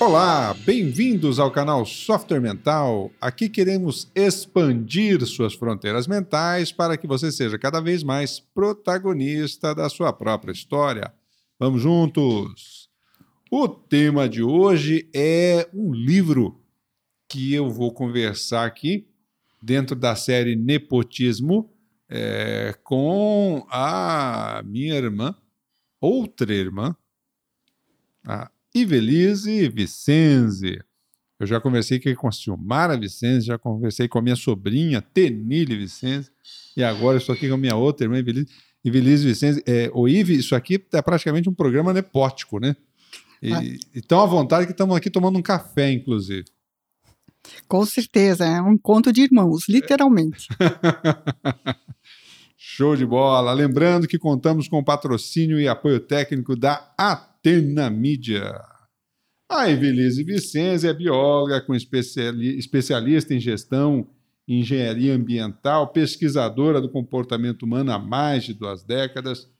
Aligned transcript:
Olá, 0.00 0.54
bem-vindos 0.64 1.40
ao 1.40 1.50
canal 1.50 1.84
Software 1.84 2.40
Mental. 2.40 3.10
Aqui 3.20 3.48
queremos 3.48 4.08
expandir 4.14 5.26
suas 5.26 5.54
fronteiras 5.54 6.06
mentais 6.06 6.70
para 6.70 6.96
que 6.96 7.04
você 7.04 7.32
seja 7.32 7.58
cada 7.58 7.80
vez 7.80 8.04
mais 8.04 8.38
protagonista 8.38 9.74
da 9.74 9.88
sua 9.88 10.12
própria 10.12 10.52
história. 10.52 11.12
Vamos 11.58 11.82
juntos! 11.82 12.88
O 13.50 13.66
tema 13.66 14.28
de 14.28 14.40
hoje 14.40 15.10
é 15.12 15.68
um 15.74 15.92
livro 15.92 16.62
que 17.28 17.52
eu 17.52 17.68
vou 17.68 17.92
conversar 17.92 18.64
aqui 18.64 19.08
dentro 19.60 19.96
da 19.96 20.14
série 20.14 20.54
Nepotismo 20.54 21.72
é, 22.08 22.72
com 22.84 23.66
a 23.68 24.62
minha 24.64 24.94
irmã, 24.94 25.34
outra 26.00 26.54
irmã, 26.54 26.94
a 28.24 28.48
Ivelise 28.74 29.68
Vicenze. 29.68 30.78
Eu 31.38 31.46
já 31.46 31.60
conversei 31.60 31.98
aqui 31.98 32.14
com 32.14 32.26
a 32.26 32.32
Silmara 32.32 32.96
Vicenze, 32.96 33.46
já 33.46 33.56
conversei 33.56 34.08
com 34.08 34.18
a 34.18 34.22
minha 34.22 34.34
sobrinha, 34.34 35.00
Tenille 35.00 35.76
Vicenze, 35.76 36.30
e 36.76 36.82
agora 36.82 37.18
estou 37.18 37.34
aqui 37.34 37.48
com 37.48 37.54
a 37.54 37.58
minha 37.58 37.76
outra 37.76 38.06
irmã, 38.06 38.18
Ivelise, 38.18 38.48
Ivelise 38.84 39.26
Vicenze. 39.26 39.62
É, 39.64 39.88
o 39.94 40.08
Ive, 40.08 40.36
isso 40.36 40.56
aqui 40.56 40.84
é 40.92 41.00
praticamente 41.00 41.48
um 41.48 41.54
programa 41.54 41.92
nepótico, 41.92 42.58
né? 42.58 42.74
E, 43.40 43.52
ah. 43.52 43.62
e 43.94 44.02
tão 44.02 44.20
à 44.20 44.26
vontade 44.26 44.66
que 44.66 44.72
estamos 44.72 44.96
aqui 44.96 45.08
tomando 45.08 45.38
um 45.38 45.42
café, 45.42 45.92
inclusive. 45.92 46.44
Com 47.68 47.86
certeza, 47.86 48.44
é 48.44 48.60
um 48.60 48.72
encontro 48.72 49.12
de 49.12 49.22
irmãos, 49.22 49.68
literalmente. 49.68 50.48
Show 52.56 52.96
de 52.96 53.06
bola! 53.06 53.52
Lembrando 53.52 54.08
que 54.08 54.18
contamos 54.18 54.68
com 54.68 54.78
o 54.78 54.84
patrocínio 54.84 55.60
e 55.60 55.68
apoio 55.68 56.00
técnico 56.00 56.56
da 56.56 56.92
Atena 57.48 57.88
Mídia. 57.88 58.62
A 59.50 59.70
Evelise 59.70 60.22
Vicenzi 60.22 60.86
é 60.86 60.92
bióloga 60.92 61.62
com 61.62 61.74
especialista 61.74 63.32
em 63.32 63.40
gestão 63.40 64.06
e 64.46 64.60
engenharia 64.60 65.14
ambiental, 65.14 65.88
pesquisadora 65.88 66.78
do 66.78 66.90
comportamento 66.90 67.62
humano 67.62 67.90
há 67.90 67.98
mais 67.98 68.44
de 68.44 68.52
duas 68.52 68.84
décadas, 68.84 69.50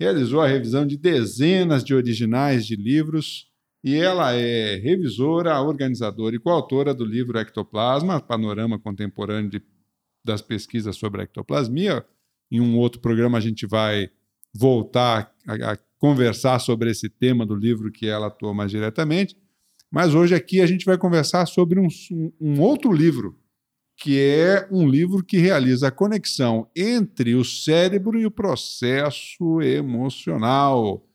realizou 0.00 0.40
a 0.40 0.46
revisão 0.46 0.86
de 0.86 0.96
dezenas 0.96 1.84
de 1.84 1.94
originais 1.94 2.66
de 2.66 2.76
livros 2.76 3.50
e 3.84 3.94
ela 3.94 4.32
é 4.32 4.76
revisora, 4.76 5.60
organizadora 5.60 6.34
e 6.34 6.40
coautora 6.40 6.94
do 6.94 7.04
livro 7.04 7.38
Ectoplasma, 7.38 8.22
Panorama 8.22 8.78
Contemporâneo 8.78 9.50
de, 9.50 9.62
das 10.24 10.40
Pesquisas 10.40 10.96
sobre 10.96 11.20
a 11.20 11.24
Ectoplasmia, 11.24 12.06
em 12.50 12.60
um 12.60 12.78
outro 12.78 13.02
programa 13.02 13.36
a 13.36 13.42
gente 13.42 13.66
vai 13.66 14.10
voltar 14.54 15.34
a, 15.46 15.72
a 15.72 15.76
conversar 16.04 16.58
sobre 16.58 16.90
esse 16.90 17.08
tema 17.08 17.46
do 17.46 17.54
livro 17.54 17.90
que 17.90 18.06
ela 18.06 18.26
atua 18.26 18.52
mais 18.52 18.70
diretamente. 18.70 19.34
Mas 19.90 20.14
hoje 20.14 20.34
aqui 20.34 20.60
a 20.60 20.66
gente 20.66 20.84
vai 20.84 20.98
conversar 20.98 21.46
sobre 21.46 21.80
um, 21.80 21.88
um 22.38 22.60
outro 22.60 22.92
livro, 22.92 23.38
que 23.96 24.20
é 24.20 24.68
um 24.70 24.86
livro 24.86 25.24
que 25.24 25.38
realiza 25.38 25.88
a 25.88 25.90
conexão 25.90 26.68
entre 26.76 27.34
o 27.34 27.42
cérebro 27.42 28.20
e 28.20 28.26
o 28.26 28.30
processo 28.30 29.62
emocional. 29.62 31.08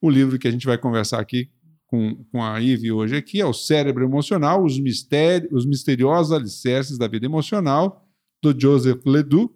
O 0.00 0.10
livro 0.10 0.36
que 0.40 0.48
a 0.48 0.50
gente 0.50 0.66
vai 0.66 0.76
conversar 0.76 1.20
aqui 1.20 1.48
com, 1.86 2.16
com 2.32 2.42
a 2.42 2.60
Ive 2.60 2.90
hoje 2.90 3.16
aqui 3.16 3.40
é 3.40 3.46
O 3.46 3.52
Cérebro 3.52 4.02
Emocional, 4.02 4.64
os, 4.64 4.76
mistérios, 4.76 5.52
os 5.52 5.64
misteriosos 5.64 6.32
alicerces 6.32 6.98
da 6.98 7.06
vida 7.06 7.26
emocional, 7.26 8.08
do 8.42 8.52
Joseph 8.60 9.06
Ledoux, 9.06 9.54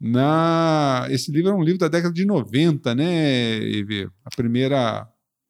na... 0.00 1.06
Esse 1.10 1.30
livro 1.30 1.50
é 1.50 1.54
um 1.54 1.62
livro 1.62 1.78
da 1.78 1.88
década 1.88 2.14
de 2.14 2.24
90, 2.24 2.94
né, 2.94 3.58
Ivy? 3.58 4.08
A 4.24 4.30
primeira 4.34 5.06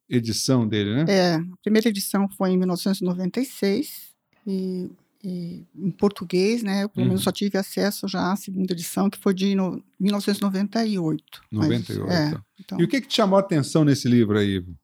edição 0.09 0.67
dele, 0.67 0.93
né? 0.93 1.05
É, 1.07 1.35
a 1.35 1.57
primeira 1.63 1.87
edição 1.87 2.27
foi 2.29 2.51
em 2.51 2.57
1996 2.57 4.11
e, 4.45 4.89
e 5.23 5.63
em 5.73 5.91
português, 5.91 6.61
né? 6.63 6.83
Eu 6.83 6.89
pelo 6.89 7.05
menos 7.05 7.21
uhum. 7.21 7.25
só 7.25 7.31
tive 7.31 7.57
acesso 7.57 8.07
já 8.09 8.33
à 8.33 8.35
segunda 8.35 8.73
edição, 8.73 9.09
que 9.09 9.17
foi 9.17 9.33
de 9.33 9.55
no, 9.55 9.81
1998. 9.97 11.23
98. 11.49 12.05
Mas, 12.05 12.13
é, 12.13 12.41
então... 12.59 12.81
E 12.81 12.83
o 12.83 12.87
que, 12.89 12.99
que 12.99 13.07
te 13.07 13.15
chamou 13.15 13.37
a 13.37 13.41
atenção 13.41 13.85
nesse 13.85 14.09
livro 14.09 14.37
aí, 14.37 14.55
Ivo? 14.55 14.75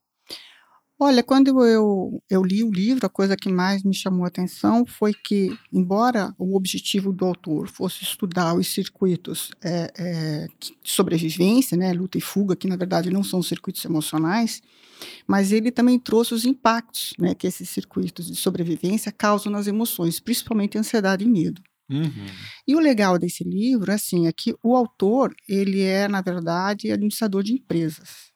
Olha, 1.00 1.22
quando 1.22 1.64
eu, 1.64 2.20
eu 2.28 2.42
li 2.42 2.64
o 2.64 2.72
livro, 2.72 3.06
a 3.06 3.08
coisa 3.08 3.36
que 3.36 3.48
mais 3.48 3.84
me 3.84 3.94
chamou 3.94 4.24
a 4.24 4.28
atenção 4.28 4.84
foi 4.84 5.14
que, 5.14 5.56
embora 5.72 6.34
o 6.36 6.56
objetivo 6.56 7.12
do 7.12 7.24
autor 7.24 7.68
fosse 7.68 8.02
estudar 8.02 8.54
os 8.54 8.66
circuitos 8.66 9.52
é, 9.62 9.92
é, 9.96 10.46
de 10.58 10.74
sobrevivência, 10.82 11.76
né, 11.76 11.92
luta 11.92 12.18
e 12.18 12.20
fuga, 12.20 12.56
que 12.56 12.66
na 12.66 12.74
verdade 12.74 13.10
não 13.10 13.22
são 13.22 13.40
circuitos 13.40 13.84
emocionais, 13.84 14.60
mas 15.24 15.52
ele 15.52 15.70
também 15.70 16.00
trouxe 16.00 16.34
os 16.34 16.44
impactos 16.44 17.14
né, 17.16 17.32
que 17.32 17.46
esses 17.46 17.68
circuitos 17.68 18.26
de 18.26 18.34
sobrevivência 18.34 19.12
causam 19.12 19.52
nas 19.52 19.68
emoções, 19.68 20.18
principalmente 20.18 20.76
ansiedade 20.76 21.24
e 21.24 21.28
medo. 21.28 21.62
Uhum. 21.88 22.26
E 22.66 22.74
o 22.74 22.80
legal 22.80 23.18
desse 23.18 23.44
livro, 23.44 23.92
assim, 23.92 24.26
é 24.26 24.32
que 24.32 24.54
o 24.64 24.76
autor, 24.76 25.32
ele 25.48 25.80
é, 25.80 26.08
na 26.08 26.20
verdade, 26.20 26.90
administrador 26.90 27.44
de 27.44 27.54
empresas. 27.54 28.32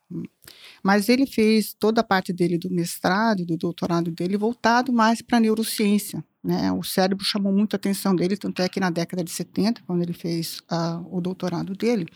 Mas 0.83 1.09
ele 1.09 1.27
fez 1.27 1.73
toda 1.73 2.01
a 2.01 2.05
parte 2.05 2.33
dele 2.33 2.59
do 2.59 2.71
mestrado 2.71 3.45
do 3.45 3.57
doutorado 3.57 4.11
dele 4.11 4.37
voltado 4.37 4.93
mais 4.93 5.23
para 5.23 5.39
a 5.39 5.41
neurociência. 5.41 6.25
Né? 6.43 6.73
O 6.73 6.83
cérebro 6.83 7.25
chamou 7.25 7.53
muito 7.53 7.75
a 7.75 7.77
atenção 7.77 8.15
dele, 8.15 8.37
tanto 8.37 8.61
é 8.63 8.69
que 8.69 8.81
na 8.81 8.91
década 8.91 9.23
de 9.23 9.31
70, 9.31 9.83
quando 9.87 10.03
ele 10.03 10.13
fez 10.13 10.59
uh, 10.71 11.07
o 11.17 11.21
doutorado 11.21 11.75
dele, 11.75 12.07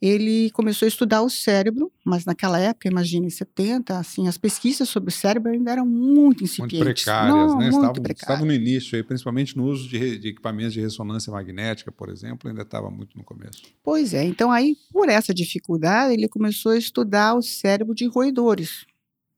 ele 0.00 0.50
começou 0.52 0.86
a 0.86 0.88
estudar 0.88 1.20
o 1.22 1.28
cérebro, 1.28 1.92
mas 2.02 2.24
naquela 2.24 2.58
época, 2.58 2.88
imagina 2.88 3.26
em 3.26 3.30
70, 3.30 3.98
assim, 3.98 4.26
as 4.26 4.38
pesquisas 4.38 4.88
sobre 4.88 5.10
o 5.10 5.12
cérebro 5.12 5.52
ainda 5.52 5.72
eram 5.72 5.84
muito 5.84 6.42
incipientes. 6.42 6.78
Muito 6.78 6.94
precárias, 6.94 7.34
Não, 7.34 7.58
né? 7.58 7.64
Muito 7.64 7.76
estavam, 7.76 7.92
precárias. 7.94 8.20
estavam 8.20 8.46
no 8.46 8.52
início, 8.52 8.96
aí, 8.96 9.02
principalmente 9.02 9.56
no 9.56 9.64
uso 9.64 9.88
de, 9.88 10.18
de, 10.18 10.28
equipamentos 10.28 10.72
de 10.72 10.80
ressonância 10.80 11.30
magnética, 11.30 11.92
por 11.92 12.08
exemplo, 12.08 12.48
ainda 12.48 12.62
estava 12.62 12.90
muito 12.90 13.16
no 13.18 13.22
começo. 13.22 13.62
Pois 13.82 14.14
é, 14.14 14.24
então 14.24 14.50
aí, 14.50 14.74
por 14.90 15.08
essa 15.10 15.34
dificuldade, 15.34 16.14
ele 16.14 16.28
começou 16.28 16.72
a 16.72 16.78
estudar 16.78 17.34
o 17.34 17.42
cérebro 17.42 17.94
de 17.94 18.06
roedores, 18.06 18.86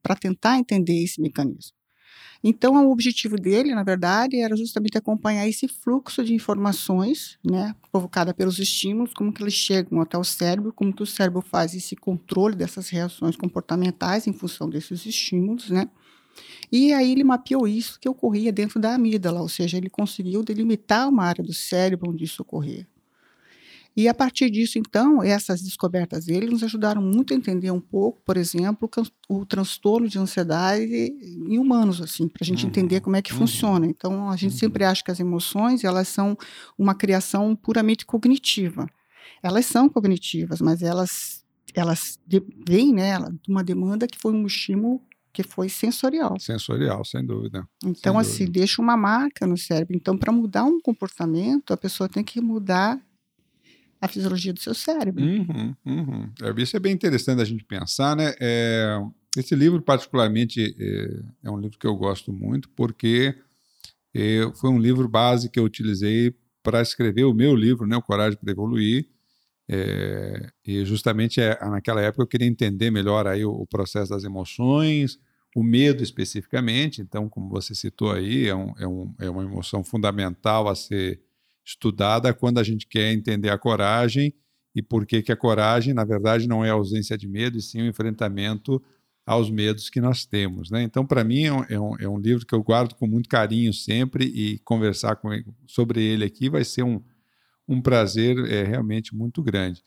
para 0.02 0.16
tentar 0.16 0.58
entender 0.58 1.02
esse 1.02 1.20
mecanismo. 1.20 1.72
Então, 2.44 2.75
o 2.86 2.91
objetivo 2.91 3.36
dele, 3.36 3.75
na 3.75 3.84
verdade, 3.84 4.41
era 4.41 4.56
justamente 4.56 4.98
acompanhar 4.98 5.48
esse 5.48 5.69
fluxo 5.69 6.25
de 6.25 6.34
informações, 6.34 7.38
né, 7.44 7.75
provocada 7.91 8.34
pelos 8.34 8.58
estímulos, 8.58 9.14
como 9.14 9.32
que 9.32 9.42
eles 9.42 9.54
chegam 9.54 10.00
até 10.00 10.19
o 10.19 10.25
cérebro, 10.25 10.72
como 10.72 10.92
que 10.92 11.02
o 11.02 11.06
cérebro 11.06 11.41
faz 11.41 11.75
esse 11.75 11.94
controle 11.94 12.56
dessas 12.56 12.88
reações 12.88 13.36
comportamentais 13.36 14.26
em 14.26 14.32
função 14.32 14.69
desses 14.69 15.06
estímulos, 15.06 15.70
né? 15.70 15.88
E 16.70 16.92
aí 16.92 17.12
ele 17.12 17.22
mapeou 17.22 17.69
isso 17.69 18.00
que 18.00 18.08
ocorria 18.08 18.52
dentro 18.52 18.81
da 18.81 18.94
amígdala, 18.94 19.41
ou 19.42 19.48
seja, 19.48 19.76
ele 19.76 19.91
conseguiu 19.91 20.42
delimitar 20.42 21.08
uma 21.08 21.25
área 21.25 21.44
do 21.44 21.52
cérebro 21.52 22.10
onde 22.10 22.25
isso 22.25 22.42
ocorria. 22.42 22.86
E 23.94 24.08
a 24.08 24.14
partir 24.14 24.50
disso, 24.50 24.78
então, 24.78 25.22
essas 25.22 25.60
descobertas 25.60 26.25
dele 26.25 26.47
nos 26.47 26.62
ajudaram 26.62 27.03
muito 27.03 27.34
a 27.34 27.36
entender 27.36 27.70
um 27.70 27.80
pouco, 27.80 28.20
por 28.25 28.36
exemplo, 28.36 28.88
o, 29.28 29.44
transtorno 29.44 30.08
de 30.08 30.19
ansiedade 30.19 30.94
em 30.94 31.58
humanos, 31.58 32.00
assim, 32.00 32.26
para 32.26 32.42
a 32.42 32.47
gente 32.47 32.64
uhum. 32.64 32.70
entender 32.70 33.00
como 33.00 33.16
é 33.16 33.22
que 33.22 33.32
uhum. 33.32 33.41
funciona. 33.41 33.86
Então, 33.86 34.31
a 34.31 34.36
gente 34.36 34.52
uhum. 34.52 34.58
sempre 34.58 34.84
acha 34.84 35.04
que 35.04 35.10
as 35.10 35.20
emoções 35.20 35.84
elas 35.84 36.08
são 36.08 36.36
uma 36.78 36.94
criação 36.94 37.54
puramente 37.54 38.06
cognitiva. 38.06 38.88
Elas 39.42 39.66
são 39.66 39.88
cognitivas, 39.88 40.60
mas 40.60 40.82
elas 40.82 41.42
elas 41.75 42.19
vêm 42.66 42.92
né, 42.92 43.19
de 43.19 43.50
uma 43.50 43.64
demanda 43.64 44.06
que 44.06 44.19
foi 44.19 44.32
um 44.32 44.47
estímulo 44.47 45.00
que 45.32 45.42
foi 45.42 45.69
sensorial. 45.69 46.38
Sensorial, 46.38 47.04
sem 47.04 47.25
dúvida. 47.25 47.66
Então, 47.82 48.14
sem 48.14 48.20
assim, 48.20 48.44
dúvida. 48.44 48.60
deixa 48.60 48.82
uma 48.82 48.97
marca 48.97 49.47
no 49.47 49.56
cérebro. 49.56 49.97
Então, 49.97 50.16
para 50.16 50.31
mudar 50.31 50.64
um 50.64 50.78
comportamento, 50.81 51.72
a 51.72 51.76
pessoa 51.76 52.08
tem 52.08 52.22
que 52.22 52.41
mudar 52.41 53.00
a 54.02 54.08
fisiologia 54.08 54.52
do 54.52 54.58
seu 54.58 54.74
cérebro. 54.74 55.24
Uhum, 55.24 55.76
uhum. 55.86 56.32
É, 56.43 56.60
isso 56.60 56.76
é 56.76 56.81
bem 56.81 56.93
interessante 56.93 57.40
a 57.40 57.44
gente 57.44 57.64
pensar, 57.64 58.16
né? 58.16 58.34
É, 58.40 59.00
esse 59.37 59.54
livro, 59.54 59.81
particularmente, 59.81 60.75
é, 60.76 61.46
é, 61.46 61.50
um 61.50 61.56
livro 61.56 61.78
que 61.78 61.87
eu 61.87 61.94
gosto 61.94 62.32
muito, 62.32 62.69
porque 62.70 63.32
é, 64.12 64.40
foi 64.56 64.70
um 64.70 64.78
livro 64.78 65.08
base 65.08 65.49
que 65.49 65.58
eu 65.58 65.62
utilizei 65.62 66.34
para 66.64 66.82
escrever 66.82 67.22
o 67.22 67.32
meu 67.32 67.54
livro, 67.54 67.87
né, 67.87 67.96
O 67.96 68.02
Coragem 68.02 68.37
para 68.37 68.50
Evoluir. 68.50 69.08
É, 69.69 70.50
e 70.66 70.84
justamente 70.84 71.40
é, 71.40 71.56
naquela 71.60 72.02
época 72.02 72.25
eu 72.25 72.26
queria 72.26 72.49
entender 72.49 72.90
melhor 72.90 73.28
aí 73.28 73.44
o, 73.44 73.52
o, 73.52 73.66
processo 73.69 74.10
das 74.10 74.25
emoções, 74.25 75.16
o 75.54 75.62
medo 75.62 76.02
especificamente. 76.02 77.00
Então, 77.00 77.28
como 77.28 77.49
você 77.49 77.72
citou 77.72 78.10
aí, 78.10 78.49
é, 78.49 78.54
um, 78.56 78.75
um, 78.81 79.14
é 79.20 79.31
uma 79.31 79.44
emoção 79.44 79.84
fundamental 79.84 80.69
a 80.69 80.75
ser 80.75 81.20
estudada 81.64 82.32
quando 82.35 82.59
a 82.59 82.62
gente 82.62 82.87
quer 82.87 83.12
entender 83.12 83.50
a 83.50 83.59
coragem 83.59 84.35
e 84.75 84.82
por 84.82 85.06
que, 85.06 85.23
que 85.23 85.32
a 85.32 85.37
coragem, 85.37 85.93
na 85.93 86.05
verdade, 86.05 86.49
não 86.49 86.64
é 86.64 86.70
a 86.70 86.75
ausência 86.75 87.17
de 87.17 87.29
medo, 87.29 87.59
e 87.59 87.62
sim 87.62 87.82
o 87.82 87.87
enfrentamento 87.87 88.82
aos 89.25 89.50
medos 89.50 89.88
que 89.88 90.00
nós 90.00 90.25
temos. 90.25 90.70
Né? 90.70 90.82
Então, 90.82 91.06
para 91.06 91.23
mim, 91.23 91.44
é 91.44 91.79
um, 91.79 91.97
é 91.99 92.09
um, 92.09 92.19
livro 92.19 92.47
que 92.47 92.55
eu 92.55 92.62
guardo 92.62 92.94
com 92.94 93.06
muito 93.06 93.29
carinho 93.29 93.73
sempre 93.73 94.25
e 94.25 94.59
conversar 94.61 95.17
com 95.17 95.32
ele, 95.32 95.44
sobre 95.67 96.03
ele 96.03 96.25
aqui 96.25 96.49
vai 96.49 96.64
ser 96.64 96.82
um, 96.82 97.00
um 97.69 97.81
prazer 97.81 98.37
é, 98.50 98.64
realmente 98.64 99.14
muito 99.14 99.43
grande. 99.43 99.82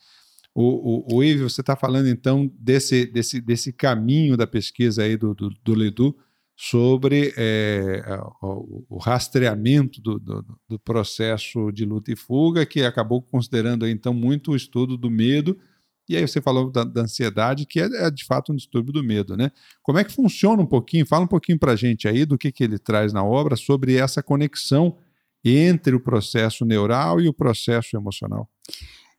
O, 0.53 1.13
o, 1.13 1.17
o 1.17 1.23
Ivo, 1.23 1.49
você 1.49 1.59
está 1.59 1.75
falando 1.75 2.07
então 2.07 2.49
desse, 2.57 3.05
desse, 3.05 3.41
desse 3.41 3.73
caminho 3.73 4.37
da 4.37 4.47
pesquisa 4.47 5.03
aí 5.03 5.17
do, 5.17 5.33
do, 5.33 5.49
do 5.49 5.73
sobre 6.55 7.33
é, 7.35 8.01
o, 8.41 8.97
rastreamento 8.97 10.01
do, 10.01 10.17
do, 10.17 10.45
do, 10.69 10.79
processo 10.79 11.69
de 11.71 11.83
luta 11.83 12.13
e 12.13 12.15
fuga, 12.15 12.65
que 12.65 12.81
acabou 12.81 13.21
considerando 13.21 13.87
então 13.87 14.13
muito 14.13 14.51
o 14.51 14.55
estudo 14.55 14.95
do 14.97 15.11
medo. 15.11 15.57
E 16.07 16.15
aí 16.15 16.25
você 16.25 16.41
falou 16.41 16.71
da, 16.71 16.83
da 16.83 17.01
ansiedade, 17.01 17.65
que 17.65 17.81
é, 17.81 17.85
é, 18.05 18.11
de 18.11 18.23
fato 18.23 18.53
um 18.53 18.55
distúrbio 18.55 18.93
do 18.93 19.03
medo, 19.03 19.35
né? 19.35 19.51
Como 19.83 19.97
é 19.97 20.03
que 20.03 20.13
funciona 20.13 20.61
um 20.61 20.65
pouquinho? 20.65 21.05
Fala 21.05 21.25
um 21.25 21.27
pouquinho 21.27 21.59
para 21.59 21.73
a 21.73 21.75
gente 21.75 22.07
aí 22.07 22.25
do 22.25 22.37
que, 22.37 22.51
que 22.51 22.63
ele 22.63 22.79
traz 22.79 23.11
na 23.11 23.23
obra 23.23 23.57
sobre 23.57 23.97
essa 23.97 24.23
conexão 24.23 24.97
entre 25.43 25.95
o 25.95 25.99
processo 25.99 26.63
neural 26.63 27.19
e 27.19 27.27
o 27.27 27.33
processo 27.33 27.97
emocional. 27.97 28.49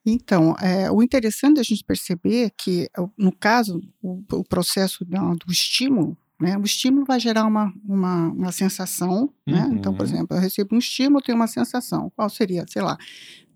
Então, 0.04 0.54
é, 0.60 0.90
o 0.90 1.02
interessante 1.02 1.58
a 1.58 1.64
gente 1.64 1.84
perceber 1.84 2.46
é 2.46 2.50
que, 2.50 2.88
no 3.18 3.32
caso, 3.32 3.82
o, 4.00 4.22
o 4.32 4.44
processo 4.44 5.04
do, 5.04 5.34
do 5.34 5.52
estímulo, 5.52 6.16
né, 6.40 6.56
o 6.58 6.62
estímulo 6.62 7.04
vai 7.06 7.18
gerar 7.18 7.46
uma, 7.46 7.72
uma, 7.86 8.28
uma 8.28 8.52
sensação. 8.52 9.32
Né? 9.46 9.64
Uhum. 9.64 9.74
Então, 9.74 9.94
por 9.94 10.04
exemplo, 10.04 10.36
eu 10.36 10.40
recebo 10.40 10.74
um 10.74 10.78
estímulo, 10.78 11.22
tenho 11.22 11.36
uma 11.36 11.46
sensação. 11.46 12.12
Qual 12.14 12.28
seria? 12.28 12.64
Sei 12.68 12.82
lá, 12.82 12.98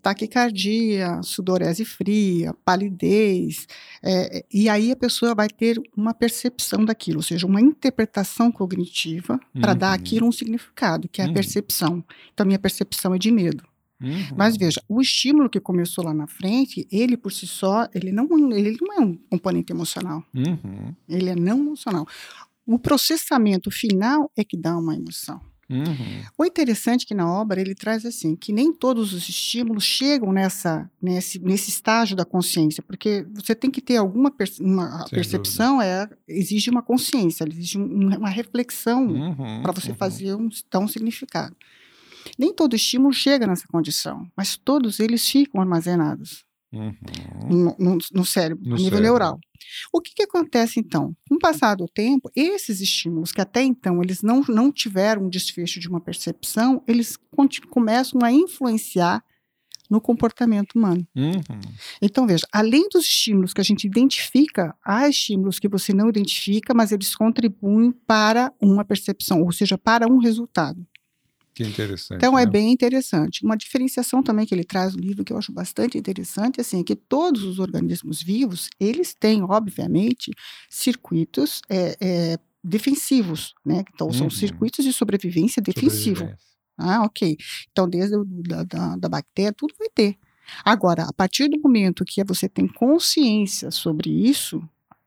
taquicardia, 0.01 1.21
sudorese 1.21 1.85
fria, 1.85 2.53
palidez, 2.65 3.67
é, 4.03 4.43
e 4.51 4.67
aí 4.67 4.91
a 4.91 4.95
pessoa 4.95 5.35
vai 5.35 5.47
ter 5.47 5.79
uma 5.95 6.13
percepção 6.13 6.83
daquilo, 6.83 7.17
ou 7.19 7.23
seja, 7.23 7.45
uma 7.45 7.61
interpretação 7.61 8.51
cognitiva 8.51 9.39
para 9.53 9.73
dar 9.73 9.89
uhum. 9.89 9.95
aquilo 9.95 10.27
um 10.27 10.31
significado, 10.31 11.07
que 11.07 11.21
é 11.21 11.25
a 11.25 11.27
uhum. 11.27 11.33
percepção. 11.33 12.03
Então, 12.33 12.45
minha 12.45 12.59
percepção 12.59 13.13
é 13.13 13.19
de 13.19 13.31
medo. 13.31 13.63
Uhum. 14.01 14.35
Mas 14.35 14.57
veja, 14.57 14.81
o 14.89 14.99
estímulo 14.99 15.47
que 15.47 15.59
começou 15.59 16.03
lá 16.03 16.13
na 16.13 16.25
frente, 16.25 16.87
ele 16.91 17.15
por 17.15 17.31
si 17.31 17.45
só, 17.45 17.87
ele 17.93 18.11
não, 18.11 18.27
ele 18.51 18.75
não 18.81 18.93
é 18.95 18.99
um 18.99 19.15
componente 19.29 19.71
emocional. 19.71 20.23
Uhum. 20.33 20.95
Ele 21.07 21.29
é 21.29 21.35
não 21.35 21.59
emocional. 21.59 22.07
O 22.65 22.79
processamento 22.79 23.71
final 23.71 24.31
é 24.35 24.43
que 24.43 24.57
dá 24.57 24.77
uma 24.77 24.95
emoção. 24.95 25.41
Uhum. 25.71 26.23
O 26.37 26.43
interessante 26.43 27.03
é 27.03 27.07
que 27.07 27.13
na 27.13 27.31
obra 27.31 27.61
ele 27.61 27.73
traz 27.73 28.05
assim 28.05 28.35
que 28.35 28.51
nem 28.51 28.73
todos 28.73 29.13
os 29.13 29.29
estímulos 29.29 29.85
chegam 29.85 30.33
nessa 30.33 30.91
nesse, 31.01 31.39
nesse 31.39 31.69
estágio 31.69 32.13
da 32.13 32.25
consciência, 32.25 32.83
porque 32.83 33.25
você 33.33 33.55
tem 33.55 33.71
que 33.71 33.79
ter 33.79 33.95
alguma 33.95 34.33
uma, 34.59 35.05
percepção 35.09 35.81
é 35.81 36.09
exige 36.27 36.69
uma 36.69 36.81
consciência, 36.81 37.45
exige 37.47 37.77
uma 37.77 38.29
reflexão 38.29 39.07
uhum, 39.07 39.61
para 39.61 39.71
você 39.71 39.91
uhum. 39.91 39.95
fazer 39.95 40.35
um, 40.35 40.49
um 40.75 40.87
significado. 40.89 41.55
Nem 42.37 42.53
todo 42.53 42.75
estímulo 42.75 43.13
chega 43.13 43.47
nessa 43.47 43.67
condição, 43.67 44.27
mas 44.35 44.57
todos 44.57 44.99
eles 44.99 45.27
ficam 45.27 45.61
armazenados 45.61 46.43
uhum. 46.73 46.93
no, 47.49 47.75
no, 47.79 47.97
no, 48.11 48.25
cérebro, 48.25 48.63
no 48.65 48.75
a 48.75 48.77
nível 48.77 48.97
cérebro. 48.97 49.03
neural. 49.03 49.39
O 49.91 50.01
que, 50.01 50.13
que 50.13 50.23
acontece 50.23 50.79
então? 50.79 51.15
Com 51.27 51.35
o 51.35 51.39
passar 51.39 51.75
do 51.75 51.85
tempo, 51.87 52.29
esses 52.35 52.81
estímulos 52.81 53.31
que 53.31 53.41
até 53.41 53.61
então 53.63 54.01
eles 54.01 54.21
não, 54.21 54.41
não 54.47 54.71
tiveram 54.71 55.25
um 55.25 55.29
desfecho 55.29 55.79
de 55.79 55.87
uma 55.87 56.01
percepção, 56.01 56.83
eles 56.87 57.17
começam 57.69 58.21
a 58.23 58.31
influenciar 58.31 59.23
no 59.91 59.99
comportamento 59.99 60.75
humano. 60.75 61.05
Uhum. 61.13 61.59
Então, 62.01 62.25
veja, 62.25 62.47
além 62.49 62.87
dos 62.87 63.03
estímulos 63.03 63.53
que 63.53 63.59
a 63.59 63.63
gente 63.63 63.85
identifica, 63.85 64.73
há 64.85 65.09
estímulos 65.09 65.59
que 65.59 65.67
você 65.67 65.93
não 65.93 66.07
identifica, 66.07 66.73
mas 66.73 66.93
eles 66.93 67.13
contribuem 67.13 67.91
para 68.07 68.53
uma 68.61 68.85
percepção, 68.85 69.43
ou 69.43 69.51
seja, 69.51 69.77
para 69.77 70.09
um 70.09 70.17
resultado. 70.17 70.87
Que 71.53 71.63
interessante. 71.63 72.17
Então 72.17 72.37
é 72.37 72.43
né? 72.43 72.47
é 72.47 72.51
bem 72.51 72.71
interessante. 72.71 73.43
Uma 73.43 73.57
diferenciação 73.57 74.23
também 74.23 74.45
que 74.45 74.55
ele 74.55 74.63
traz 74.63 74.95
no 74.95 75.01
livro 75.01 75.23
que 75.23 75.33
eu 75.33 75.37
acho 75.37 75.51
bastante 75.51 75.97
interessante, 75.97 76.61
assim, 76.61 76.79
é 76.79 76.83
que 76.83 76.95
todos 76.95 77.43
os 77.43 77.59
organismos 77.59 78.21
vivos 78.21 78.69
eles 78.79 79.13
têm, 79.13 79.43
obviamente, 79.43 80.31
circuitos 80.69 81.61
é, 81.69 81.97
é, 81.99 82.39
defensivos, 82.63 83.53
né? 83.65 83.83
Então 83.93 84.07
uhum. 84.07 84.13
são 84.13 84.29
circuitos 84.29 84.85
de 84.85 84.93
sobrevivência 84.93 85.61
defensivo. 85.61 86.17
Sobrevivência. 86.17 86.51
Ah, 86.77 87.03
ok. 87.03 87.37
Então 87.71 87.87
desde 87.87 88.15
a 88.15 88.23
da, 88.25 88.63
da, 88.63 88.95
da 88.95 89.09
bactéria 89.09 89.53
tudo 89.53 89.73
vai 89.77 89.89
ter. 89.89 90.17
Agora, 90.65 91.03
a 91.03 91.13
partir 91.13 91.47
do 91.49 91.59
momento 91.59 92.03
que 92.05 92.23
você 92.23 92.47
tem 92.49 92.67
consciência 92.67 93.71
sobre 93.71 94.09
isso, 94.09 94.61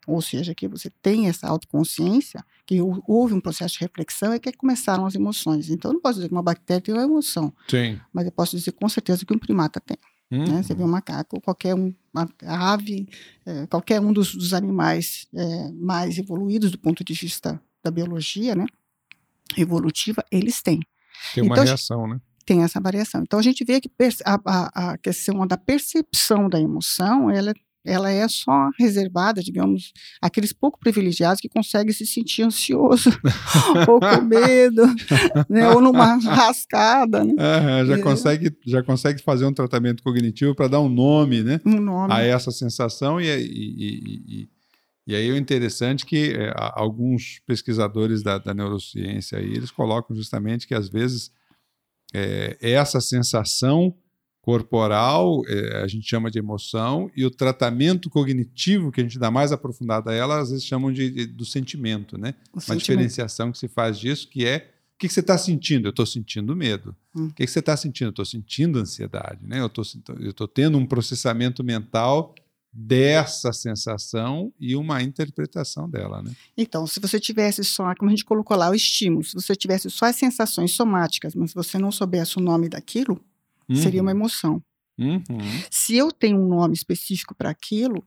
ou 0.07 0.21
seja, 0.21 0.55
que 0.55 0.69
você 0.69 0.91
tem 1.03 1.29
essa 1.29 1.47
autoconsciência, 1.47 2.45
que 2.67 2.81
houve 2.81 3.35
um 3.35 3.41
processo 3.41 3.75
de 3.75 3.81
reflexão 3.81 4.35
e 4.35 4.41
que 4.41 4.53
começaram 4.53 5.07
as 5.07 5.15
emoções. 5.15 5.71
Então, 5.71 5.91
eu 5.91 5.95
não 5.95 6.01
posso 6.01 6.17
dizer 6.17 6.29
que 6.29 6.35
uma 6.35 6.43
bactéria 6.43 6.81
tem 6.81 6.95
uma 6.95 7.05
emoção, 7.05 7.53
Sim. 7.69 7.99
mas 8.13 8.27
eu 8.27 8.33
posso 8.33 8.57
dizer 8.57 8.73
com 8.73 8.89
certeza 8.89 9.25
que 9.25 9.35
um 9.35 9.39
primata 9.39 9.81
tem. 9.81 9.97
Uhum. 10.31 10.45
Né? 10.45 10.63
Você 10.63 10.75
vê 10.75 10.83
um 10.83 10.89
macaco, 10.89 11.41
qualquer 11.41 11.75
um, 11.75 11.95
uma 12.13 12.29
ave, 12.45 13.09
é, 13.47 13.67
qualquer 13.67 14.01
um 14.01 14.13
dos, 14.13 14.35
dos 14.35 14.53
animais 14.53 15.27
é, 15.35 15.71
mais 15.73 16.19
evoluídos 16.19 16.71
do 16.71 16.79
ponto 16.79 17.05
de 17.05 17.13
vista 17.13 17.61
da 17.83 17.91
biologia, 17.91 18.55
né, 18.55 18.67
evolutiva, 19.57 20.25
eles 20.31 20.63
têm. 20.63 20.81
Tem 21.35 21.45
uma 21.45 21.55
então, 21.55 21.65
reação, 21.65 22.09
né? 22.09 22.21
Tem 22.47 22.63
essa 22.63 22.81
variação. 22.81 23.23
Então 23.23 23.39
a 23.39 23.43
gente 23.43 23.65
vê 23.65 23.81
que 23.81 23.91
a, 24.25 24.41
a, 24.45 24.93
a 24.93 24.99
questão 24.99 25.47
da 25.47 25.57
percepção 25.57 26.49
da 26.49 26.61
emoção, 26.61 27.31
ela 27.31 27.51
é 27.51 27.55
ela 27.85 28.11
é 28.11 28.27
só 28.29 28.71
reservada, 28.79 29.43
digamos, 29.43 29.93
àqueles 30.21 30.53
pouco 30.53 30.79
privilegiados 30.79 31.41
que 31.41 31.49
conseguem 31.49 31.93
se 31.93 32.07
sentir 32.07 32.43
ansioso, 32.43 33.11
ou 33.89 34.01
com 34.01 34.25
medo, 34.25 34.83
né, 35.49 35.69
ou 35.69 35.81
numa 35.81 36.17
rascada. 36.17 37.23
Né? 37.25 37.33
Uhum, 37.33 37.87
já, 37.87 38.03
consegue, 38.03 38.57
já 38.65 38.83
consegue 38.83 39.23
fazer 39.23 39.45
um 39.45 39.53
tratamento 39.53 40.03
cognitivo 40.03 40.55
para 40.55 40.69
dar 40.69 40.81
um 40.81 40.89
nome, 40.89 41.43
né, 41.43 41.61
um 41.65 41.81
nome 41.81 42.13
a 42.13 42.23
essa 42.23 42.51
sensação. 42.51 43.21
E, 43.21 43.27
e, 43.27 44.23
e, 44.27 44.49
e 45.07 45.15
aí 45.15 45.31
o 45.31 45.37
interessante 45.37 46.05
é 46.05 46.07
que 46.07 46.33
é, 46.33 46.53
alguns 46.57 47.41
pesquisadores 47.47 48.23
da, 48.23 48.39
da, 48.39 48.55
neurociência 48.55 49.39
aí, 49.39 49.53
eles 49.55 49.71
colocam 49.71 50.17
justamente 50.17 50.67
que 50.67 50.75
às 50.75 50.89
vezes 50.89 51.31
é, 52.15 52.57
essa 52.61 53.01
sensação 53.01 53.95
corporal, 54.45 55.41
é, 55.49 55.83
a 55.83 55.89
gente 55.89 56.07
chama 56.07 56.31
de 56.31 56.39
emoção, 56.39 57.11
e 57.17 57.25
o 57.25 57.31
tratamento 57.31 58.11
cognitivo, 58.11 58.93
que 58.93 59.01
a 59.01 59.03
gente 59.03 59.19
dá 59.19 59.31
mais 59.31 59.53
aprofundado 59.53 60.11
a 60.11 60.13
ela, 60.13 60.39
às 60.39 60.51
vezes 60.51 60.67
chamam 60.67 60.93
de, 60.93 61.11
de 61.11 61.27
do 61.27 61.47
sentimento, 61.47 62.19
né? 62.19 62.35
O 62.53 62.57
Uma 62.57 62.61
sentimento. 62.61 62.81
diferenciação 62.81 63.51
que 63.51 63.57
se 63.57 63.69
faz 63.69 63.99
disso, 63.99 64.29
que 64.29 64.45
é 64.45 64.71
o 64.95 64.99
que, 64.99 65.09
que 65.09 65.15
você 65.15 65.21
está 65.21 65.39
sentindo? 65.39 65.89
Eu 65.89 65.91
estou 65.91 66.07
sentindo 66.07 66.55
medo. 66.55 66.95
Hum. 67.17 67.27
O 67.27 67.33
que, 67.33 67.45
que 67.45 67.51
você 67.51 67.59
está 67.59 67.77
sentindo? 67.77 68.09
Eu 68.09 68.11
estou 68.11 68.25
sentindo 68.25 68.79
ansiedade, 68.79 69.41
né? 69.43 69.61
Eu 69.61 69.67
estou 70.31 70.47
tendo 70.47 70.77
um 70.79 70.87
processamento 70.87 71.65
mental 71.65 72.35
dessa 72.71 73.53
sensação 73.53 74.53
e 74.61 74.77
uma 74.77 75.03
interpretação 75.03 75.89
dela, 75.89 76.23
né? 76.23 76.33
Então, 76.57 76.87
se 76.87 77.01
você 77.01 77.19
tivesse 77.19 77.65
só, 77.65 77.95
como 77.95 78.11
a 78.11 78.15
gente 78.15 78.25
colocou 78.25 78.57
lá, 78.57 78.69
o 78.69 78.75
estímulo, 78.75 79.25
se 79.25 79.35
você 79.35 79.57
tivesse 79.57 79.89
só 79.91 80.07
as 80.07 80.17
sensações 80.17 80.73
somáticas, 80.73 81.35
mas 81.35 81.55
você 81.55 81.79
não 81.79 81.91
soubesse 81.91 82.37
o 82.37 82.43
nome 82.43 82.69
daquilo, 82.69 83.19
Uhum. 83.69 83.77
Seria 83.77 84.03
uma 84.03 84.11
uhum. 84.11 84.19
emoção. 84.19 84.63
Uhum. 84.99 85.23
Se 85.71 85.97
eu 85.97 86.13
tenho 86.13 86.39
um 86.39 86.49
nome 86.49 86.75
específico 86.75 87.35
para 87.35 87.51
aquilo, 87.51 88.07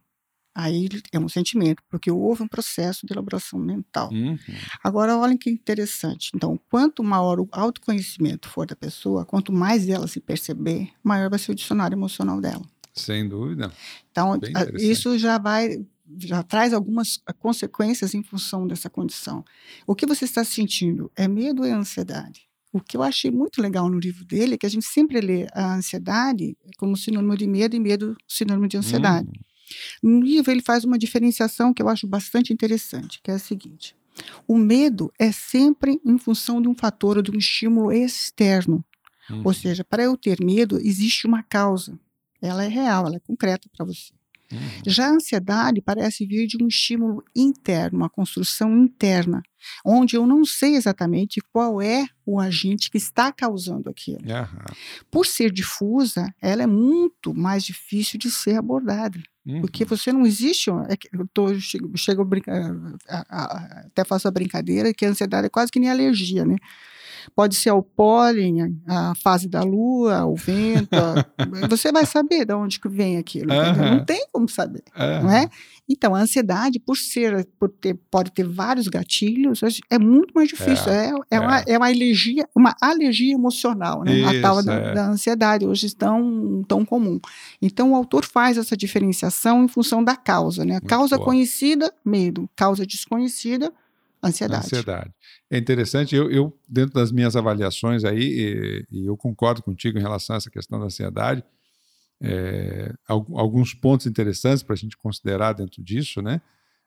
aí 0.55 0.89
é 1.11 1.19
um 1.19 1.29
sentimento, 1.29 1.83
porque 1.89 2.09
houve 2.09 2.41
um 2.41 2.47
processo 2.47 3.05
de 3.05 3.13
elaboração 3.13 3.59
mental. 3.59 4.09
Uhum. 4.11 4.37
Agora, 4.83 5.17
olhem 5.17 5.37
que 5.37 5.49
interessante. 5.49 6.31
Então, 6.33 6.59
quanto 6.69 7.03
maior 7.03 7.39
o 7.39 7.47
autoconhecimento 7.51 8.49
for 8.49 8.65
da 8.65 8.75
pessoa, 8.75 9.25
quanto 9.25 9.51
mais 9.51 9.87
ela 9.87 10.07
se 10.07 10.19
perceber, 10.19 10.89
maior 11.03 11.29
vai 11.29 11.37
ser 11.37 11.51
o 11.51 11.55
dicionário 11.55 11.95
emocional 11.95 12.41
dela. 12.41 12.65
Sem 12.93 13.29
dúvida. 13.29 13.71
Então, 14.11 14.39
isso 14.79 15.17
já 15.19 15.37
vai 15.37 15.85
já 16.19 16.41
traz 16.41 16.73
algumas 16.73 17.19
consequências 17.37 18.13
em 18.13 18.23
função 18.23 18.65
dessa 18.65 18.89
condição. 18.89 19.43
O 19.85 19.93
que 19.93 20.05
você 20.05 20.25
está 20.25 20.43
sentindo 20.43 21.11
é 21.15 21.27
medo 21.27 21.63
ou 21.63 21.67
é 21.67 21.71
ansiedade? 21.71 22.46
O 22.77 22.79
que 22.79 22.95
eu 22.95 23.01
achei 23.01 23.31
muito 23.31 23.59
legal 23.59 23.89
no 23.89 23.97
livro 23.97 24.23
dele 24.23 24.53
é 24.53 24.57
que 24.57 24.65
a 24.65 24.69
gente 24.69 24.85
sempre 24.85 25.19
lê 25.19 25.47
a 25.51 25.75
ansiedade 25.75 26.55
como 26.77 26.95
sinônimo 26.95 27.35
de 27.35 27.47
medo 27.47 27.75
e 27.75 27.79
medo 27.79 28.15
sinônimo 28.27 28.67
de 28.67 28.77
ansiedade. 28.77 29.27
Hum. 29.27 30.19
No 30.19 30.21
livro 30.21 30.51
ele 30.51 30.61
faz 30.61 30.85
uma 30.85 30.97
diferenciação 30.97 31.73
que 31.73 31.81
eu 31.81 31.89
acho 31.89 32.07
bastante 32.07 32.53
interessante, 32.53 33.19
que 33.21 33.31
é 33.31 33.33
a 33.33 33.39
seguinte: 33.39 33.95
o 34.47 34.57
medo 34.57 35.11
é 35.17 35.31
sempre 35.31 35.99
em 36.05 36.19
função 36.19 36.61
de 36.61 36.67
um 36.67 36.75
fator 36.75 37.17
ou 37.17 37.23
de 37.23 37.31
um 37.31 37.37
estímulo 37.37 37.91
externo. 37.91 38.85
Hum. 39.29 39.41
Ou 39.43 39.53
seja, 39.53 39.83
para 39.83 40.03
eu 40.03 40.15
ter 40.15 40.37
medo 40.39 40.77
existe 40.77 41.25
uma 41.25 41.41
causa. 41.41 41.99
Ela 42.39 42.63
é 42.63 42.67
real, 42.67 43.07
ela 43.07 43.15
é 43.15 43.19
concreta 43.19 43.67
para 43.75 43.85
você. 43.85 44.13
Uhum. 44.51 44.59
Já 44.85 45.07
a 45.07 45.11
ansiedade 45.11 45.81
parece 45.81 46.25
vir 46.25 46.47
de 46.47 46.61
um 46.61 46.67
estímulo 46.67 47.23
interno, 47.35 47.99
uma 47.99 48.09
construção 48.09 48.75
interna, 48.77 49.43
onde 49.85 50.15
eu 50.15 50.25
não 50.25 50.45
sei 50.45 50.75
exatamente 50.75 51.41
qual 51.51 51.81
é 51.81 52.05
o 52.25 52.39
agente 52.39 52.89
que 52.89 52.97
está 52.97 53.31
causando 53.31 53.89
aquilo. 53.89 54.19
Uhum. 54.21 54.75
Por 55.11 55.25
ser 55.25 55.51
difusa, 55.51 56.33
ela 56.41 56.63
é 56.63 56.67
muito 56.67 57.33
mais 57.33 57.63
difícil 57.63 58.17
de 58.17 58.31
ser 58.31 58.55
abordada. 58.55 59.21
Uhum. 59.45 59.61
Porque 59.61 59.85
você 59.85 60.11
não 60.11 60.25
existe. 60.25 60.69
É 60.69 60.97
eu 61.13 61.27
tô, 61.33 61.57
chego, 61.59 62.27
a, 63.07 63.23
a, 63.29 63.79
até 63.85 64.03
faço 64.03 64.27
a 64.27 64.31
brincadeira 64.31 64.93
que 64.93 65.05
a 65.05 65.09
ansiedade 65.09 65.47
é 65.47 65.49
quase 65.49 65.71
que 65.71 65.79
nem 65.79 65.89
alergia, 65.89 66.45
né? 66.45 66.57
Pode 67.35 67.55
ser 67.55 67.71
o 67.71 67.81
pólen, 67.81 68.79
a 68.87 69.13
fase 69.15 69.47
da 69.47 69.61
lua, 69.61 70.25
o 70.25 70.35
vento. 70.35 70.93
a... 70.93 71.25
Você 71.69 71.91
vai 71.91 72.05
saber 72.05 72.45
de 72.45 72.53
onde 72.53 72.79
que 72.79 72.89
vem 72.89 73.17
aquilo. 73.17 73.51
Uhum. 73.53 73.97
Não 73.97 74.05
tem 74.05 74.25
como 74.31 74.47
saber, 74.47 74.83
uhum. 74.95 75.23
não 75.23 75.31
é? 75.31 75.49
Então, 75.89 76.13
a 76.13 76.19
ansiedade, 76.19 76.79
por 76.79 76.97
ser, 76.97 77.47
por 77.57 77.69
ter, 77.69 77.97
pode 78.11 78.31
ter 78.31 78.43
vários 78.43 78.89
gatilhos, 78.89 79.61
é 79.89 79.97
muito 79.97 80.33
mais 80.35 80.49
difícil. 80.49 80.91
É, 80.91 81.11
é, 81.31 81.37
é 81.37 81.39
uma, 81.39 81.59
é 81.59 81.77
uma 81.77 81.87
alergia, 81.87 82.47
uma 82.53 82.75
alergia 82.81 83.33
emocional, 83.33 84.03
né? 84.03 84.17
Isso, 84.17 84.37
a 84.37 84.41
tal 84.41 84.63
da, 84.63 84.73
é. 84.73 84.93
da, 84.93 85.07
ansiedade, 85.07 85.65
hoje 85.65 85.95
tão, 85.95 86.61
tão 86.67 86.83
comum. 86.83 87.19
Então, 87.61 87.93
o 87.93 87.95
autor 87.95 88.25
faz 88.25 88.57
essa 88.57 88.75
diferenciação 88.75 89.63
em 89.63 89.67
função 89.69 90.03
da 90.03 90.15
causa, 90.15 90.65
né? 90.65 90.81
Causa 90.81 91.17
conhecida, 91.17 91.93
medo. 92.03 92.49
Causa 92.53 92.85
desconhecida, 92.85 93.71
ansiedade. 94.23 94.65
Ansiedade. 94.65 95.11
É 95.49 95.57
interessante, 95.57 96.15
eu, 96.15 96.29
eu 96.31 96.57
dentro 96.67 96.93
das 96.93 97.11
minhas 97.11 97.35
avaliações 97.35 98.03
aí, 98.03 98.85
e, 98.91 98.97
e 98.99 99.05
eu 99.05 99.15
concordo 99.15 99.61
contigo 99.61 99.97
em 99.97 100.01
relação 100.01 100.35
a 100.35 100.37
essa 100.37 100.49
questão 100.49 100.79
da 100.79 100.85
ansiedade, 100.85 101.43
é, 102.21 102.93
alguns 103.07 103.73
pontos 103.73 104.07
interessantes 104.07 104.63
para 104.63 104.73
a 104.73 104.77
gente 104.77 104.97
considerar 104.97 105.53
dentro 105.53 105.83
disso, 105.83 106.21
né? 106.21 106.41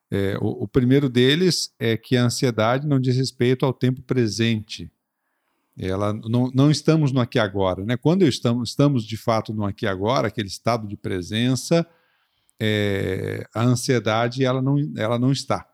É, 0.09 0.37
o, 0.41 0.63
o, 0.63 0.67
primeiro 0.67 1.07
deles 1.07 1.73
é 1.79 1.95
que 1.95 2.17
a 2.17 2.25
ansiedade 2.25 2.85
não 2.85 2.99
diz 2.99 3.15
respeito 3.15 3.65
ao 3.65 3.73
tempo 3.73 4.01
presente. 4.01 4.91
Ela 5.77 6.11
não, 6.11 6.51
não 6.53 6.69
estamos 6.69 7.13
no 7.13 7.21
aqui 7.21 7.39
agora, 7.39 7.85
né? 7.85 7.95
Quando 7.95 8.27
estamos, 8.27 8.69
estamos 8.71 9.05
de 9.05 9.15
fato 9.15 9.53
no 9.53 9.63
aqui 9.63 9.87
agora, 9.87 10.27
aquele 10.27 10.49
estado 10.49 10.85
de 10.85 10.97
presença, 10.97 11.87
é, 12.59 13.47
a 13.55 13.63
ansiedade 13.63 14.43
ela 14.43 14.61
não, 14.61 14.75
ela 14.97 15.17
não 15.17 15.31
está. 15.31 15.70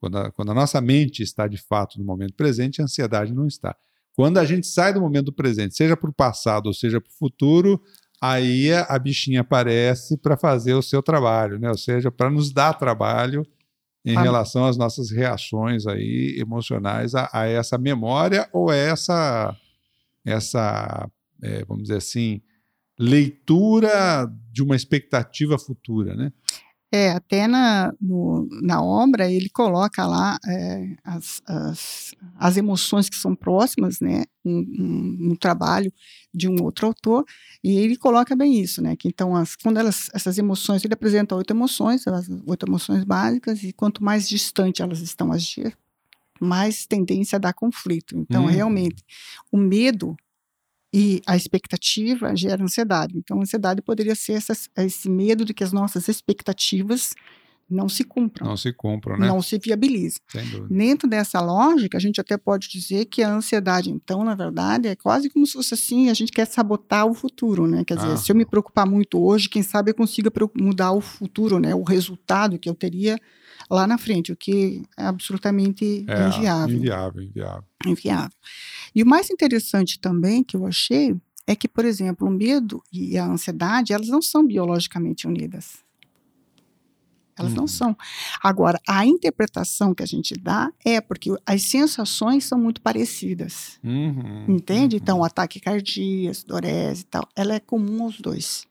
Quando 0.00 0.18
a, 0.18 0.30
quando 0.30 0.50
a 0.52 0.54
nossa 0.54 0.80
mente 0.80 1.22
está 1.22 1.46
de 1.46 1.58
fato 1.58 1.98
no 1.98 2.04
momento 2.04 2.34
presente, 2.34 2.80
a 2.80 2.84
ansiedade 2.84 3.32
não 3.32 3.46
está. 3.46 3.76
Quando 4.14 4.38
a 4.38 4.44
gente 4.44 4.66
sai 4.66 4.92
do 4.92 5.00
momento 5.00 5.32
presente, 5.32 5.76
seja 5.76 5.96
para 5.96 6.10
o 6.10 6.12
passado 6.12 6.66
ou 6.66 6.74
seja 6.74 7.00
para 7.00 7.10
o 7.10 7.18
futuro, 7.18 7.80
aí 8.20 8.72
a 8.72 8.98
bichinha 8.98 9.42
aparece 9.42 10.16
para 10.16 10.36
fazer 10.36 10.74
o 10.74 10.82
seu 10.82 11.02
trabalho, 11.02 11.58
né? 11.58 11.68
Ou 11.68 11.78
seja, 11.78 12.10
para 12.10 12.30
nos 12.30 12.52
dar 12.52 12.74
trabalho 12.74 13.46
em 14.04 14.16
ah. 14.16 14.22
relação 14.22 14.64
às 14.64 14.76
nossas 14.76 15.10
reações 15.10 15.86
aí 15.86 16.36
emocionais 16.38 17.14
a, 17.14 17.28
a 17.32 17.46
essa 17.46 17.76
memória 17.76 18.48
ou 18.52 18.72
essa 18.72 19.56
essa 20.24 21.08
é, 21.42 21.64
vamos 21.64 21.84
dizer 21.84 21.96
assim 21.96 22.40
leitura 22.98 24.28
de 24.50 24.62
uma 24.62 24.74
expectativa 24.74 25.56
futura, 25.58 26.16
né? 26.16 26.32
É, 26.90 27.10
até 27.10 27.46
na, 27.46 27.92
no, 28.00 28.48
na 28.62 28.82
obra 28.82 29.30
ele 29.30 29.50
coloca 29.50 30.06
lá 30.06 30.38
é, 30.46 30.96
as, 31.04 31.42
as, 31.46 32.14
as, 32.34 32.56
emoções 32.56 33.10
que 33.10 33.16
são 33.16 33.34
próximas, 33.34 34.00
né, 34.00 34.24
um, 34.42 34.58
um, 34.58 35.18
um, 35.30 35.36
trabalho 35.36 35.92
de 36.32 36.48
um 36.48 36.62
outro 36.62 36.86
autor, 36.86 37.26
e 37.62 37.76
ele 37.78 37.94
coloca 37.94 38.34
bem 38.34 38.58
isso, 38.58 38.80
né, 38.80 38.96
que 38.96 39.06
então 39.06 39.36
as, 39.36 39.54
quando 39.54 39.76
elas, 39.76 40.08
essas 40.14 40.38
emoções, 40.38 40.82
ele 40.82 40.94
apresenta 40.94 41.36
oito 41.36 41.52
emoções, 41.52 42.06
as 42.06 42.26
oito 42.46 42.66
emoções 42.66 43.04
básicas, 43.04 43.62
e 43.62 43.70
quanto 43.70 44.02
mais 44.02 44.26
distante 44.26 44.80
elas 44.80 45.00
estão 45.00 45.30
a 45.30 45.34
agir, 45.34 45.76
mais 46.40 46.86
tendência 46.86 47.36
a 47.36 47.40
dar 47.40 47.52
conflito. 47.52 48.16
Então, 48.16 48.44
hum. 48.44 48.46
realmente, 48.46 49.04
o 49.52 49.58
medo 49.58 50.16
e 50.92 51.20
a 51.26 51.36
expectativa 51.36 52.34
gera 52.34 52.62
ansiedade. 52.62 53.16
Então, 53.16 53.38
a 53.38 53.42
ansiedade 53.42 53.82
poderia 53.82 54.14
ser 54.14 54.32
essa, 54.34 54.54
esse 54.78 55.08
medo 55.08 55.44
de 55.44 55.52
que 55.52 55.62
as 55.62 55.72
nossas 55.72 56.08
expectativas 56.08 57.14
não 57.70 57.88
se 57.88 58.02
cumpram. 58.02 58.46
Não 58.48 58.56
se 58.56 58.72
cumpram, 58.72 59.18
né? 59.18 59.28
Não 59.28 59.42
se 59.42 59.58
viabilizem. 59.58 60.20
Dentro 60.70 61.06
dessa 61.06 61.38
lógica, 61.40 61.98
a 61.98 62.00
gente 62.00 62.18
até 62.18 62.38
pode 62.38 62.68
dizer 62.68 63.04
que 63.04 63.22
a 63.22 63.30
ansiedade, 63.30 63.90
então, 63.90 64.24
na 64.24 64.34
verdade, 64.34 64.88
é 64.88 64.96
quase 64.96 65.28
como 65.28 65.46
se 65.46 65.52
fosse 65.52 65.74
assim, 65.74 66.08
a 66.08 66.14
gente 66.14 66.32
quer 66.32 66.46
sabotar 66.46 67.06
o 67.06 67.12
futuro, 67.12 67.66
né? 67.66 67.84
Quer 67.84 67.96
dizer, 67.96 68.12
ah. 68.12 68.16
se 68.16 68.32
eu 68.32 68.36
me 68.36 68.46
preocupar 68.46 68.86
muito 68.86 69.22
hoje, 69.22 69.50
quem 69.50 69.62
sabe 69.62 69.90
eu 69.90 69.94
consiga 69.94 70.30
mudar 70.58 70.92
o 70.92 71.00
futuro, 71.02 71.58
né? 71.58 71.74
O 71.74 71.82
resultado 71.82 72.58
que 72.58 72.70
eu 72.70 72.74
teria 72.74 73.18
lá 73.70 73.86
na 73.86 73.98
frente, 73.98 74.32
o 74.32 74.36
que 74.36 74.82
é 74.96 75.04
absolutamente 75.04 76.04
é, 76.08 76.28
inviável. 76.28 76.76
Inviável, 76.76 77.22
inviável. 77.22 77.64
Inviável. 77.86 78.36
E 78.94 79.02
o 79.02 79.06
mais 79.06 79.30
interessante 79.30 79.98
também 79.98 80.42
que 80.42 80.56
eu 80.56 80.66
achei 80.66 81.16
é 81.46 81.56
que, 81.56 81.68
por 81.68 81.84
exemplo, 81.84 82.28
o 82.28 82.30
medo 82.30 82.82
e 82.92 83.16
a 83.16 83.26
ansiedade, 83.26 83.92
elas 83.92 84.08
não 84.08 84.20
são 84.20 84.46
biologicamente 84.46 85.26
unidas. 85.26 85.78
Elas 87.38 87.54
não 87.54 87.62
uhum. 87.62 87.68
são. 87.68 87.96
Agora, 88.42 88.80
a 88.86 89.06
interpretação 89.06 89.94
que 89.94 90.02
a 90.02 90.06
gente 90.06 90.34
dá 90.34 90.72
é 90.84 91.00
porque 91.00 91.30
as 91.46 91.62
sensações 91.62 92.44
são 92.44 92.58
muito 92.58 92.82
parecidas. 92.82 93.78
Uhum, 93.82 94.44
entende? 94.48 94.96
Uhum. 94.96 95.02
Então, 95.02 95.18
o 95.20 95.24
ataque 95.24 95.60
cardíaco, 95.60 96.46
dorese 96.46 97.02
e 97.02 97.06
tal, 97.06 97.28
ela 97.36 97.54
é 97.54 97.60
comum 97.60 98.02
aos 98.02 98.20
dois. 98.20 98.67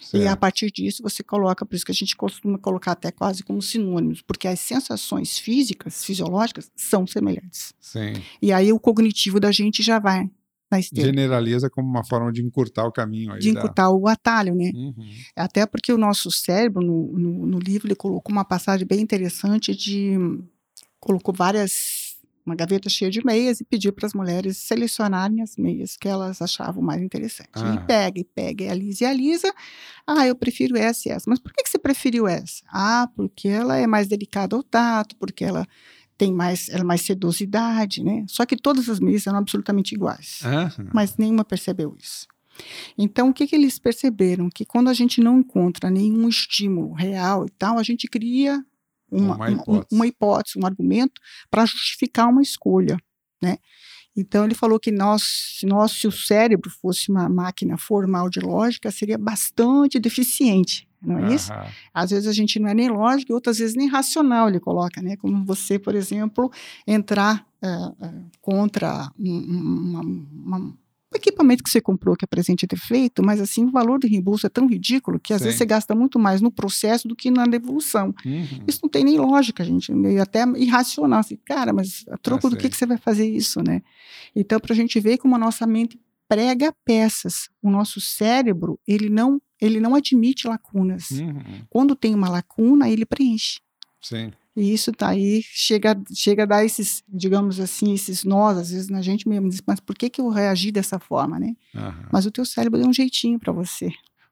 Certo. 0.00 0.22
E 0.22 0.26
a 0.26 0.36
partir 0.36 0.70
disso 0.70 1.02
você 1.02 1.22
coloca, 1.22 1.66
por 1.66 1.74
isso 1.74 1.84
que 1.84 1.92
a 1.92 1.94
gente 1.94 2.16
costuma 2.16 2.58
colocar 2.58 2.92
até 2.92 3.10
quase 3.10 3.42
como 3.42 3.60
sinônimos, 3.60 4.22
porque 4.22 4.46
as 4.46 4.60
sensações 4.60 5.38
físicas, 5.38 6.04
fisiológicas, 6.04 6.70
são 6.76 7.06
semelhantes. 7.06 7.74
Sim. 7.80 8.14
E 8.40 8.52
aí 8.52 8.72
o 8.72 8.78
cognitivo 8.80 9.40
da 9.40 9.50
gente 9.50 9.82
já 9.82 9.98
vai 9.98 10.30
na 10.70 10.78
esteira. 10.78 11.08
Generaliza 11.08 11.68
como 11.70 11.88
uma 11.88 12.04
forma 12.04 12.32
de 12.32 12.42
encurtar 12.42 12.86
o 12.86 12.92
caminho. 12.92 13.32
Aí 13.32 13.40
de 13.40 13.50
encurtar 13.50 13.84
da... 13.84 13.90
o 13.90 14.06
atalho, 14.06 14.54
né? 14.54 14.70
Uhum. 14.74 14.94
Até 15.34 15.66
porque 15.66 15.92
o 15.92 15.98
nosso 15.98 16.30
cérebro, 16.30 16.84
no, 16.84 17.18
no, 17.18 17.46
no 17.46 17.58
livro, 17.58 17.88
ele 17.88 17.96
colocou 17.96 18.32
uma 18.32 18.44
passagem 18.44 18.86
bem 18.86 19.00
interessante 19.00 19.74
de... 19.74 20.16
colocou 21.00 21.34
várias 21.34 21.72
uma 22.48 22.54
gaveta 22.54 22.88
cheia 22.88 23.10
de 23.10 23.24
meias 23.24 23.60
e 23.60 23.64
pediu 23.64 23.92
para 23.92 24.06
as 24.06 24.14
mulheres 24.14 24.56
selecionarem 24.56 25.42
as 25.42 25.56
meias 25.56 25.96
que 25.96 26.08
elas 26.08 26.40
achavam 26.40 26.82
mais 26.82 27.02
interessantes. 27.02 27.62
Ah. 27.62 27.74
E 27.74 27.86
pega, 27.86 28.20
e 28.20 28.24
pega, 28.24 28.64
e 28.64 28.68
alisa, 28.68 29.04
e 29.04 29.06
alisa. 29.06 29.54
Ah, 30.06 30.26
eu 30.26 30.34
prefiro 30.34 30.76
essa 30.76 31.08
e 31.08 31.12
essa. 31.12 31.28
Mas 31.28 31.38
por 31.38 31.52
que, 31.52 31.62
que 31.62 31.68
você 31.68 31.78
preferiu 31.78 32.26
essa? 32.26 32.62
Ah, 32.68 33.08
porque 33.14 33.48
ela 33.48 33.76
é 33.76 33.86
mais 33.86 34.08
delicada 34.08 34.56
ao 34.56 34.62
tato, 34.62 35.14
porque 35.16 35.44
ela 35.44 35.66
tem 36.16 36.32
mais, 36.32 36.68
ela 36.68 36.80
é 36.80 36.84
mais 36.84 37.02
sedosidade, 37.02 38.02
né? 38.02 38.24
Só 38.26 38.44
que 38.44 38.56
todas 38.56 38.88
as 38.88 38.98
meias 38.98 39.26
eram 39.26 39.38
absolutamente 39.38 39.94
iguais. 39.94 40.40
Ah. 40.42 40.70
Mas 40.92 41.16
nenhuma 41.16 41.44
percebeu 41.44 41.94
isso. 41.96 42.26
Então, 42.96 43.28
o 43.28 43.34
que, 43.34 43.46
que 43.46 43.54
eles 43.54 43.78
perceberam? 43.78 44.50
Que 44.50 44.64
quando 44.64 44.88
a 44.88 44.94
gente 44.94 45.20
não 45.20 45.38
encontra 45.38 45.90
nenhum 45.90 46.28
estímulo 46.28 46.92
real 46.92 47.46
e 47.46 47.50
tal, 47.50 47.78
a 47.78 47.82
gente 47.82 48.08
cria 48.08 48.64
uma, 49.10 49.36
uma, 49.36 49.50
hipótese. 49.50 49.86
uma, 49.92 50.06
hipótese. 50.06 50.58
um 50.58 50.66
argumento 50.66 51.20
para 51.50 51.66
justificar 51.66 52.28
uma 52.28 52.42
escolha, 52.42 52.96
né? 53.42 53.58
Então 54.16 54.44
ele 54.44 54.54
falou 54.54 54.80
que 54.80 54.90
nós, 54.90 55.22
se, 55.58 55.66
nós, 55.66 55.92
se 55.92 56.08
o 56.08 56.12
cérebro 56.12 56.68
fosse 56.68 57.10
uma 57.10 57.28
máquina 57.28 57.78
formal 57.78 58.28
de 58.28 58.40
lógica, 58.40 58.90
seria 58.90 59.16
bastante 59.16 60.00
deficiente, 60.00 60.88
não 61.00 61.18
é 61.18 61.34
isso? 61.34 61.52
Às 61.94 62.10
vezes 62.10 62.26
a 62.26 62.32
gente 62.32 62.58
não 62.58 62.68
é 62.68 62.74
nem 62.74 62.88
lógico, 62.88 63.32
outras 63.32 63.58
vezes 63.58 63.76
nem 63.76 63.86
racional, 63.86 64.48
ele 64.48 64.58
coloca, 64.58 65.00
né? 65.00 65.16
Como 65.16 65.44
você, 65.44 65.78
por 65.78 65.94
exemplo, 65.94 66.50
entrar 66.86 67.46
uh, 67.62 67.90
uh, 67.90 68.30
contra 68.40 69.08
uma, 69.16 70.00
uma 70.00 70.78
o 71.12 71.16
equipamento 71.16 71.64
que 71.64 71.70
você 71.70 71.80
comprou 71.80 72.14
que 72.14 72.24
é 72.24 72.66
defeito, 72.66 73.22
mas 73.24 73.40
assim, 73.40 73.64
o 73.64 73.70
valor 73.70 73.98
do 73.98 74.06
reembolso 74.06 74.46
é 74.46 74.50
tão 74.50 74.66
ridículo 74.66 75.18
que 75.18 75.32
às 75.32 75.40
Sim. 75.40 75.44
vezes 75.46 75.58
você 75.58 75.66
gasta 75.66 75.94
muito 75.94 76.18
mais 76.18 76.40
no 76.40 76.50
processo 76.50 77.08
do 77.08 77.16
que 77.16 77.30
na 77.30 77.44
devolução. 77.46 78.14
Uhum. 78.24 78.64
Isso 78.66 78.80
não 78.82 78.90
tem 78.90 79.04
nem 79.04 79.18
lógica, 79.18 79.64
gente, 79.64 79.90
é 79.90 80.20
até 80.20 80.44
irracional. 80.56 81.20
Assim, 81.20 81.38
cara, 81.44 81.72
mas 81.72 82.04
a 82.10 82.18
troco 82.18 82.46
ah, 82.46 82.50
do 82.50 82.56
que, 82.56 82.68
que 82.68 82.76
você 82.76 82.86
vai 82.86 82.98
fazer 82.98 83.28
isso, 83.28 83.62
né? 83.62 83.82
Então, 84.36 84.60
para 84.60 84.72
a 84.72 84.76
gente 84.76 85.00
ver 85.00 85.18
como 85.18 85.34
a 85.34 85.38
nossa 85.38 85.66
mente 85.66 85.98
prega 86.28 86.72
peças. 86.84 87.48
O 87.62 87.70
nosso 87.70 88.00
cérebro, 88.00 88.78
ele 88.86 89.08
não, 89.08 89.40
ele 89.60 89.80
não 89.80 89.94
admite 89.94 90.46
lacunas. 90.46 91.10
Uhum. 91.10 91.64
Quando 91.70 91.96
tem 91.96 92.14
uma 92.14 92.28
lacuna, 92.28 92.88
ele 92.88 93.06
preenche. 93.06 93.60
Sim. 94.00 94.30
E 94.58 94.72
isso 94.72 94.92
tá 94.92 95.08
aí, 95.08 95.40
chega, 95.42 96.00
chega 96.12 96.42
a 96.42 96.46
dar 96.46 96.64
esses, 96.64 97.02
digamos 97.08 97.60
assim, 97.60 97.94
esses 97.94 98.24
nós, 98.24 98.58
às 98.58 98.70
vezes, 98.70 98.88
na 98.88 99.00
gente 99.00 99.28
mesmo. 99.28 99.48
Diz, 99.48 99.62
mas 99.66 99.80
por 99.80 99.96
que, 99.96 100.10
que 100.10 100.20
eu 100.20 100.28
reagi 100.28 100.72
dessa 100.72 100.98
forma, 100.98 101.38
né? 101.38 101.54
Uhum. 101.74 102.08
Mas 102.12 102.26
o 102.26 102.30
teu 102.30 102.44
cérebro 102.44 102.78
deu 102.78 102.88
um 102.88 102.92
jeitinho 102.92 103.38
para 103.38 103.52
você. 103.52 103.90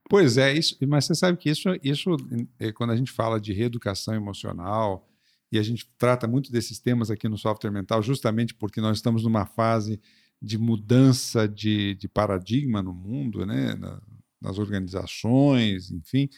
Pois 0.09 0.37
é, 0.39 0.53
isso, 0.53 0.77
mas 0.87 1.05
você 1.05 1.15
sabe 1.15 1.37
que 1.39 1.51
isso, 1.51 1.69
isso 1.83 2.17
é 2.59 2.73
quando 2.73 2.91
a 2.91 2.97
gente 2.97 3.11
fala 3.11 3.41
de 3.41 3.53
reeducação 3.53 4.15
emocional, 4.15 5.09
e 5.51 5.59
a 5.59 5.63
gente 5.63 5.89
trata 5.97 6.27
muito 6.27 6.51
desses 6.51 6.79
temas 6.79 7.11
aqui 7.11 7.29
no 7.29 7.39
software 7.39 7.71
mental, 7.71 8.03
justamente 8.03 8.55
porque 8.55 8.81
nós 8.81 8.99
estamos 8.99 9.23
numa 9.23 9.47
fase 9.47 10.01
de 10.43 10.59
mudança 10.59 11.49
de, 11.49 11.95
de 11.95 12.09
paradigma 12.09 12.83
no 12.83 12.93
mundo, 12.93 13.47
né? 13.47 13.75
Na, 13.75 14.01
nas 14.41 14.59
organizações, 14.59 15.91
enfim. 15.91 16.29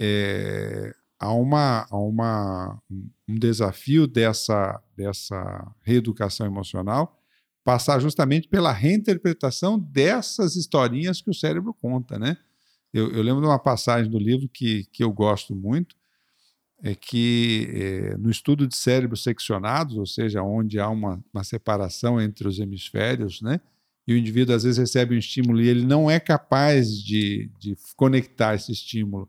É, 0.00 0.94
há, 1.18 1.32
uma, 1.32 1.86
há 1.90 1.98
uma, 1.98 2.80
um 2.90 3.34
desafio 3.34 4.06
dessa, 4.06 4.80
dessa 4.96 5.74
reeducação 5.82 6.46
emocional 6.46 7.18
passar 7.64 8.00
justamente 8.00 8.48
pela 8.48 8.72
reinterpretação 8.72 9.78
dessas 9.78 10.56
historinhas 10.56 11.20
que 11.20 11.28
o 11.28 11.34
cérebro 11.34 11.74
conta, 11.74 12.18
né? 12.18 12.36
Eu, 12.94 13.12
eu 13.12 13.22
lembro 13.22 13.42
de 13.42 13.46
uma 13.46 13.58
passagem 13.58 14.10
do 14.10 14.18
livro 14.18 14.48
que, 14.48 14.84
que 14.90 15.04
eu 15.04 15.12
gosto 15.12 15.54
muito, 15.54 15.94
é 16.82 16.94
que 16.94 17.68
é, 17.74 18.16
no 18.16 18.30
estudo 18.30 18.66
de 18.66 18.74
cérebros 18.74 19.22
seccionados, 19.22 19.98
ou 19.98 20.06
seja, 20.06 20.42
onde 20.42 20.78
há 20.78 20.88
uma, 20.88 21.22
uma 21.34 21.44
separação 21.44 22.18
entre 22.18 22.48
os 22.48 22.58
hemisférios, 22.58 23.42
né? 23.42 23.60
E 24.06 24.14
o 24.14 24.16
indivíduo 24.16 24.54
às 24.54 24.62
vezes 24.62 24.78
recebe 24.78 25.14
um 25.14 25.18
estímulo 25.18 25.60
e 25.60 25.68
ele 25.68 25.84
não 25.84 26.10
é 26.10 26.18
capaz 26.18 26.90
de, 26.90 27.50
de 27.60 27.76
conectar 27.94 28.54
esse 28.54 28.72
estímulo 28.72 29.28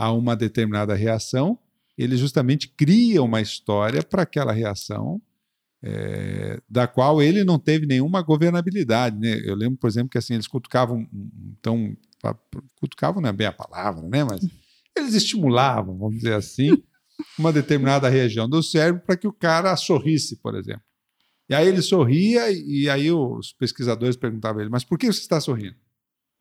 a 0.00 0.10
uma 0.10 0.34
determinada 0.34 0.94
reação, 0.94 1.58
ele 1.96 2.16
justamente 2.16 2.66
cria 2.66 3.22
uma 3.22 3.42
história 3.42 4.02
para 4.02 4.22
aquela 4.22 4.50
reação 4.50 5.20
é, 5.82 6.58
da 6.66 6.86
qual 6.86 7.20
ele 7.20 7.44
não 7.44 7.58
teve 7.58 7.84
nenhuma 7.84 8.22
governabilidade. 8.22 9.18
Né? 9.18 9.42
Eu 9.44 9.54
lembro, 9.54 9.76
por 9.76 9.88
exemplo, 9.88 10.08
que 10.08 10.16
assim, 10.16 10.32
eles 10.32 10.46
cutucavam, 10.46 11.06
então, 11.50 11.94
cutucavam 12.76 13.20
não 13.20 13.28
é 13.28 13.32
bem 13.32 13.46
a 13.46 13.52
palavra, 13.52 14.08
né? 14.08 14.24
mas 14.24 14.40
eles 14.96 15.12
estimulavam, 15.12 15.98
vamos 15.98 16.16
dizer 16.16 16.32
assim, 16.32 16.70
uma 17.38 17.52
determinada 17.52 18.08
região 18.08 18.48
do 18.48 18.62
cérebro 18.62 19.02
para 19.04 19.18
que 19.18 19.28
o 19.28 19.32
cara 19.34 19.76
sorrisse, 19.76 20.36
por 20.36 20.54
exemplo. 20.54 20.82
E 21.46 21.54
aí 21.54 21.68
ele 21.68 21.82
sorria 21.82 22.50
e 22.50 22.88
aí 22.88 23.12
os 23.12 23.52
pesquisadores 23.52 24.16
perguntavam 24.16 24.60
a 24.60 24.62
ele, 24.62 24.70
mas 24.70 24.84
por 24.84 24.98
que 24.98 25.12
você 25.12 25.20
está 25.20 25.38
sorrindo? 25.38 25.76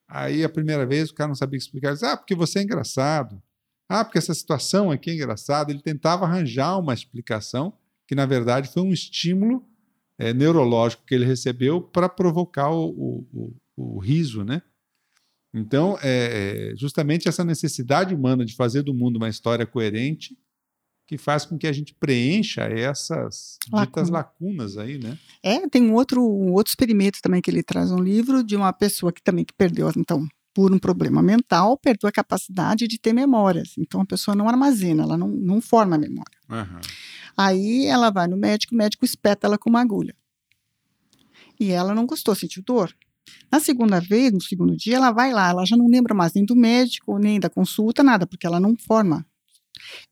Aí 0.08 0.46
a 0.46 0.50
primeira 0.50 0.86
vez 0.86 1.10
o 1.10 1.14
cara 1.14 1.28
não 1.28 1.36
sabia 1.36 1.58
explicar, 1.58 1.90
ele 1.90 1.96
disse, 1.96 2.06
ah, 2.06 2.16
porque 2.16 2.34
você 2.34 2.60
é 2.60 2.64
engraçado. 2.64 3.44
Ah, 3.90 4.06
porque 4.06 4.20
essa 4.20 4.36
situação 4.36 4.92
aqui 4.92 5.10
é 5.10 5.16
engraçada. 5.16 5.72
Ele 5.72 5.82
tentava 5.82 6.24
arranjar 6.26 6.78
uma 6.78 6.94
explicação 6.94 7.74
que, 8.08 8.14
na 8.14 8.28
verdade, 8.28 8.72
foi 8.72 8.84
um 8.84 8.94
estímulo 8.94 9.68
é, 10.20 10.32
neurológico 10.32 11.04
que 11.06 11.16
ele 11.16 11.26
recebeu 11.26 11.82
para 11.82 12.08
provocar 12.08 12.70
o, 12.70 12.90
o, 12.90 13.28
o, 13.34 13.96
o, 13.96 14.00
riso, 14.00 14.44
né? 14.44 14.62
Então, 15.52 15.98
é, 16.04 16.72
é, 16.72 16.76
justamente 16.76 17.28
essa 17.28 17.44
necessidade 17.44 18.14
humana 18.14 18.46
de 18.46 18.56
fazer 18.56 18.84
do 18.84 18.94
mundo 18.94 19.18
uma 19.18 19.30
história 19.30 19.66
coerente 19.66 20.38
que 21.08 21.18
faz 21.18 21.44
com 21.44 21.58
que 21.58 21.66
a 21.66 21.72
gente 21.72 21.92
preencha 21.96 22.66
essas 22.66 23.58
ditas 23.74 24.10
lacunas 24.10 24.78
aí, 24.78 25.00
né? 25.00 25.18
É, 25.42 25.68
tem 25.68 25.82
um 25.82 25.96
outro, 25.96 26.22
um 26.22 26.54
outro 26.54 26.70
experimento 26.70 27.20
também 27.20 27.42
que 27.42 27.50
ele 27.50 27.64
traz 27.64 27.92
um 27.92 27.98
livro 27.98 28.44
de 28.44 28.56
uma 28.56 28.72
pessoa 28.72 29.12
que 29.12 29.24
também 29.24 29.44
que 29.44 29.54
perdeu, 29.54 29.92
então, 29.98 30.28
por 30.60 30.74
um 30.74 30.78
problema 30.78 31.22
mental, 31.24 31.78
perdeu 31.78 32.10
a 32.10 32.12
capacidade 32.12 32.86
de 32.86 33.00
ter 33.00 33.14
memórias. 33.14 33.76
Então 33.78 34.02
a 34.02 34.06
pessoa 34.06 34.36
não 34.36 34.50
armazena, 34.50 35.04
ela 35.04 35.16
não, 35.16 35.30
não 35.30 35.62
forma 35.62 35.98
memória. 35.98 36.38
Uhum. 36.50 36.82
Aí 37.38 37.86
ela 37.86 38.10
vai 38.10 38.28
no 38.28 38.36
médico, 38.36 38.76
o 38.76 38.78
médico 38.78 39.06
espeta 39.06 39.48
ela 39.48 39.58
com 39.58 39.70
uma 39.70 39.80
agulha. 39.80 40.14
E 41.58 41.72
ela 41.72 41.96
não 41.96 42.06
gostou, 42.06 42.36
sentiu 42.36 42.62
dor. 42.62 42.94
Na 43.50 43.62
segunda 43.62 44.02
vez, 44.02 44.34
no 44.34 44.42
segundo 44.42 44.76
dia, 44.76 44.98
ela 44.98 45.12
vai 45.12 45.32
lá, 45.32 45.48
ela 45.48 45.66
já 45.66 45.78
não 45.78 45.88
lembra 45.88 46.14
mais 46.14 46.34
nem 46.34 46.44
do 46.44 46.58
médico, 46.58 47.18
nem 47.18 47.40
da 47.40 47.50
consulta, 47.50 48.04
nada, 48.04 48.28
porque 48.28 48.46
ela 48.46 48.60
não 48.60 48.76
forma 48.76 49.26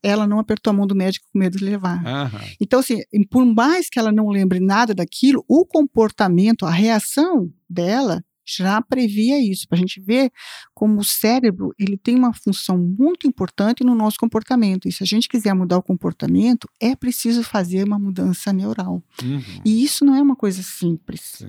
ela 0.02 0.26
não 0.26 0.40
apertou 0.40 0.72
a 0.72 0.74
mão 0.74 0.88
do 0.88 0.96
médico 0.96 1.28
com 1.32 1.40
medo 1.40 1.58
de 1.58 1.66
levar. 1.66 1.98
Uhum. 1.98 2.40
Então, 2.62 2.80
assim, 2.80 3.02
por 3.30 3.46
mais 3.46 3.90
que 3.90 4.00
ela 4.00 4.14
não 4.14 4.30
lembre 4.30 4.62
nada 4.62 4.96
daquilo, 4.96 5.44
o 5.46 5.66
comportamento, 5.66 6.66
a 6.66 6.72
reação 6.72 7.52
dela 7.70 8.24
já 8.48 8.82
previa 8.82 9.40
isso, 9.40 9.68
para 9.68 9.78
a 9.78 9.80
gente 9.80 10.00
ver 10.00 10.32
como 10.74 11.00
o 11.00 11.04
cérebro 11.04 11.74
ele 11.78 11.98
tem 11.98 12.16
uma 12.16 12.34
função 12.34 12.78
muito 12.78 13.28
importante 13.28 13.84
no 13.84 13.96
nosso 13.96 14.18
comportamento. 14.18 14.88
E 14.88 14.92
se 14.92 15.04
a 15.04 15.06
gente 15.06 15.28
quiser 15.28 15.54
mudar 15.54 15.78
o 15.78 15.84
comportamento, 15.84 16.68
é 16.80 16.96
preciso 16.96 17.44
fazer 17.44 17.86
uma 17.86 18.00
mudança 18.00 18.54
neural. 18.54 19.04
Uhum. 19.24 19.42
E 19.66 19.84
isso 19.84 20.06
não 20.06 20.16
é 20.16 20.22
uma 20.22 20.36
coisa 20.36 20.62
simples. 20.62 21.46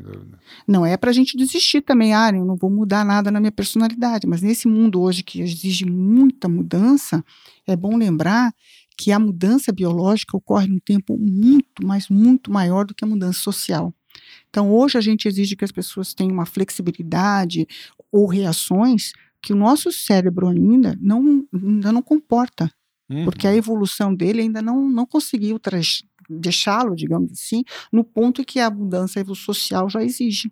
Não 0.67 0.85
é 0.85 0.97
para 0.97 1.11
a 1.11 1.12
gente 1.12 1.37
desistir 1.37 1.83
também, 1.83 2.14
ah, 2.14 2.31
eu 2.31 2.45
não 2.45 2.57
vou 2.57 2.71
mudar 2.71 3.05
nada 3.05 3.31
na 3.31 3.40
minha 3.40 3.52
personalidade. 3.52 4.26
Mas 4.26 4.43
nesse 4.43 4.67
mundo 4.67 5.00
hoje 5.00 5.23
que 5.23 5.40
exige 5.40 5.85
muita 5.85 6.49
mudança, 6.49 7.25
é 7.67 7.76
bom 7.76 7.97
lembrar 7.97 8.52
que 8.97 9.12
a 9.12 9.19
mudança 9.19 9.73
biológica 9.73 10.37
ocorre 10.37 10.67
num 10.67 10.81
tempo 10.81 11.17
muito, 11.17 11.87
mas 11.87 12.09
muito 12.09 12.50
maior 12.50 12.85
do 12.85 12.95
que 12.95 13.05
a 13.05 13.09
mudança 13.09 13.38
social. 13.38 13.95
Então, 14.49 14.73
hoje 14.73 14.97
a 14.97 15.00
gente 15.00 15.28
exige 15.28 15.57
que 15.57 15.64
as 15.64 15.73
pessoas 15.73 16.14
tenham 16.14 16.33
uma 16.33 16.47
flexibilidade 16.47 17.67
ou 18.11 18.26
reações 18.26 19.12
que 19.43 19.52
o 19.52 19.57
nosso 19.57 19.93
cérebro 19.93 20.49
ainda 20.49 20.97
não, 21.00 21.47
ainda 21.52 21.93
não 21.93 22.02
comporta, 22.02 22.71
uhum. 23.09 23.25
porque 23.25 23.47
a 23.47 23.55
evolução 23.55 24.14
dele 24.14 24.43
ainda 24.43 24.61
não, 24.61 24.88
não 24.88 25.07
conseguiu 25.07 25.61
deixá-lo, 26.28 26.95
digamos 26.95 27.32
assim, 27.32 27.63
no 27.93 28.02
ponto 28.02 28.45
que 28.45 28.58
a 28.58 28.71
mudança 28.71 29.25
social 29.34 29.89
já 29.89 30.02
exige. 30.02 30.50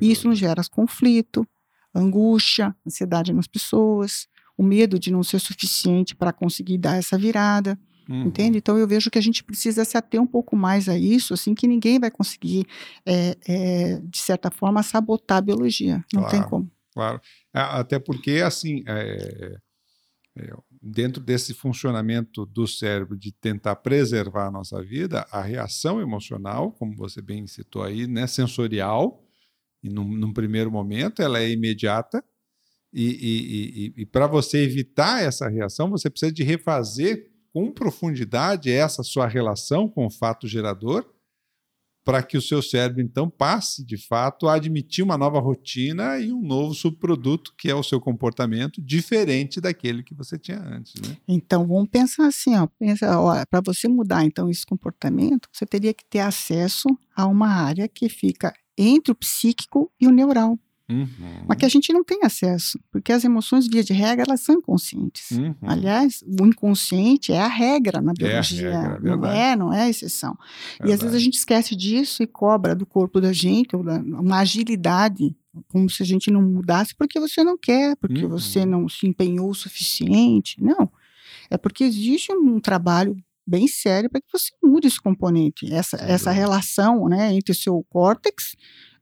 E 0.00 0.10
isso 0.10 0.28
nos 0.28 0.38
gera 0.38 0.62
conflito, 0.70 1.46
angústia, 1.94 2.74
ansiedade 2.86 3.32
nas 3.32 3.46
pessoas, 3.46 4.26
o 4.56 4.62
medo 4.62 4.98
de 4.98 5.10
não 5.10 5.22
ser 5.22 5.40
suficiente 5.40 6.14
para 6.14 6.32
conseguir 6.32 6.78
dar 6.78 6.96
essa 6.96 7.18
virada. 7.18 7.78
Uhum. 8.08 8.24
Entende? 8.24 8.58
Então 8.58 8.76
eu 8.76 8.86
vejo 8.86 9.10
que 9.10 9.18
a 9.18 9.22
gente 9.22 9.42
precisa 9.42 9.84
se 9.84 9.96
ater 9.96 10.20
um 10.20 10.26
pouco 10.26 10.54
mais 10.54 10.88
a 10.88 10.98
isso, 10.98 11.32
assim, 11.32 11.54
que 11.54 11.66
ninguém 11.66 11.98
vai 11.98 12.10
conseguir, 12.10 12.66
é, 13.06 13.36
é, 13.46 14.00
de 14.00 14.18
certa 14.18 14.50
forma, 14.50 14.82
sabotar 14.82 15.38
a 15.38 15.42
biologia. 15.42 16.04
Não 16.12 16.22
claro, 16.22 16.30
tem 16.30 16.48
como. 16.48 16.70
Claro. 16.92 17.20
Até 17.52 17.98
porque, 17.98 18.42
assim, 18.44 18.84
é, 18.86 19.56
é, 20.36 20.52
dentro 20.82 21.22
desse 21.22 21.54
funcionamento 21.54 22.44
do 22.44 22.66
cérebro 22.66 23.16
de 23.16 23.32
tentar 23.32 23.76
preservar 23.76 24.48
a 24.48 24.50
nossa 24.50 24.82
vida, 24.82 25.26
a 25.30 25.40
reação 25.40 26.00
emocional, 26.00 26.72
como 26.72 26.94
você 26.94 27.22
bem 27.22 27.46
citou 27.46 27.82
aí, 27.82 28.06
né, 28.06 28.26
sensorial, 28.26 29.24
e 29.82 29.88
num, 29.88 30.04
num 30.04 30.32
primeiro 30.32 30.70
momento 30.70 31.22
ela 31.22 31.38
é 31.40 31.50
imediata, 31.50 32.22
e, 32.92 33.06
e, 33.06 33.86
e, 33.98 34.02
e 34.02 34.06
para 34.06 34.26
você 34.26 34.58
evitar 34.58 35.22
essa 35.22 35.48
reação, 35.48 35.90
você 35.90 36.08
precisa 36.08 36.32
de 36.32 36.44
refazer 36.44 37.33
com 37.54 37.70
profundidade 37.70 38.68
essa 38.68 39.04
sua 39.04 39.28
relação 39.28 39.88
com 39.88 40.04
o 40.04 40.10
fato 40.10 40.48
gerador, 40.48 41.08
para 42.04 42.20
que 42.20 42.36
o 42.36 42.42
seu 42.42 42.60
cérebro 42.60 43.00
então 43.00 43.30
passe 43.30 43.82
de 43.82 43.96
fato 43.96 44.48
a 44.48 44.56
admitir 44.56 45.02
uma 45.04 45.16
nova 45.16 45.38
rotina 45.38 46.18
e 46.18 46.32
um 46.32 46.42
novo 46.42 46.74
subproduto 46.74 47.54
que 47.56 47.70
é 47.70 47.74
o 47.74 47.82
seu 47.82 48.00
comportamento 48.00 48.82
diferente 48.82 49.60
daquele 49.60 50.02
que 50.02 50.14
você 50.14 50.36
tinha 50.36 50.60
antes, 50.60 51.00
né? 51.00 51.16
Então 51.26 51.66
vamos 51.66 51.88
pensar 51.88 52.26
assim, 52.26 52.56
ó, 52.56 52.66
pensa, 52.78 53.06
para 53.48 53.62
você 53.64 53.86
mudar 53.88 54.24
então 54.24 54.50
esse 54.50 54.66
comportamento, 54.66 55.48
você 55.50 55.64
teria 55.64 55.94
que 55.94 56.04
ter 56.04 56.18
acesso 56.18 56.88
a 57.16 57.24
uma 57.24 57.48
área 57.48 57.88
que 57.88 58.08
fica 58.08 58.52
entre 58.76 59.12
o 59.12 59.14
psíquico 59.14 59.90
e 59.98 60.08
o 60.08 60.10
neural. 60.10 60.58
Uhum. 60.88 61.44
Mas 61.48 61.56
que 61.56 61.64
a 61.64 61.68
gente 61.68 61.92
não 61.92 62.04
tem 62.04 62.20
acesso, 62.24 62.78
porque 62.90 63.10
as 63.10 63.24
emoções, 63.24 63.66
via 63.66 63.82
de 63.82 63.94
regra, 63.94 64.26
elas 64.28 64.40
são 64.40 64.56
inconscientes. 64.56 65.30
Uhum. 65.30 65.54
Aliás, 65.62 66.22
o 66.22 66.46
inconsciente 66.46 67.32
é 67.32 67.40
a 67.40 67.46
regra 67.46 68.02
na 68.02 68.12
biologia, 68.12 68.68
é 68.68 68.82
regra, 68.82 69.00
não 69.00 69.26
é, 69.26 69.56
não 69.56 69.72
é 69.72 69.82
a 69.82 69.88
exceção. 69.88 70.36
Verdade. 70.78 70.90
E 70.90 70.92
às 70.92 71.00
vezes 71.00 71.16
a 71.16 71.18
gente 71.18 71.38
esquece 71.38 71.74
disso 71.74 72.22
e 72.22 72.26
cobra 72.26 72.74
do 72.74 72.84
corpo 72.84 73.18
da 73.20 73.32
gente 73.32 73.74
uma 73.74 74.40
agilidade, 74.40 75.34
como 75.68 75.88
se 75.88 76.02
a 76.02 76.06
gente 76.06 76.30
não 76.30 76.42
mudasse 76.42 76.94
porque 76.94 77.18
você 77.18 77.42
não 77.42 77.56
quer, 77.56 77.96
porque 77.96 78.22
uhum. 78.24 78.28
você 78.28 78.66
não 78.66 78.86
se 78.86 79.06
empenhou 79.06 79.48
o 79.48 79.54
suficiente. 79.54 80.62
Não. 80.62 80.90
É 81.48 81.56
porque 81.56 81.84
existe 81.84 82.30
um 82.32 82.60
trabalho 82.60 83.16
bem 83.46 83.66
sério 83.68 84.10
para 84.10 84.20
que 84.20 84.32
você 84.32 84.50
mude 84.62 84.86
esse 84.86 85.00
componente, 85.00 85.72
essa, 85.72 85.96
essa 85.96 86.30
relação 86.30 87.08
né, 87.08 87.32
entre 87.34 87.52
o 87.52 87.54
seu 87.54 87.84
córtex 87.88 88.54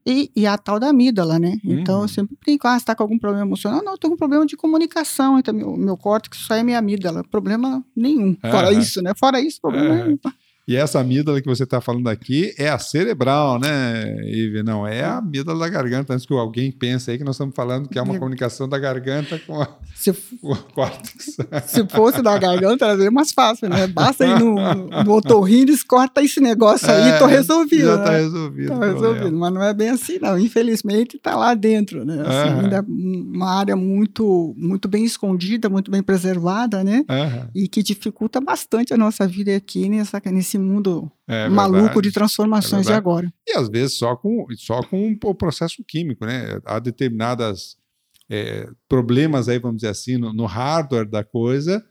e, 0.05 0.31
e, 0.35 0.45
a 0.45 0.57
tal 0.57 0.79
da 0.79 0.89
amígdala, 0.89 1.39
né? 1.39 1.57
Então, 1.63 1.97
uhum. 1.97 2.01
eu 2.03 2.07
sempre 2.07 2.37
brinco, 2.43 2.67
ah, 2.67 2.71
você 2.71 2.77
está 2.77 2.95
com 2.95 3.03
algum 3.03 3.17
problema 3.17 3.45
emocional? 3.45 3.81
Não, 3.83 3.93
eu 3.93 3.97
tenho 3.97 4.13
um 4.13 4.17
problema 4.17 4.45
de 4.45 4.57
comunicação 4.57 5.39
entre 5.39 5.53
meu, 5.53 5.77
meu 5.77 5.95
córtex, 5.95 6.39
só 6.39 6.55
é 6.55 6.63
minha 6.63 6.77
amígdala. 6.77 7.23
Problema 7.23 7.83
nenhum. 7.95 8.35
Fora 8.41 8.71
isso, 8.73 9.01
né? 9.01 9.13
Fora 9.17 9.39
isso, 9.39 9.61
problema 9.61 9.95
nenhum. 9.95 10.17
E 10.65 10.77
essa 10.77 10.99
amígdala 10.99 11.41
que 11.41 11.47
você 11.47 11.63
está 11.63 11.81
falando 11.81 12.07
aqui 12.07 12.53
é 12.57 12.69
a 12.69 12.79
cerebral, 12.79 13.59
né, 13.59 14.15
Ive? 14.25 14.63
Não, 14.63 14.87
é 14.87 15.03
a 15.03 15.17
amígdala 15.17 15.59
da 15.59 15.69
garganta. 15.69 16.13
Antes 16.13 16.25
que 16.25 16.33
alguém 16.33 16.71
pense 16.71 17.11
aí 17.11 17.17
que 17.17 17.23
nós 17.23 17.35
estamos 17.35 17.53
falando 17.53 17.89
que 17.89 17.99
é 17.99 18.01
uma 18.01 18.17
comunicação 18.17 18.67
da 18.69 18.79
garganta 18.79 19.37
com, 19.45 19.61
a, 19.61 19.67
se, 19.93 20.13
com 20.41 20.53
o 20.53 20.55
córtex. 20.55 21.35
Se 21.67 21.85
fosse 21.89 22.21
da 22.21 22.37
garganta, 22.37 22.85
era 22.85 23.11
mais 23.11 23.33
fácil, 23.33 23.67
né? 23.67 23.87
Basta 23.87 24.25
ir 24.25 24.39
no, 24.39 24.55
no 25.03 25.13
otorrino, 25.13 25.73
corta 25.85 26.21
esse 26.23 26.39
negócio 26.39 26.89
aí, 26.89 27.09
é, 27.09 27.17
tô 27.17 27.25
resolvido. 27.25 27.85
Já 27.87 27.95
está 27.95 28.11
né? 28.11 28.17
resolvido. 28.19 28.67
Tá 28.69 28.85
resolvido, 28.85 29.37
mas 29.37 29.53
não 29.53 29.63
é 29.63 29.73
bem 29.73 29.89
assim, 29.89 30.17
não. 30.21 30.39
Infelizmente, 30.39 31.17
está 31.17 31.35
lá 31.35 31.53
dentro, 31.53 32.05
né? 32.05 32.21
Assim, 32.21 32.61
Ainda 32.61 32.77
é 32.77 32.81
uma 32.81 33.49
área 33.49 33.75
muito, 33.75 34.55
muito 34.57 34.87
bem 34.87 35.03
escondida, 35.03 35.69
muito 35.69 35.91
bem 35.91 36.01
preservada, 36.01 36.83
né? 36.85 37.03
E 37.53 37.67
que 37.67 37.83
dificulta 37.83 38.39
bastante 38.39 38.93
a 38.93 38.97
nossa 38.97 39.27
vida 39.27 39.53
aqui 39.53 39.89
nessa, 39.89 40.21
nesse 40.25 40.52
nesse 40.53 40.57
mundo 40.57 41.11
é 41.27 41.49
maluco 41.49 42.01
de 42.01 42.11
transformações 42.11 42.87
é 42.87 42.91
de 42.91 42.95
agora. 42.95 43.33
E 43.47 43.57
às 43.57 43.69
vezes 43.69 43.97
só 43.97 44.15
com, 44.15 44.45
só 44.57 44.81
com 44.83 45.15
o 45.23 45.35
processo 45.35 45.83
químico, 45.87 46.25
né? 46.25 46.59
Há 46.65 46.79
determinadas 46.79 47.77
é, 48.29 48.67
problemas 48.87 49.49
aí, 49.49 49.59
vamos 49.59 49.77
dizer 49.77 49.89
assim, 49.89 50.17
no, 50.17 50.33
no, 50.33 50.45
hardware 50.45 51.09
da 51.09 51.23
coisa 51.23 51.83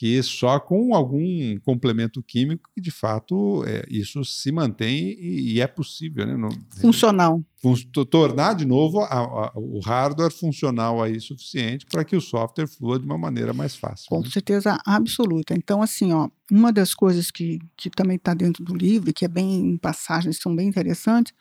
que 0.00 0.22
só 0.22 0.58
com 0.58 0.94
algum 0.94 1.58
complemento 1.60 2.22
químico 2.22 2.70
que 2.74 2.80
de 2.80 2.90
fato 2.90 3.62
é, 3.66 3.84
isso 3.86 4.24
se 4.24 4.50
mantém 4.50 5.10
e, 5.10 5.52
e 5.56 5.60
é 5.60 5.66
possível, 5.66 6.26
né? 6.26 6.38
No, 6.38 6.48
Funcional. 6.80 7.44
fun- 7.60 7.74
tornar 8.06 8.54
de 8.54 8.64
novo 8.64 9.00
a- 9.00 9.18
a- 9.18 9.52
o 9.54 9.78
hardware 9.80 10.32
funcional 10.32 11.02
aí 11.02 11.20
suficiente 11.20 11.84
para 11.84 12.02
que 12.02 12.16
o 12.16 12.20
software 12.22 12.66
flua 12.66 12.98
de 12.98 13.04
uma 13.04 13.18
maneira 13.18 13.52
mais 13.52 13.76
fácil. 13.76 14.06
Com 14.08 14.22
né? 14.22 14.30
certeza 14.30 14.78
absoluta. 14.86 15.52
Então, 15.52 15.82
assim, 15.82 16.14
ó, 16.14 16.30
uma 16.50 16.72
das 16.72 16.94
coisas 16.94 17.30
que, 17.30 17.58
que 17.76 17.90
também 17.90 18.16
está 18.16 18.32
dentro 18.32 18.64
do 18.64 18.74
livro, 18.74 19.12
que 19.12 19.26
é 19.26 19.28
bem 19.28 19.72
em 19.72 19.76
passagens 19.76 20.38
que 20.38 20.42
são 20.42 20.56
bem 20.56 20.66
interessantes, 20.66 21.34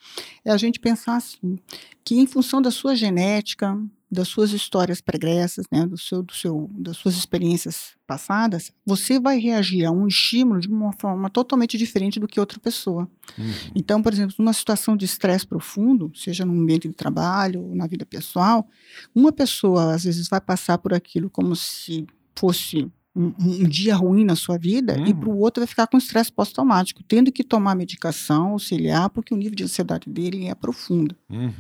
é 0.43 0.52
a 0.52 0.58
gente 0.58 0.82
pensar 0.82 1.15
assim, 1.15 1.58
que 2.04 2.15
em 2.15 2.28
função 2.28 2.62
da 2.62 2.72
sua 2.72 2.93
genética, 2.93 3.82
das 4.12 4.28
suas 4.28 4.52
histórias 4.52 5.02
pregressas, 5.02 5.65
né, 5.72 5.86
do 5.86 5.98
seu, 5.98 6.24
do 6.24 6.34
seu, 6.34 6.69
das 6.74 6.98
suas 6.98 7.15
experiências 7.15 7.91
passadas, 8.08 8.72
você 8.86 9.19
vai 9.19 9.39
reagir 9.39 9.86
a 9.86 9.91
um 9.91 10.08
estímulo 10.08 10.60
de 10.60 10.67
uma 10.67 10.91
forma 10.93 11.30
totalmente 11.30 11.78
diferente 11.78 12.19
do 12.19 12.28
que 12.28 12.39
outra 12.39 12.60
pessoa. 12.60 13.10
Uhum. 13.38 13.54
Então, 13.76 14.02
por 14.02 14.12
exemplo, 14.12 14.36
numa 14.39 14.54
situação 14.54 14.98
de 14.98 15.06
estresse 15.06 15.45
profundo, 15.45 16.12
seja 16.15 16.43
no 16.43 16.54
ambiente 16.54 16.88
de 16.88 16.95
trabalho 16.95 17.62
ou 17.62 17.76
na 17.76 17.86
vida 17.86 18.06
pessoal, 18.06 18.67
uma 19.13 19.32
pessoa 19.32 19.93
às 19.93 20.04
vezes 20.04 20.28
vai 20.28 20.41
passar 20.41 20.80
por 20.80 20.93
aquilo 20.93 21.30
como 21.30 21.56
se 21.56 22.08
fosse 22.36 22.91
um, 23.15 23.34
um 23.38 23.67
dia 23.67 23.95
ruim 23.95 24.24
na 24.24 24.36
sua 24.36 24.58
vida 24.58 24.98
e 24.98 25.12
Uhum. 25.12 25.19
para 25.19 25.30
o 25.30 25.38
outro 25.39 25.62
vai 25.62 25.67
ficar 25.67 25.88
com 25.88 25.98
estresse 25.98 26.32
pós-traumático, 26.32 27.04
tendo 27.04 27.32
que 27.32 27.43
tomar 27.43 27.76
medicação, 27.76 28.52
auxiliar, 28.52 29.10
porque 29.10 29.34
o 29.34 29.38
nível 29.38 29.56
de 29.56 29.63
ansiedade 29.63 30.10
dele 30.10 30.48
é 30.48 30.56
profundo. 30.56 31.15
Uhum. 31.30 31.52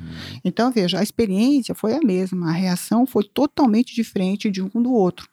Então, 0.43 0.71
veja, 0.71 0.99
a 0.99 1.03
experiência 1.03 1.73
foi 1.73 1.93
a 1.93 1.99
mesma, 1.99 2.49
a 2.49 2.53
reação 2.53 3.05
foi 3.05 3.23
totalmente 3.23 3.93
diferente 3.95 4.49
de 4.49 4.61
um 4.61 4.69
do 4.69 4.93
outro. 4.93 5.27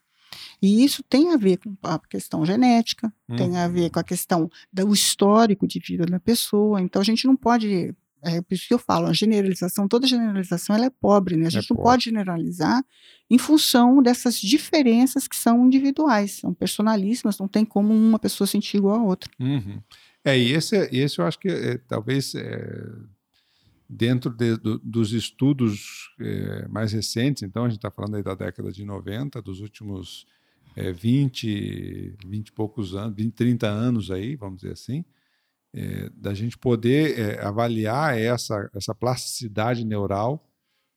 E 0.61 0.85
isso 0.85 1.03
tem 1.03 1.33
a 1.33 1.37
ver 1.37 1.59
com 1.59 1.75
a 1.83 1.99
questão 1.99 2.45
genética, 2.45 3.13
tem 3.37 3.57
a 3.59 3.69
ver 3.69 3.91
com 3.91 4.01
a 4.01 4.05
questão 4.05 4.51
do 4.73 4.93
histórico 4.93 5.67
de 5.67 5.79
vida 5.79 6.07
da 6.07 6.19
pessoa. 6.19 6.81
Então, 6.81 7.01
a 7.01 7.05
gente 7.05 7.27
não 7.27 7.37
pode. 7.37 7.95
É 8.27 8.43
por 8.43 8.55
isso 8.55 8.67
que 8.67 8.75
eu 8.75 8.79
falo, 8.79 9.07
a 9.07 9.13
generalização, 9.13 9.87
toda 9.87 10.07
generalização 10.07 10.75
ela 10.75 10.87
é 10.87 10.91
pobre, 10.91 11.37
né? 11.37 11.47
A 11.47 11.51
gente 11.51 11.71
não 11.71 11.77
pobre. 11.77 11.91
pode 11.93 12.05
generalizar 12.07 12.85
em 13.31 13.39
função 13.39 14.03
dessas 14.03 14.37
diferenças 14.41 15.29
que 15.29 15.37
são 15.37 15.65
individuais, 15.67 16.33
são 16.41 16.53
personalíssimas, 16.53 17.39
não 17.39 17.47
tem 17.49 17.65
como 17.65 17.93
uma 17.95 18.19
pessoa 18.19 18.47
sentir 18.47 18.79
igual 18.79 19.01
a 19.01 19.03
outra. 19.05 19.31
Uhum. 19.39 19.81
É, 20.25 20.37
e 20.39 20.53
esse, 20.53 20.77
esse 20.93 21.19
eu 21.21 21.25
acho 21.27 21.39
que 21.39 21.49
é, 21.49 21.79
talvez 21.79 22.35
é, 22.35 22.85
dentro 23.89 24.31
de- 24.31 24.57
do- 24.57 24.79
dos 24.79 25.13
estudos 25.13 26.11
é, 26.21 26.67
mais 26.69 26.93
recentes, 26.93 27.43
então 27.43 27.65
a 27.65 27.69
gente 27.69 27.79
está 27.79 27.91
falando 27.91 28.17
aí 28.17 28.23
da 28.23 28.35
década 28.35 28.73
de 28.73 28.85
90, 28.85 29.41
dos 29.41 29.61
últimos 29.61 30.27
é, 30.75 30.93
20, 30.93 32.17
20 32.27 32.49
e 32.49 32.53
poucos 32.53 32.95
anos, 32.95 33.15
20, 33.17 33.33
30 33.33 33.69
anos 33.69 34.11
aí, 34.11 34.35
vamos 34.37 34.61
dizer 34.61 34.73
assim, 34.73 35.05
é, 35.77 36.09
da 36.15 36.33
gente 36.33 36.57
poder 36.57 37.19
é, 37.19 37.45
avaliar 37.45 38.19
essa, 38.19 38.71
essa 38.75 38.95
plasticidade 38.95 39.85
neural 39.85 40.43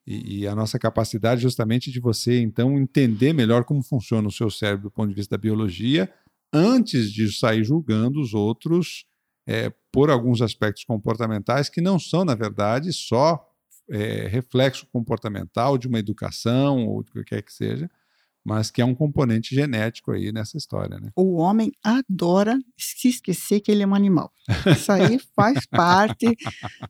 e, 0.06 0.40
e 0.40 0.46
a 0.48 0.54
nossa 0.54 0.78
capacidade 0.78 1.42
justamente 1.42 1.92
de 1.92 2.00
você, 2.00 2.40
então, 2.40 2.78
entender 2.78 3.34
melhor 3.34 3.64
como 3.64 3.82
funciona 3.82 4.26
o 4.26 4.32
seu 4.32 4.50
cérebro 4.50 4.84
do 4.84 4.90
ponto 4.90 5.10
de 5.10 5.14
vista 5.14 5.36
da 5.36 5.40
biologia, 5.40 6.10
antes 6.50 7.12
de 7.12 7.30
sair 7.30 7.62
julgando 7.62 8.20
os 8.20 8.32
outros 8.32 9.04
é, 9.46 9.70
por 9.92 10.10
alguns 10.10 10.40
aspectos 10.40 10.84
comportamentais 10.84 11.68
que 11.68 11.82
não 11.82 11.98
são, 11.98 12.24
na 12.24 12.34
verdade, 12.34 12.90
só 12.92 13.46
é, 13.90 14.28
reflexo 14.28 14.86
comportamental 14.92 15.76
de 15.76 15.88
uma 15.88 15.98
educação 15.98 16.86
ou 16.86 17.02
do 17.02 17.12
que 17.12 17.24
quer 17.24 17.42
que 17.42 17.52
seja, 17.52 17.90
mas 18.50 18.68
que 18.68 18.82
é 18.82 18.84
um 18.84 18.96
componente 18.96 19.54
genético 19.54 20.10
aí 20.10 20.32
nessa 20.32 20.56
história, 20.56 20.98
né? 20.98 21.10
O 21.14 21.36
homem 21.36 21.70
adora 21.84 22.58
se 22.76 23.06
esquecer 23.06 23.60
que 23.60 23.70
ele 23.70 23.84
é 23.84 23.86
um 23.86 23.94
animal. 23.94 24.32
Isso 24.66 24.90
aí 24.90 25.20
faz 25.36 25.64
parte. 25.66 26.36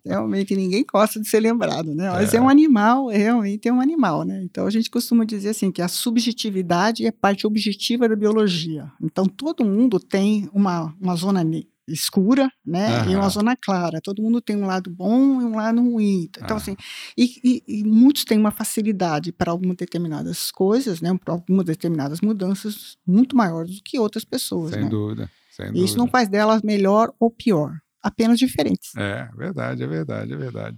Realmente 0.02 0.56
ninguém 0.56 0.82
gosta 0.90 1.20
de 1.20 1.28
ser 1.28 1.40
lembrado, 1.40 1.94
né? 1.94 2.10
Mas 2.10 2.32
é, 2.32 2.38
É. 2.38 2.40
um 2.40 2.48
animal, 2.48 3.08
realmente 3.08 3.68
é 3.68 3.72
um 3.72 3.78
animal, 3.80 4.24
né? 4.24 4.40
Então 4.42 4.66
a 4.66 4.70
gente 4.70 4.88
costuma 4.88 5.22
dizer 5.26 5.50
assim 5.50 5.70
que 5.70 5.82
a 5.82 5.88
subjetividade 5.88 7.04
é 7.06 7.12
parte 7.12 7.46
objetiva 7.46 8.08
da 8.08 8.16
biologia. 8.16 8.90
Então 9.02 9.26
todo 9.26 9.62
mundo 9.62 10.00
tem 10.00 10.48
uma, 10.54 10.94
uma 10.98 11.14
zona 11.14 11.44
escura, 11.92 12.50
né? 12.64 12.88
E 13.08 13.16
uma 13.16 13.28
zona 13.28 13.56
clara. 13.56 14.00
Todo 14.02 14.22
mundo 14.22 14.40
tem 14.40 14.56
um 14.56 14.66
lado 14.66 14.90
bom 14.90 15.40
e 15.40 15.44
um 15.44 15.56
lado 15.56 15.80
ruim. 15.82 16.28
Então 16.36 16.56
Aham. 16.56 16.56
assim, 16.56 16.76
e, 17.16 17.40
e- 17.44 17.80
e 17.80 17.84
muitos 17.84 18.24
têm 18.24 18.38
uma 18.38 18.50
facilidade 18.50 19.32
para 19.32 19.50
algumas 19.50 19.76
determinadas 19.76 20.50
coisas, 20.50 21.00
né? 21.00 21.16
Para 21.24 21.34
algumas 21.34 21.64
determinadas 21.64 22.20
mudanças 22.20 22.96
muito 23.06 23.36
maiores 23.36 23.76
do 23.76 23.82
que 23.82 23.98
outras 23.98 24.24
pessoas, 24.24 24.70
Sem 24.72 24.82
né? 24.82 24.88
dúvida. 24.88 25.30
Sem 25.50 25.66
E 25.72 25.84
Isso 25.84 25.96
não 25.98 26.04
dúvida. 26.06 26.12
faz 26.18 26.28
delas 26.28 26.62
melhor 26.62 27.12
ou 27.18 27.30
pior, 27.30 27.72
apenas 28.02 28.38
diferentes. 28.38 28.94
É 28.96 29.28
verdade, 29.36 29.82
é 29.82 29.86
verdade, 29.86 30.32
é 30.32 30.36
verdade. 30.36 30.76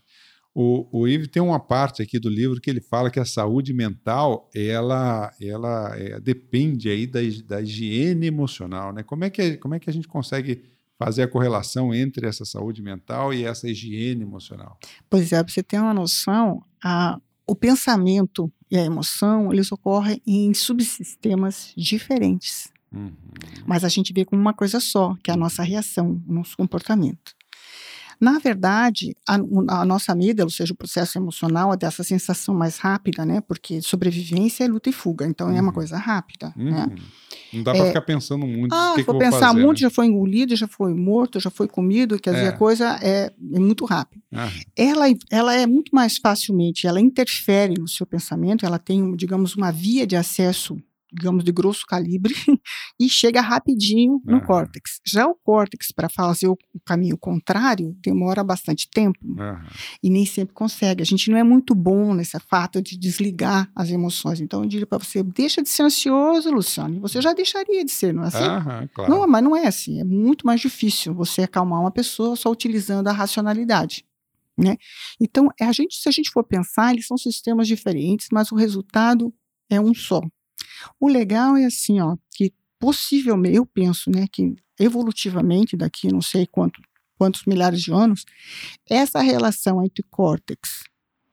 O, 0.55 0.87
o 1.01 1.09
Yves 1.09 1.29
tem 1.29 1.43
uma 1.43 1.59
parte 1.59 2.03
aqui 2.03 2.19
do 2.21 2.29
livro 2.29 2.61
que 2.61 2.69
ele 2.69 2.83
fala 2.83 3.11
que 3.11 3.19
a 3.19 3.25
saúde 3.25 3.73
mental 3.73 4.51
ela, 4.55 5.31
ela 5.41 5.97
é, 5.97 6.21
depende 6.21 6.91
aí 6.91 7.07
da, 7.07 7.21
da 7.47 7.63
higiene 7.63 8.27
emocional, 8.27 8.93
né? 8.93 9.03
Como 9.03 9.25
é, 9.25 9.31
que, 9.31 9.57
como 9.57 9.75
é 9.75 9.81
que 9.81 9.89
a 9.89 9.93
gente 9.93 10.07
consegue 10.07 10.63
fazer 11.05 11.23
a 11.23 11.29
correlação 11.29 11.95
entre 11.95 12.27
essa 12.27 12.45
saúde 12.45 12.83
mental 12.83 13.33
e 13.33 13.45
essa 13.45 13.69
higiene 13.69 14.23
emocional? 14.23 14.79
Pois 15.09 15.33
é, 15.33 15.43
você 15.43 15.63
ter 15.63 15.79
uma 15.79 15.95
noção, 15.95 16.63
a, 16.83 17.21
o 17.47 17.55
pensamento 17.55 18.53
e 18.71 18.77
a 18.77 18.85
emoção, 18.85 19.53
eles 19.53 19.71
ocorrem 19.73 20.21
em 20.27 20.55
subsistemas 20.55 21.73
diferentes. 21.77 22.73
Uhum. 22.93 23.13
Mas 23.67 23.85
a 23.85 23.89
gente 23.89 24.13
vê 24.13 24.25
como 24.25 24.41
uma 24.41 24.55
coisa 24.55 24.81
só, 24.81 25.17
que 25.23 25.31
é 25.31 25.35
a 25.35 25.37
nossa 25.37 25.63
reação, 25.63 26.23
o 26.27 26.33
nosso 26.33 26.57
comportamento. 26.57 27.35
Na 28.23 28.39
verdade, 28.39 29.17
a, 29.29 29.35
a 29.81 29.85
nossa 29.85 30.13
amígdala, 30.13 30.47
ou 30.47 30.51
seja, 30.51 30.73
o 30.73 30.77
processo 30.77 31.19
emocional, 31.19 31.73
é 31.73 31.77
dessa 31.77 32.05
sensação 32.05 32.55
mais 32.55 32.77
rápida, 32.79 33.27
né? 33.27 33.41
Porque 33.41 33.83
sobrevivência 33.83 34.63
é 34.63 34.69
luta 34.69 34.89
e 34.89 34.93
fuga, 34.93 35.27
então 35.27 35.49
é 35.51 35.55
uma 35.61 35.65
Uhum. 35.67 35.73
coisa 35.73 35.97
rápida, 35.99 36.53
né? 36.57 36.87
Uhum. 36.89 36.97
Não 37.55 37.63
dá 37.65 37.73
para 37.73 37.87
ficar 37.87 38.03
pensando 38.03 38.47
muito. 38.47 38.73
Ah, 38.73 38.93
que, 38.95 39.03
vou 39.03 39.19
pensar 39.19 39.49
fazer, 39.49 39.59
muito, 39.61 39.79
né? 39.79 39.83
já 39.83 39.91
foi 39.91 40.07
engolido, 40.07 40.55
já 40.55 40.69
foi 40.69 40.95
morto, 40.95 41.41
já 41.41 41.51
foi 41.51 41.67
comido, 41.67 42.17
quer 42.19 42.33
dizer, 42.35 42.47
É. 42.47 42.49
a 42.51 42.53
coisa 42.57 42.97
é, 43.03 43.33
é 43.55 43.59
muito 43.59 43.85
rápida. 43.85 44.23
Ah, 44.33 44.49
Ela, 44.77 45.07
ela 45.29 45.55
é 45.57 45.67
muito 45.67 45.93
mais 45.93 46.17
facilmente, 46.17 46.87
ela 46.87 47.01
interfere 47.01 47.75
no 47.79 47.89
seu 47.89 48.07
pensamento, 48.07 48.65
ela 48.65 48.79
tem, 48.79 49.17
digamos, 49.17 49.57
uma 49.57 49.73
via 49.73 50.07
de 50.07 50.15
acesso, 50.15 50.77
digamos, 51.13 51.45
de 51.45 51.53
grosso 51.53 51.85
calibre, 51.87 52.35
e 52.99 53.09
chega 53.09 53.41
rapidinho 53.41 54.21
no 54.25 54.41
córtex. 54.45 55.01
Já 55.07 55.27
o 55.27 55.35
córtex, 55.35 55.93
para 55.93 56.09
fazer 56.09 56.49
o, 56.49 56.57
caminho 56.85 57.17
contrário, 57.19 57.97
demora 58.03 58.43
bastante 58.43 58.89
tempo 58.91 59.19
e 60.03 60.11
nem 60.11 60.25
sempre 60.25 60.55
consegue. 60.55 61.03
A 61.03 61.07
gente 61.07 61.31
não 61.31 61.39
é 61.39 61.43
muito 61.43 61.75
bom 61.75 62.15
nesse 62.15 62.39
fato 62.41 62.81
de 62.83 62.97
desligar 62.97 63.71
as 63.75 63.91
emoções. 63.91 64.41
Então, 64.41 64.63
eu 64.63 64.69
diria 64.69 64.87
para 64.87 64.99
você, 64.99 65.23
deixa 65.23 65.63
de 65.63 65.69
ser 65.69 65.83
ansioso, 65.83 66.51
Luciano. 66.51 67.01
Você 67.01 67.21
já 67.21 67.33
deixaria 67.33 67.85
de 67.85 67.91
ser, 67.91 68.13
não 68.15 68.25
é 68.25 68.29
assim? 68.29 68.89
Claro. 68.95 69.11
Não, 69.11 69.27
mas 69.27 69.45
não 69.45 69.57
é 69.57 69.67
assim. 69.67 70.01
É 70.01 70.05
muito 70.05 70.47
mais 70.47 70.61
difícil 70.61 71.15
você 71.15 71.43
acalmar 71.43 71.81
uma 71.81 71.91
pessoa 71.91 72.37
só 72.37 72.51
utilizando 72.51 73.09
a 73.09 73.13
racionalidade. 73.13 74.05
Né? 74.57 74.77
Então, 75.21 75.49
é 75.59 75.65
a 75.65 75.73
gente, 75.73 75.97
se 75.97 76.09
a 76.09 76.13
gente 76.13 76.31
for 76.31 76.45
pensar, 76.45 76.93
eles 76.93 77.07
são 77.07 77.17
sistemas 77.17 77.67
diferentes, 77.67 78.29
mas 78.33 78.53
o 78.53 78.57
resultado 78.57 79.33
é 79.71 79.81
um 79.81 79.95
só. 79.95 80.21
O 81.01 81.09
legal 81.09 81.57
é 81.57 81.65
assim, 81.65 82.01
ó, 82.01 82.17
que 82.31 82.53
possivelmente, 82.79 83.57
eu 83.57 83.67
penso, 83.67 84.11
né, 84.11 84.27
que 84.31 84.55
evolutivamente, 84.79 85.77
daqui 85.77 86.09
não 86.09 86.21
sei 86.21 86.47
quanto, 86.47 86.81
quantos 87.17 87.45
milhares 87.47 87.81
de 87.81 87.93
anos, 87.93 88.25
essa 88.89 89.21
relação 89.21 89.85
entre 89.85 90.03
córtex 90.11 90.83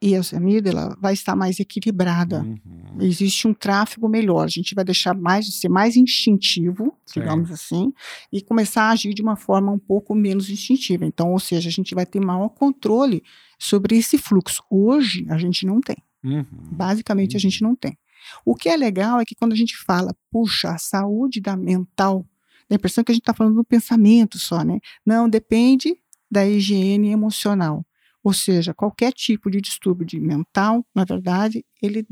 e 0.02 0.16
a 0.16 0.20
amígdala 0.34 0.96
vai 1.00 1.12
estar 1.12 1.36
mais 1.36 1.60
equilibrada 1.60 2.40
Uhum. 2.40 2.96
existe 3.00 3.46
um 3.46 3.52
tráfego 3.52 4.08
melhor. 4.08 4.44
A 4.44 4.48
gente 4.48 4.74
vai 4.74 4.84
deixar 4.84 5.14
mais 5.14 5.44
de 5.44 5.52
ser 5.52 5.68
mais 5.68 5.96
instintivo, 5.96 6.96
Sim. 7.04 7.20
digamos 7.20 7.50
assim, 7.50 7.92
e 8.32 8.40
começar 8.40 8.84
a 8.84 8.90
agir 8.90 9.12
de 9.12 9.20
uma 9.22 9.36
forma 9.36 9.70
um 9.70 9.78
pouco 9.78 10.14
menos 10.14 10.48
instintiva. 10.48 11.04
Então, 11.04 11.32
ou 11.32 11.38
seja, 11.38 11.68
a 11.68 11.72
gente 11.72 11.94
vai 11.94 12.06
ter 12.06 12.20
maior 12.20 12.48
controle 12.48 13.22
sobre 13.58 13.96
esse 13.98 14.16
fluxo. 14.16 14.62
Hoje 14.70 15.26
a 15.28 15.36
gente 15.36 15.66
não 15.66 15.80
tem. 15.80 15.96
Uhum. 16.24 16.46
Basicamente 16.72 17.36
a 17.36 17.40
gente 17.40 17.62
não 17.62 17.74
tem. 17.74 17.96
O 18.44 18.54
que 18.54 18.68
é 18.68 18.76
legal 18.76 19.20
é 19.20 19.24
que 19.24 19.34
quando 19.34 19.52
a 19.52 19.56
gente 19.56 19.76
fala, 19.76 20.14
puxa, 20.30 20.70
a 20.70 20.78
saúde 20.78 21.40
da 21.40 21.56
mental, 21.56 22.26
dá 22.68 22.74
a 22.74 22.76
impressão 22.76 23.02
que 23.04 23.12
a 23.12 23.14
gente 23.14 23.22
está 23.22 23.34
falando 23.34 23.56
do 23.56 23.64
pensamento 23.64 24.38
só, 24.38 24.62
né? 24.64 24.78
Não, 25.04 25.28
depende 25.28 25.94
da 26.30 26.46
higiene 26.46 27.10
emocional. 27.10 27.84
Ou 28.22 28.32
seja, 28.32 28.74
qualquer 28.74 29.12
tipo 29.12 29.50
de 29.50 29.60
distúrbio 29.60 30.06
de 30.06 30.20
mental, 30.20 30.84
na 30.94 31.04
verdade, 31.04 31.64
ele, 31.80 32.06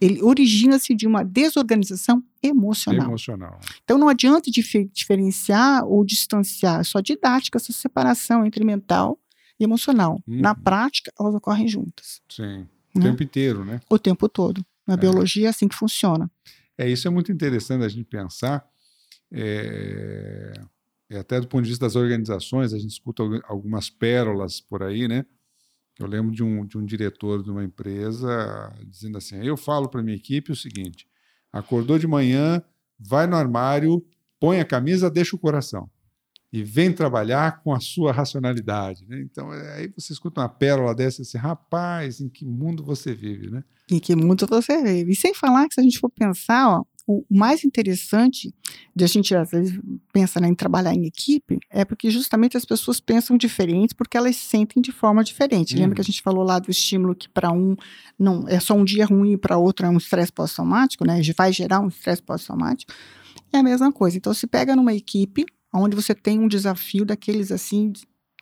ele 0.00 0.22
origina-se 0.22 0.94
de 0.94 1.06
uma 1.06 1.24
desorganização 1.24 2.22
emocional. 2.42 3.08
Emocional. 3.08 3.58
Então 3.82 3.98
não 3.98 4.08
adianta 4.08 4.50
dife- 4.50 4.88
diferenciar 4.92 5.84
ou 5.84 6.04
distanciar, 6.04 6.80
é 6.80 6.84
só 6.84 7.00
didática 7.00 7.58
essa 7.58 7.72
separação 7.72 8.46
entre 8.46 8.64
mental 8.64 9.18
e 9.58 9.64
emocional. 9.64 10.22
Na 10.26 10.50
Uhum. 10.52 10.62
prática, 10.62 11.12
elas 11.18 11.34
ocorrem 11.34 11.66
juntas, 11.66 12.20
Sim. 12.28 12.66
O 12.94 13.00
né? 13.00 13.10
tempo 13.10 13.22
inteiro, 13.24 13.64
né? 13.64 13.80
o 13.90 13.98
tempo 13.98 14.28
todo. 14.28 14.64
Na 14.88 14.96
biologia 14.96 15.46
é 15.46 15.50
assim 15.50 15.68
que 15.68 15.76
funciona. 15.76 16.30
É, 16.76 16.88
isso 16.88 17.06
é 17.06 17.10
muito 17.10 17.30
interessante 17.30 17.84
a 17.84 17.88
gente 17.88 18.04
pensar 18.04 18.66
É, 19.30 20.52
é, 21.10 21.18
até 21.18 21.38
do 21.40 21.46
ponto 21.46 21.62
de 21.64 21.68
vista 21.68 21.84
das 21.84 21.96
organizações, 21.96 22.72
a 22.72 22.78
gente 22.78 22.92
escuta 22.92 23.22
algumas 23.44 23.90
pérolas 23.90 24.60
por 24.60 24.82
aí, 24.82 25.06
né? 25.06 25.26
Eu 25.98 26.06
lembro 26.06 26.32
de 26.34 26.42
um, 26.42 26.64
de 26.64 26.78
um 26.78 26.84
diretor 26.84 27.42
de 27.42 27.50
uma 27.50 27.62
empresa 27.62 28.72
dizendo 28.86 29.18
assim: 29.18 29.36
eu 29.44 29.56
falo 29.56 29.88
para 29.88 30.02
minha 30.02 30.16
equipe 30.16 30.50
o 30.52 30.56
seguinte: 30.56 31.06
acordou 31.52 31.98
de 31.98 32.06
manhã, 32.06 32.62
vai 32.98 33.26
no 33.26 33.36
armário, 33.36 34.02
põe 34.40 34.60
a 34.60 34.64
camisa, 34.64 35.10
deixa 35.10 35.36
o 35.36 35.38
coração 35.38 35.90
e 36.52 36.62
vem 36.62 36.92
trabalhar 36.92 37.60
com 37.62 37.72
a 37.72 37.80
sua 37.80 38.12
racionalidade. 38.12 39.04
Né? 39.06 39.20
Então, 39.20 39.52
é, 39.52 39.74
aí 39.74 39.92
você 39.96 40.12
escuta 40.12 40.40
uma 40.40 40.48
pérola 40.48 40.94
dessa 40.94 41.22
assim, 41.22 41.36
rapaz, 41.36 42.20
em 42.20 42.28
que 42.28 42.44
mundo 42.44 42.82
você 42.82 43.14
vive, 43.14 43.50
né? 43.50 43.62
Em 43.90 43.98
que 43.98 44.14
mundo 44.14 44.46
você 44.46 44.82
vive. 44.82 45.12
E 45.12 45.16
sem 45.16 45.34
falar 45.34 45.68
que 45.68 45.74
se 45.74 45.80
a 45.80 45.82
gente 45.82 45.98
for 45.98 46.10
pensar, 46.10 46.68
ó, 46.68 46.84
o 47.06 47.24
mais 47.30 47.64
interessante 47.64 48.54
de 48.94 49.02
a 49.02 49.06
gente 49.06 49.34
às 49.34 49.50
vezes 49.50 49.80
pensa 50.12 50.38
né, 50.38 50.48
em 50.48 50.54
trabalhar 50.54 50.92
em 50.92 51.06
equipe 51.06 51.58
é 51.70 51.82
porque 51.82 52.10
justamente 52.10 52.54
as 52.54 52.66
pessoas 52.66 53.00
pensam 53.00 53.38
diferentes 53.38 53.94
porque 53.94 54.14
elas 54.14 54.36
sentem 54.36 54.82
de 54.82 54.92
forma 54.92 55.24
diferente. 55.24 55.74
Uhum. 55.74 55.80
Lembra 55.80 55.94
que 55.94 56.02
a 56.02 56.04
gente 56.04 56.20
falou 56.20 56.44
lá 56.44 56.58
do 56.58 56.70
estímulo 56.70 57.14
que 57.14 57.26
para 57.26 57.50
um 57.50 57.74
não 58.18 58.46
é 58.46 58.60
só 58.60 58.74
um 58.74 58.84
dia 58.84 59.06
ruim 59.06 59.32
e 59.32 59.38
para 59.38 59.56
outro 59.56 59.86
é 59.86 59.88
um 59.88 59.96
estresse 59.96 60.30
pós-traumático, 60.30 61.06
né? 61.06 61.22
Vai 61.34 61.50
gerar 61.50 61.80
um 61.80 61.88
estresse 61.88 62.22
pós-traumático. 62.22 62.92
É 63.50 63.56
a 63.56 63.62
mesma 63.62 63.90
coisa. 63.90 64.18
Então 64.18 64.34
se 64.34 64.46
pega 64.46 64.76
numa 64.76 64.92
equipe 64.92 65.46
onde 65.78 65.96
você 65.96 66.14
tem 66.14 66.38
um 66.38 66.48
desafio 66.48 67.04
daqueles 67.04 67.50
assim, 67.50 67.92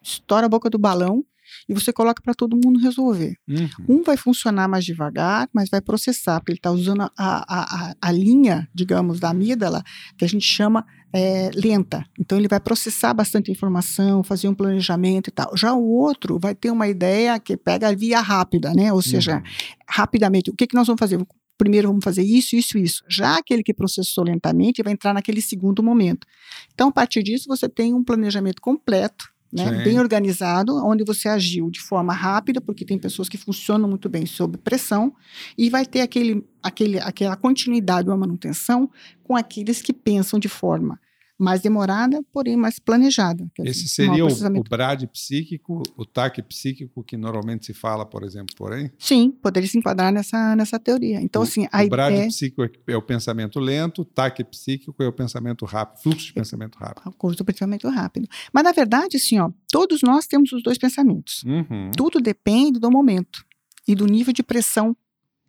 estoura 0.03 0.47
a 0.47 0.49
boca 0.49 0.71
do 0.71 0.79
balão 0.79 1.25
e 1.69 1.75
você 1.75 1.93
coloca 1.93 2.23
para 2.23 2.35
todo 2.35 2.59
mundo 2.63 2.79
resolver. 2.79 3.37
Uhum. 3.49 4.01
Um 4.01 4.03
vai 4.03 4.17
funcionar 4.17 4.69
mais 4.69 4.85
devagar, 4.85 5.49
mas 5.53 5.69
vai 5.69 5.81
processar, 5.81 6.41
porque 6.41 6.53
ele 6.53 6.59
está 6.59 6.71
usando 6.71 7.03
a, 7.03 7.11
a, 7.17 7.95
a, 8.01 8.13
linha, 8.13 8.69
digamos, 8.75 9.21
da 9.21 9.31
amígdala, 9.31 9.83
que 10.17 10.25
a 10.25 10.29
gente 10.29 10.45
chama 10.45 10.85
é, 11.13 11.51
lenta. 11.55 12.05
Então, 12.19 12.39
ele 12.39 12.49
vai 12.49 12.61
processar 12.61 13.15
bastante 13.15 13.51
informação, 13.51 14.23
fazer 14.23 14.49
um 14.49 14.55
planejamento 14.55 15.29
e 15.29 15.33
tal. 15.33 15.57
Já 15.57 15.73
o 15.73 15.89
outro 15.89 16.39
vai 16.39 16.55
ter 16.55 16.71
uma 16.71 16.89
ideia 16.89 17.39
que 17.39 17.57
pega 17.57 17.89
a 17.89 17.95
via 17.95 18.21
rápida, 18.21 18.73
né? 18.75 18.93
Ou 18.93 19.03
seja, 19.03 19.37
uhum. 19.37 19.43
rapidamente, 19.89 20.51
o 20.51 20.55
que, 20.55 20.67
que 20.67 20.75
nós 20.75 20.87
vamos 20.87 21.01
fazer? 21.01 21.19
Primeiro 21.57 21.89
vamos 21.89 22.05
fazer 22.05 22.23
isso, 22.23 22.57
isso, 22.57 22.79
isso. 22.79 23.05
Já 23.09 23.39
aquele 23.39 23.63
que 23.63 23.75
processou 23.75 24.25
lentamente 24.25 24.83
vai 24.83 24.93
entrar 24.93 25.13
naquele 25.13 25.41
segundo 25.41 25.83
momento. 25.83 26.27
Então, 26.75 26.89
a 26.89 26.93
partir 26.93 27.23
disso, 27.23 27.47
você 27.49 27.69
tem 27.69 27.95
um 27.95 28.05
planejamento 28.05 28.61
completo, 28.61 29.29
né, 29.53 29.85
bem 29.85 29.99
organizado, 29.99 30.77
onde 30.85 31.05
você 31.05 31.29
agiu 31.29 31.71
de 31.71 31.81
forma 31.81 32.13
rápida, 32.13 32.61
porque 32.61 32.85
tem 32.85 32.99
pessoas 32.99 33.29
que 33.29 33.39
funcionam 33.39 33.89
muito 33.89 34.09
bem 34.09 34.27
sob 34.27 34.59
pressão, 34.59 35.15
e 35.57 35.71
vai 35.71 35.87
ter 35.87 36.01
aquele, 36.01 36.45
aquele, 36.63 36.99
aquela 36.99 37.37
continuidade, 37.37 38.09
uma 38.09 38.17
manutenção 38.17 38.91
com 39.23 39.37
aqueles 39.37 39.81
que 39.81 39.93
pensam 39.93 40.39
de 40.39 40.49
forma 40.49 41.01
mais 41.39 41.61
demorada, 41.61 42.23
porém 42.33 42.57
mais 42.57 42.79
planejada. 42.79 43.47
Esse 43.61 43.89
seria 43.89 44.25
o, 44.25 44.29
o 44.29 44.63
BRAD 44.63 45.07
psíquico, 45.09 45.83
o 45.97 46.05
TAC 46.05 46.43
psíquico 46.43 47.05
que 47.05 47.17
normalmente 47.17 47.67
se 47.67 47.75
fala, 47.75 48.07
por 48.07 48.23
exemplo, 48.25 48.55
porém? 48.57 48.91
Sim, 48.99 49.31
poderia 49.31 49.69
se 49.69 49.79
enquadrar 49.79 50.13
nessa, 50.13 50.57
nessa 50.57 50.79
teoria. 50.79 51.21
Então, 51.21 51.43
o, 51.43 51.45
assim, 51.45 51.67
a 51.71 51.85
o 51.85 51.89
BRAD 51.89 52.15
ideia... 52.15 52.29
psíquico 52.29 52.65
é, 52.65 52.71
é 52.89 52.97
o 52.97 53.03
pensamento 53.03 53.61
lento, 53.61 54.03
o 54.03 54.05
TAC 54.05 54.45
psíquico 54.45 55.03
é 55.03 55.07
o 55.07 55.13
pensamento 55.13 55.65
rápido, 55.65 56.03
fluxo 56.03 56.27
de 56.27 56.33
pensamento 56.33 56.77
rápido. 56.79 57.07
O 57.07 57.13
curso 57.13 57.39
do 57.39 57.45
pensamento 57.45 57.89
rápido. 57.89 58.27
Mas, 58.53 58.65
na 58.65 58.73
verdade, 58.73 59.17
assim, 59.17 59.39
ó, 59.39 59.51
todos 59.71 60.03
nós 60.03 60.27
temos 60.27 60.53
os 60.53 60.63
dois 60.63 60.79
pensamentos. 60.79 61.43
Uhum. 61.45 61.91
Tudo 61.97 62.21
depende 62.21 62.81
do 62.81 62.91
momento 62.91 63.45
e 63.87 63.95
do 63.95 64.07
nível 64.07 64.33
de 64.33 64.43
pressão 64.43 64.97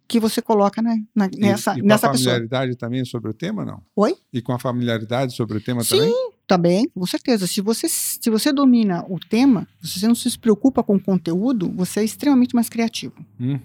que 0.08 0.20
você 0.20 0.42
coloca 0.42 0.82
na, 0.82 0.96
na, 1.14 1.30
nessa, 1.38 1.76
e, 1.76 1.80
e 1.80 1.82
nessa 1.82 2.08
com 2.08 2.14
a 2.14 2.18
familiaridade 2.18 2.72
pessoa. 2.72 2.80
também 2.80 3.06
sobre 3.06 3.30
o 3.30 3.34
tema, 3.34 3.66
não? 3.66 3.82
Oi? 3.96 4.16
E 4.32 4.42
com 4.42 4.54
a 4.54 4.60
familiaridade 4.60 5.36
sobre 5.36 5.58
o 5.58 5.62
tema 5.62 5.84
Sim, 5.84 5.98
também? 5.98 6.12
Sim, 6.12 6.30
também, 6.48 6.90
com 6.90 7.06
certeza. 7.06 7.46
Se 7.46 7.60
você, 7.60 7.90
se 7.90 8.30
você 8.30 8.54
domina 8.54 9.06
o 9.10 9.20
tema, 9.20 9.68
se 9.84 10.00
você 10.00 10.08
não 10.08 10.16
se 10.16 10.40
preocupa 10.40 10.82
com 10.82 10.96
o 10.96 11.00
conteúdo, 11.00 11.70
você 11.76 12.00
é 12.00 12.04
extremamente 12.06 12.56
mais 12.56 12.70
criativo. 12.70 13.16
Uhum. 13.40 13.60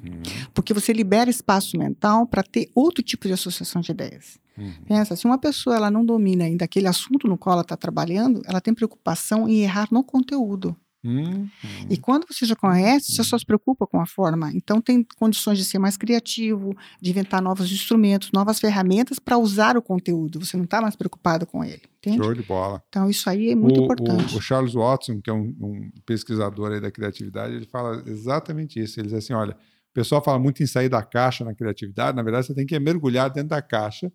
Porque 0.52 0.74
você 0.74 0.92
libera 0.92 1.30
espaço 1.30 1.78
mental 1.78 2.26
para 2.26 2.42
ter 2.42 2.68
outro 2.74 3.02
tipo 3.02 3.28
de 3.28 3.34
associação 3.34 3.80
de 3.80 3.92
ideias. 3.92 4.38
Uhum. 4.58 4.72
Pensa, 4.86 5.16
se 5.16 5.24
uma 5.24 5.38
pessoa 5.38 5.76
ela 5.76 5.90
não 5.90 6.04
domina 6.04 6.44
ainda 6.44 6.64
aquele 6.64 6.88
assunto 6.88 7.28
no 7.28 7.38
qual 7.38 7.54
ela 7.54 7.62
está 7.62 7.76
trabalhando, 7.76 8.42
ela 8.44 8.60
tem 8.60 8.74
preocupação 8.74 9.48
em 9.48 9.62
errar 9.62 9.88
no 9.90 10.02
conteúdo. 10.02 10.76
Uhum. 11.04 11.48
E 11.90 11.96
quando 11.96 12.26
você 12.28 12.46
já 12.46 12.54
conhece, 12.54 13.12
você 13.12 13.24
só 13.24 13.36
se 13.36 13.44
preocupa 13.44 13.86
com 13.86 14.00
a 14.00 14.06
forma. 14.06 14.52
Então, 14.54 14.80
tem 14.80 15.04
condições 15.16 15.58
de 15.58 15.64
ser 15.64 15.78
mais 15.78 15.96
criativo, 15.96 16.76
de 17.00 17.10
inventar 17.10 17.42
novos 17.42 17.72
instrumentos, 17.72 18.30
novas 18.32 18.60
ferramentas 18.60 19.18
para 19.18 19.36
usar 19.36 19.76
o 19.76 19.82
conteúdo. 19.82 20.44
Você 20.44 20.56
não 20.56 20.64
está 20.64 20.80
mais 20.80 20.94
preocupado 20.94 21.46
com 21.46 21.64
ele. 21.64 21.82
Entende? 21.98 22.18
Show 22.18 22.34
de 22.34 22.42
bola. 22.42 22.82
Então, 22.88 23.10
isso 23.10 23.28
aí 23.28 23.50
é 23.50 23.54
muito 23.54 23.80
o, 23.80 23.84
importante. 23.84 24.34
O, 24.34 24.38
o, 24.38 24.40
Charles 24.40 24.74
Watson, 24.74 25.20
que 25.20 25.30
é 25.30 25.32
um, 25.32 25.54
um 25.60 25.90
pesquisador 26.06 26.80
da 26.80 26.90
criatividade, 26.90 27.54
ele 27.54 27.66
fala 27.66 28.02
exatamente 28.06 28.80
isso. 28.80 29.00
Ele 29.00 29.08
diz 29.08 29.16
assim: 29.16 29.32
olha, 29.32 29.52
o 29.52 29.94
pessoal 29.94 30.22
fala 30.22 30.38
muito 30.38 30.62
em 30.62 30.66
sair 30.66 30.88
da 30.88 31.02
caixa 31.02 31.44
na 31.44 31.54
criatividade, 31.54 32.16
na 32.16 32.22
verdade, 32.22 32.46
você 32.46 32.54
tem 32.54 32.66
que 32.66 32.78
mergulhar 32.78 33.28
dentro 33.28 33.50
da 33.50 33.60
caixa 33.60 34.12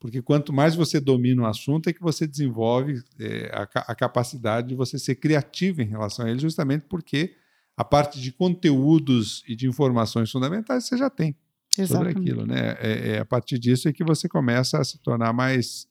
porque 0.00 0.22
quanto 0.22 0.50
mais 0.50 0.74
você 0.74 0.98
domina 0.98 1.42
um 1.42 1.46
assunto, 1.46 1.90
é 1.90 1.92
que 1.92 2.00
você 2.00 2.26
desenvolve 2.26 3.02
é, 3.18 3.50
a, 3.52 3.62
a, 3.92 3.94
capacidade 3.94 4.68
de 4.68 4.74
você 4.74 4.98
ser 4.98 5.16
criativo 5.16 5.82
em 5.82 5.86
relação 5.86 6.24
a 6.24 6.30
ele, 6.30 6.40
justamente 6.40 6.86
porque 6.88 7.36
a 7.76 7.84
parte 7.84 8.18
de 8.18 8.32
conteúdos 8.32 9.44
e 9.46 9.54
de 9.54 9.68
informações 9.68 10.30
fundamentais 10.30 10.86
você 10.86 10.96
já 10.96 11.10
tem 11.10 11.36
Exatamente. 11.76 12.14
sobre 12.14 12.30
aquilo. 12.30 12.46
Né? 12.46 12.76
É, 12.80 13.10
é, 13.10 13.18
a 13.18 13.26
partir 13.26 13.58
disso 13.58 13.88
é 13.88 13.92
que 13.92 14.02
você 14.02 14.26
começa 14.26 14.78
a 14.78 14.84
se 14.84 14.98
tornar 14.98 15.34
mais, 15.34 15.86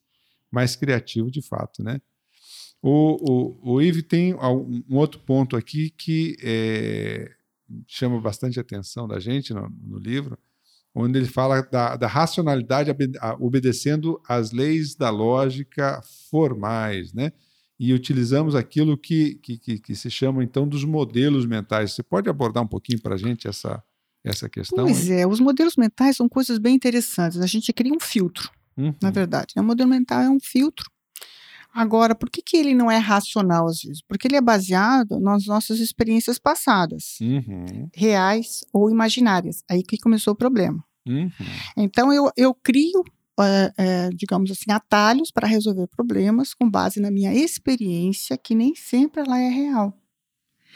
mais 0.52 0.76
criativo 0.76 1.30
de 1.30 1.44
fato. 1.44 1.84
Né? 1.84 2.02
O, 2.82 3.62
o, 3.64 3.76
o 3.76 3.82
Yves 3.82 4.04
tem 4.04 4.34
um 4.34 4.98
outro 4.98 5.20
ponto 5.20 5.56
aqui 5.56 5.92
que 5.92 6.36
é, 6.42 7.32
chama 7.88 8.20
bastante 8.20 8.60
atenção 8.60 9.08
da 9.08 9.20
gente 9.20 9.54
no, 9.54 9.70
no 9.84 10.00
livro, 10.00 10.36
onde 10.94 11.20
ele 11.20 11.28
fala 11.28 11.62
da, 11.62 11.96
da 11.96 12.08
racionalidade 12.08 12.92
obedecendo 13.40 14.20
às 14.28 14.52
leis 14.52 14.96
da 14.96 15.10
lógica 15.10 16.02
formais, 16.30 17.14
né? 17.14 17.32
E 17.80 17.94
utilizamos 17.94 18.56
aquilo 18.56 18.98
que, 18.98 19.36
que, 19.36 19.58
que, 19.58 19.80
que 19.80 19.96
se 19.96 20.10
chama, 20.10 20.44
então, 20.44 20.68
dos 20.68 20.84
modelos 20.84 21.46
mentais. 21.46 21.94
Você 21.94 22.04
pode 22.04 22.30
abordar 22.30 22.62
um 22.62 22.68
pouquinho 22.68 23.02
para 23.02 23.16
a 23.16 23.18
gente 23.18 23.48
essa, 23.48 23.82
essa 24.24 24.50
questão? 24.50 24.84
Pois 24.86 25.10
é, 25.10 25.26
os 25.26 25.40
modelos 25.40 25.78
mentais 25.78 26.18
são 26.18 26.28
coisas 26.28 26.58
bem 26.58 26.76
interessantes. 26.76 27.40
A 27.40 27.46
gente 27.46 27.72
cria 27.72 27.94
um 27.94 28.00
filtro, 28.00 28.52
uhum. 28.76 28.94
na 29.02 29.12
verdade. 29.12 29.54
O 29.56 29.64
modelo 29.64 29.90
mental 29.90 30.20
é 30.20 30.30
um 30.30 30.40
filtro 30.42 30.90
Agora, 31.74 32.16
por 32.16 32.30
que, 32.30 32.42
que 32.42 32.58
ele 32.58 32.74
não 32.74 32.90
é 32.90 32.98
racional 32.98 33.68
às 33.68 33.82
vezes? 33.82 34.02
Porque 34.02 34.28
ele 34.28 34.36
é 34.36 34.42
baseado 34.42 35.20
nas 35.20 35.46
nossas 35.46 35.80
experiências 35.80 36.40
passadas, 36.40 37.20
uhum. 37.22 37.88
reais 37.94 38.66
ou 38.74 38.90
imaginárias. 38.90 39.64
Aí 39.70 39.84
que 39.84 39.98
começou 39.98 40.34
o 40.34 40.38
problema. 40.38 40.84
Uhum. 41.08 41.32
Então, 41.78 42.12
eu, 42.12 42.32
eu 42.36 42.54
crio, 42.54 43.04
é, 43.40 43.74
é, 43.78 44.10
digamos 44.10 44.52
assim, 44.52 44.72
atalhos 44.72 45.32
para 45.32 45.48
resolver 45.48 45.88
problemas 45.88 46.54
com 46.54 46.70
base 46.70 47.00
na 47.00 47.12
minha 47.12 47.34
experiência, 47.34 48.38
que 48.38 48.56
nem 48.56 48.76
sempre 48.76 49.22
ela 49.22 49.40
é 49.40 49.50
real. 49.50 49.94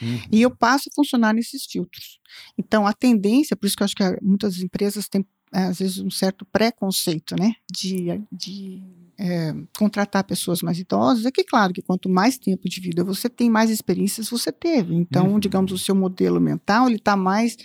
Uhum. 0.02 0.20
E 0.32 0.42
eu 0.42 0.52
passo 0.52 0.90
a 0.90 0.96
funcionar 0.96 1.34
nesses 1.34 1.66
filtros. 1.66 2.20
Então, 2.58 2.86
a 2.86 2.94
tendência, 2.94 3.56
por 3.56 3.68
isso 3.68 3.76
que 3.76 3.84
eu 3.84 3.86
acho 3.86 3.96
que 3.96 4.04
muitas 4.22 4.60
empresas 4.60 5.08
têm, 5.08 5.26
às 5.54 5.80
vezes, 5.80 6.00
um 6.00 6.10
certo 6.10 6.46
preconceito, 6.46 7.36
né, 7.38 7.54
de, 7.72 8.22
de 8.32 8.84
é, 9.18 9.54
contratar 9.78 10.24
pessoas 10.24 10.62
mais 10.62 10.80
idosas, 10.80 11.26
é 11.26 11.32
que, 11.32 11.44
claro, 11.44 11.74
que 11.74 11.82
quanto 11.82 12.10
mais 12.10 12.38
tempo 12.38 12.68
de 12.68 12.82
vida 12.82 13.04
você 13.04 13.30
tem, 13.30 13.50
mais 13.50 13.70
experiências 13.70 14.30
você 14.30 14.52
teve. 14.52 14.96
Então, 14.96 15.34
uhum. 15.34 15.40
digamos, 15.40 15.72
o 15.72 15.78
seu 15.78 15.96
modelo 15.96 16.42
mental, 16.42 16.88
ele 16.88 16.98
está 16.98 17.16
mais 17.16 17.58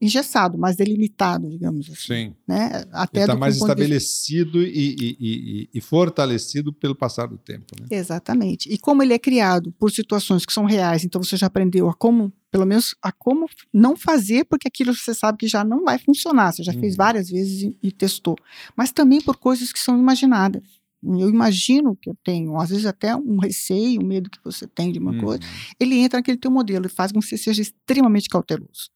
engessado, 0.00 0.56
mais 0.56 0.76
delimitado, 0.76 1.48
digamos 1.50 1.90
assim. 1.90 2.14
Sim. 2.14 2.34
Né? 2.48 2.84
Até 2.90 3.20
está 3.20 3.36
mais 3.36 3.56
estabelecido 3.56 4.64
de... 4.64 4.70
e, 4.70 4.96
e, 4.98 5.16
e, 5.20 5.68
e, 5.74 5.80
fortalecido 5.80 6.72
pelo 6.72 6.94
passar 6.94 7.26
do 7.26 7.36
tempo. 7.36 7.66
Né? 7.78 7.86
Exatamente. 7.90 8.72
E 8.72 8.78
como 8.78 9.02
ele 9.02 9.12
é 9.12 9.18
criado 9.18 9.72
por 9.78 9.90
situações 9.90 10.46
que 10.46 10.52
são 10.52 10.64
reais, 10.64 11.04
então 11.04 11.22
você 11.22 11.36
já 11.36 11.48
aprendeu 11.48 11.88
a 11.88 11.94
como, 11.94 12.32
pelo 12.50 12.64
menos, 12.64 12.94
a 13.02 13.12
como 13.12 13.46
não 13.72 13.94
fazer, 13.94 14.44
porque 14.46 14.66
aquilo 14.66 14.94
você 14.94 15.12
sabe 15.12 15.36
que 15.36 15.46
já 15.46 15.62
não 15.62 15.84
vai 15.84 15.98
funcionar. 15.98 16.52
Você 16.52 16.62
já 16.62 16.72
uhum. 16.72 16.80
fez 16.80 16.96
várias 16.96 17.28
vezes 17.28 17.70
e, 17.82 17.92
testou. 17.92 18.36
Mas 18.74 18.92
também 18.92 19.20
por 19.20 19.36
coisas 19.36 19.70
que 19.70 19.78
são 19.78 19.98
imaginadas. 19.98 20.62
Eu 21.02 21.30
imagino 21.30 21.96
que 21.96 22.10
eu 22.10 22.16
tenho, 22.22 22.58
às 22.58 22.68
vezes 22.68 22.84
até 22.84 23.16
um 23.16 23.38
receio, 23.38 24.02
um 24.02 24.06
medo 24.06 24.28
que 24.28 24.38
você 24.44 24.66
tem 24.66 24.92
de 24.92 24.98
uma 24.98 25.12
uhum. 25.12 25.20
coisa. 25.20 25.42
Ele 25.78 25.96
entra 25.96 26.18
naquele 26.18 26.36
teu 26.36 26.50
modelo 26.50 26.86
e 26.86 26.90
faz 26.90 27.12
com 27.12 27.20
que 27.20 27.26
você 27.26 27.38
seja 27.38 27.62
extremamente 27.62 28.28
cauteloso. 28.28 28.90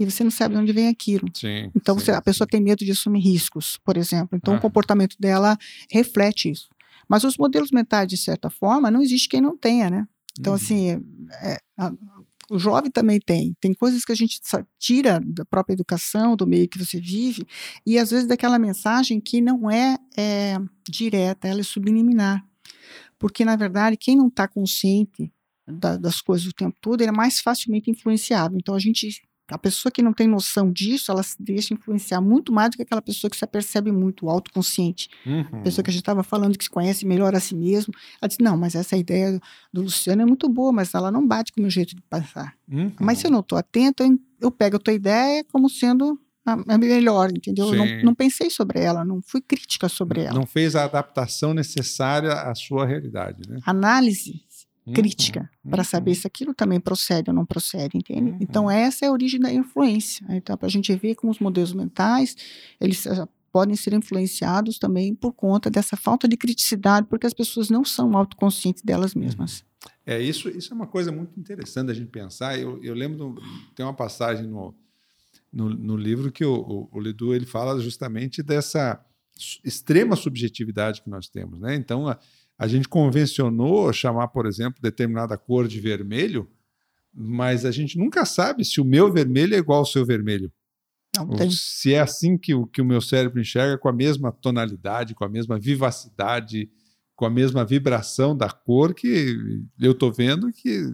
E 0.00 0.10
você 0.10 0.24
não 0.24 0.30
sabe 0.30 0.54
de 0.54 0.60
onde 0.62 0.72
vem 0.72 0.88
aquilo. 0.88 1.28
Sim, 1.34 1.70
então 1.76 1.98
sim, 1.98 2.06
você, 2.06 2.12
a 2.12 2.22
pessoa 2.22 2.46
sim. 2.46 2.52
tem 2.52 2.60
medo 2.62 2.84
de 2.84 2.90
assumir 2.90 3.20
riscos, 3.20 3.78
por 3.84 3.98
exemplo. 3.98 4.36
Então 4.36 4.54
ah. 4.54 4.56
o 4.56 4.60
comportamento 4.60 5.14
dela 5.20 5.58
reflete 5.90 6.50
isso. 6.50 6.70
Mas 7.06 7.22
os 7.22 7.36
modelos 7.36 7.70
mentais, 7.70 8.08
de 8.08 8.16
certa 8.16 8.48
forma, 8.48 8.90
não 8.90 9.02
existe 9.02 9.28
quem 9.28 9.40
não 9.40 9.58
tenha, 9.58 9.90
né? 9.90 10.08
Então, 10.38 10.52
uhum. 10.52 10.56
assim, 10.56 10.90
é, 11.42 11.58
O 12.48 12.58
jovem 12.58 12.90
também 12.90 13.20
tem. 13.20 13.54
Tem 13.60 13.74
coisas 13.74 14.04
que 14.04 14.12
a 14.12 14.14
gente 14.14 14.40
tira 14.78 15.20
da 15.22 15.44
própria 15.44 15.74
educação, 15.74 16.34
do 16.34 16.46
meio 16.46 16.68
que 16.68 16.78
você 16.78 16.98
vive, 17.00 17.46
e 17.84 17.98
às 17.98 18.10
vezes 18.10 18.26
daquela 18.26 18.58
mensagem 18.58 19.20
que 19.20 19.40
não 19.40 19.70
é, 19.70 19.96
é 20.16 20.56
direta, 20.88 21.46
ela 21.46 21.60
é 21.60 21.64
subliminar. 21.64 22.42
Porque, 23.18 23.44
na 23.44 23.54
verdade, 23.54 23.96
quem 23.96 24.16
não 24.16 24.28
está 24.28 24.48
consciente 24.48 25.30
da, 25.68 25.96
das 25.96 26.20
coisas 26.20 26.46
o 26.46 26.54
tempo 26.54 26.76
todo, 26.80 27.02
ele 27.02 27.10
é 27.10 27.12
mais 27.12 27.40
facilmente 27.40 27.90
influenciável. 27.90 28.56
Então, 28.56 28.74
a 28.74 28.78
gente 28.78 29.20
a 29.50 29.58
pessoa 29.58 29.90
que 29.90 30.02
não 30.02 30.12
tem 30.12 30.26
noção 30.26 30.70
disso, 30.72 31.10
ela 31.10 31.22
se 31.22 31.36
deixa 31.40 31.74
influenciar 31.74 32.20
muito 32.20 32.52
mais 32.52 32.70
do 32.70 32.76
que 32.76 32.82
aquela 32.82 33.02
pessoa 33.02 33.30
que 33.30 33.36
se 33.36 33.44
apercebe 33.44 33.90
muito, 33.92 34.28
autoconsciente. 34.28 35.08
Uhum. 35.26 35.44
A 35.52 35.62
pessoa 35.62 35.82
que 35.82 35.90
a 35.90 35.92
gente 35.92 36.02
estava 36.02 36.22
falando 36.22 36.56
que 36.56 36.64
se 36.64 36.70
conhece 36.70 37.06
melhor 37.06 37.34
a 37.34 37.40
si 37.40 37.54
mesmo. 37.54 37.92
Ela 38.20 38.28
disse: 38.28 38.42
Não, 38.42 38.56
mas 38.56 38.74
essa 38.74 38.96
ideia 38.96 39.40
do 39.72 39.82
Luciano 39.82 40.22
é 40.22 40.26
muito 40.26 40.48
boa, 40.48 40.72
mas 40.72 40.94
ela 40.94 41.10
não 41.10 41.26
bate 41.26 41.52
com 41.52 41.60
o 41.60 41.62
meu 41.62 41.70
jeito 41.70 41.94
de 41.94 42.02
pensar. 42.02 42.54
Uhum. 42.70 42.92
Mas 43.00 43.18
se 43.18 43.26
eu 43.26 43.30
não 43.30 43.40
estou 43.40 43.58
atento, 43.58 44.02
eu, 44.02 44.18
eu, 44.40 44.50
pego 44.50 44.76
a 44.76 44.80
tua 44.80 44.94
ideia 44.94 45.44
como 45.44 45.68
sendo 45.68 46.18
a, 46.44 46.78
melhor, 46.78 47.30
entendeu? 47.30 47.66
Eu 47.66 47.76
não, 47.76 48.02
não, 48.04 48.14
pensei 48.14 48.50
sobre 48.50 48.80
ela, 48.80 49.04
não 49.04 49.20
fui 49.22 49.40
crítica 49.40 49.88
sobre 49.88 50.22
ela. 50.22 50.34
Não 50.34 50.46
fez 50.46 50.74
a 50.74 50.84
adaptação 50.84 51.52
necessária 51.52 52.32
à 52.32 52.54
sua 52.54 52.86
realidade. 52.86 53.42
Né? 53.48 53.58
Análise 53.66 54.42
crítica 54.92 55.50
uhum, 55.64 55.70
para 55.70 55.84
saber 55.84 56.14
se 56.14 56.26
aquilo 56.26 56.54
também 56.54 56.80
procede 56.80 57.30
ou 57.30 57.34
não 57.34 57.44
procede, 57.46 57.96
entende? 57.96 58.30
Uhum. 58.32 58.38
Então 58.40 58.70
essa 58.70 59.04
é 59.04 59.08
a 59.08 59.12
origem 59.12 59.40
da 59.40 59.52
influência. 59.52 60.26
Então 60.30 60.56
para 60.56 60.66
a 60.66 60.70
gente 60.70 60.94
ver 60.94 61.14
como 61.14 61.30
os 61.30 61.38
modelos 61.38 61.72
mentais 61.72 62.36
eles 62.80 63.06
eh, 63.06 63.28
podem 63.52 63.74
ser 63.76 63.92
influenciados 63.92 64.78
também 64.78 65.14
por 65.14 65.32
conta 65.32 65.70
dessa 65.70 65.96
falta 65.96 66.28
de 66.28 66.36
criticidade, 66.36 67.06
porque 67.08 67.26
as 67.26 67.34
pessoas 67.34 67.68
não 67.68 67.84
são 67.84 68.16
autoconscientes 68.16 68.82
delas 68.82 69.14
mesmas. 69.14 69.64
É 70.06 70.20
isso. 70.20 70.48
Isso 70.48 70.72
é 70.72 70.76
uma 70.76 70.86
coisa 70.86 71.10
muito 71.10 71.38
interessante 71.38 71.90
a 71.90 71.94
gente 71.94 72.10
pensar. 72.10 72.58
Eu, 72.58 72.82
eu 72.82 72.94
lembro 72.94 73.36
tem 73.74 73.84
uma 73.84 73.94
passagem 73.94 74.46
no, 74.46 74.74
no, 75.52 75.70
no 75.70 75.96
livro 75.96 76.30
que 76.30 76.44
o, 76.44 76.54
o, 76.54 76.88
o 76.92 77.00
Lidu 77.00 77.34
ele 77.34 77.46
fala 77.46 77.80
justamente 77.80 78.42
dessa 78.42 79.04
extrema 79.64 80.16
subjetividade 80.16 81.02
que 81.02 81.08
nós 81.08 81.28
temos, 81.28 81.60
né? 81.60 81.74
Então 81.74 82.06
a, 82.06 82.18
a 82.60 82.66
gente 82.66 82.86
convencionou 82.86 83.90
chamar, 83.90 84.28
por 84.28 84.44
exemplo, 84.44 84.82
determinada 84.82 85.34
cor 85.38 85.66
de 85.66 85.80
vermelho, 85.80 86.46
mas 87.10 87.64
a 87.64 87.70
gente 87.70 87.96
nunca 87.96 88.26
sabe 88.26 88.66
se 88.66 88.82
o 88.82 88.84
meu 88.84 89.10
vermelho 89.10 89.54
é 89.54 89.56
igual 89.58 89.78
ao 89.78 89.86
seu 89.86 90.04
vermelho. 90.04 90.52
Ou 91.18 91.50
se 91.50 91.94
é 91.94 92.00
assim 92.00 92.36
que 92.36 92.52
o, 92.52 92.66
que 92.66 92.82
o 92.82 92.84
meu 92.84 93.00
cérebro 93.00 93.40
enxerga, 93.40 93.78
com 93.78 93.88
a 93.88 93.92
mesma 93.94 94.30
tonalidade, 94.30 95.14
com 95.14 95.24
a 95.24 95.28
mesma 95.28 95.58
vivacidade, 95.58 96.70
com 97.16 97.24
a 97.24 97.30
mesma 97.30 97.64
vibração 97.64 98.36
da 98.36 98.50
cor 98.50 98.92
que 98.92 99.64
eu 99.80 99.92
estou 99.92 100.12
vendo 100.12 100.52
que. 100.52 100.84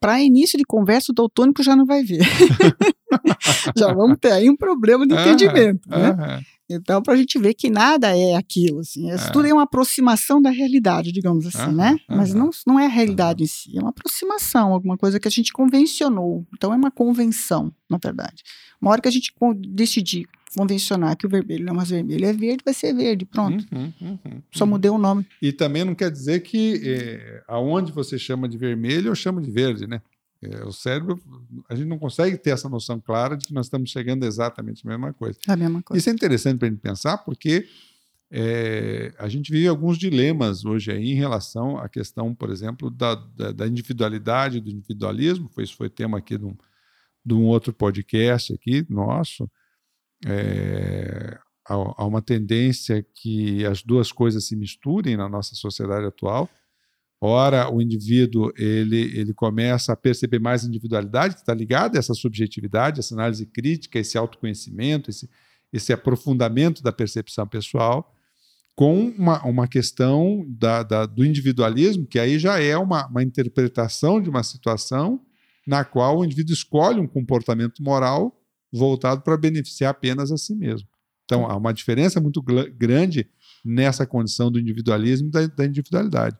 Para 0.00 0.20
início 0.20 0.58
de 0.58 0.64
conversa, 0.64 1.12
o 1.12 1.14
daltônico 1.14 1.62
já 1.62 1.76
não 1.76 1.86
vai 1.86 2.02
ver. 2.02 2.22
já 3.78 3.94
vamos 3.94 4.18
ter 4.20 4.32
aí 4.32 4.50
um 4.50 4.56
problema 4.56 5.06
de 5.06 5.14
entendimento. 5.14 5.88
né? 5.88 6.42
Então, 6.70 7.02
para 7.02 7.14
a 7.14 7.16
gente 7.16 7.38
ver 7.38 7.54
que 7.54 7.70
nada 7.70 8.16
é 8.16 8.34
aquilo, 8.34 8.80
assim, 8.80 9.10
isso 9.10 9.28
é. 9.28 9.30
tudo 9.30 9.46
é 9.46 9.52
uma 9.52 9.62
aproximação 9.62 10.40
da 10.40 10.50
realidade, 10.50 11.10
digamos 11.12 11.46
assim, 11.46 11.72
né? 11.72 11.96
Mas 12.06 12.34
não, 12.34 12.50
não 12.66 12.78
é 12.78 12.84
a 12.84 12.90
realidade 12.90 13.42
em 13.42 13.46
si, 13.46 13.76
é 13.76 13.80
uma 13.80 13.90
aproximação, 13.90 14.72
alguma 14.72 14.96
coisa 14.96 15.18
que 15.18 15.26
a 15.26 15.30
gente 15.30 15.52
convencionou. 15.52 16.46
Então, 16.54 16.72
é 16.72 16.76
uma 16.76 16.90
convenção, 16.90 17.72
na 17.88 17.98
verdade. 18.02 18.42
Uma 18.80 18.90
hora 18.90 19.00
que 19.00 19.08
a 19.08 19.12
gente 19.12 19.32
decidir 19.68 20.28
convencionar 20.56 21.16
que 21.16 21.26
o 21.26 21.28
vermelho 21.28 21.64
não 21.64 21.72
é 21.72 21.76
mais 21.76 21.90
vermelho, 21.90 22.24
é 22.24 22.32
verde, 22.32 22.62
vai 22.64 22.74
ser 22.74 22.94
verde, 22.94 23.24
pronto. 23.24 23.64
Uhum, 23.72 23.92
uhum, 24.00 24.18
uhum. 24.24 24.42
Só 24.50 24.66
mudei 24.66 24.90
o 24.90 24.98
nome. 24.98 25.26
E 25.40 25.52
também 25.52 25.84
não 25.84 25.94
quer 25.94 26.10
dizer 26.10 26.40
que 26.40 26.80
é, 26.84 27.42
aonde 27.46 27.92
você 27.92 28.18
chama 28.18 28.48
de 28.48 28.56
vermelho, 28.56 29.08
eu 29.08 29.14
chamo 29.14 29.40
de 29.40 29.50
verde, 29.50 29.86
né? 29.86 30.00
É, 30.40 30.64
o 30.64 30.72
cérebro, 30.72 31.20
a 31.68 31.74
gente 31.74 31.88
não 31.88 31.98
consegue 31.98 32.36
ter 32.36 32.50
essa 32.50 32.68
noção 32.68 33.00
clara 33.00 33.36
de 33.36 33.46
que 33.46 33.52
nós 33.52 33.66
estamos 33.66 33.90
chegando 33.90 34.24
exatamente 34.24 34.86
à 34.86 34.90
mesma 34.90 35.12
coisa. 35.12 35.38
A 35.48 35.56
mesma 35.56 35.82
coisa. 35.82 35.98
Isso 35.98 36.08
é 36.08 36.12
interessante 36.12 36.58
para 36.58 36.68
a 36.68 36.70
gente 36.70 36.80
pensar, 36.80 37.18
porque 37.18 37.66
é, 38.30 39.12
a 39.18 39.28
gente 39.28 39.50
vive 39.50 39.66
alguns 39.66 39.98
dilemas 39.98 40.64
hoje 40.64 40.92
aí 40.92 41.10
em 41.10 41.14
relação 41.14 41.76
à 41.78 41.88
questão, 41.88 42.34
por 42.34 42.50
exemplo, 42.50 42.88
da, 42.88 43.14
da, 43.14 43.50
da 43.50 43.66
individualidade, 43.66 44.60
do 44.60 44.70
individualismo. 44.70 45.48
Foi, 45.48 45.64
isso 45.64 45.76
foi 45.76 45.90
tema 45.90 46.18
aqui 46.18 46.38
de 46.38 46.44
um, 46.44 46.56
de 47.24 47.34
um 47.34 47.44
outro 47.46 47.72
podcast 47.72 48.54
aqui 48.54 48.86
nosso. 48.88 49.50
É, 50.24 51.36
há, 51.66 51.74
há 51.74 52.06
uma 52.06 52.22
tendência 52.22 53.04
que 53.14 53.64
as 53.66 53.82
duas 53.82 54.12
coisas 54.12 54.46
se 54.46 54.54
misturem 54.54 55.16
na 55.16 55.28
nossa 55.28 55.56
sociedade 55.56 56.06
atual 56.06 56.48
Ora, 57.20 57.68
o 57.72 57.82
indivíduo 57.82 58.52
ele, 58.56 59.18
ele 59.18 59.34
começa 59.34 59.92
a 59.92 59.96
perceber 59.96 60.38
mais 60.38 60.64
individualidade, 60.64 61.34
que 61.34 61.40
está 61.40 61.52
ligado 61.52 61.96
a 61.96 61.98
essa 61.98 62.14
subjetividade, 62.14 63.00
essa 63.00 63.14
análise 63.14 63.44
crítica, 63.44 63.98
esse 63.98 64.16
autoconhecimento, 64.16 65.10
esse, 65.10 65.28
esse 65.72 65.92
aprofundamento 65.92 66.80
da 66.80 66.92
percepção 66.92 67.46
pessoal, 67.46 68.14
com 68.76 69.08
uma, 69.18 69.44
uma 69.44 69.66
questão 69.66 70.46
da, 70.48 70.84
da, 70.84 71.06
do 71.06 71.24
individualismo, 71.24 72.06
que 72.06 72.20
aí 72.20 72.38
já 72.38 72.60
é 72.60 72.76
uma, 72.76 73.08
uma 73.08 73.24
interpretação 73.24 74.22
de 74.22 74.30
uma 74.30 74.44
situação 74.44 75.20
na 75.66 75.84
qual 75.84 76.18
o 76.18 76.24
indivíduo 76.24 76.54
escolhe 76.54 77.00
um 77.00 77.06
comportamento 77.08 77.82
moral 77.82 78.40
voltado 78.72 79.22
para 79.22 79.36
beneficiar 79.36 79.90
apenas 79.90 80.30
a 80.30 80.36
si 80.36 80.54
mesmo. 80.54 80.88
Então, 81.24 81.44
há 81.44 81.56
uma 81.56 81.74
diferença 81.74 82.20
muito 82.20 82.40
grande 82.40 83.28
nessa 83.64 84.06
condição 84.06 84.50
do 84.50 84.60
individualismo 84.60 85.28
e 85.28 85.30
da, 85.30 85.46
da 85.46 85.66
individualidade. 85.66 86.38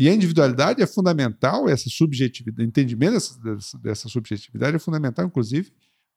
E 0.00 0.08
a 0.08 0.14
individualidade 0.14 0.80
é 0.80 0.86
fundamental, 0.86 1.68
essa 1.68 1.90
subjetividade, 1.90 2.66
entendimento 2.66 3.12
dessa, 3.42 3.78
dessa, 3.78 4.08
subjetividade 4.08 4.74
é 4.74 4.78
fundamental, 4.78 5.26
inclusive, 5.26 5.70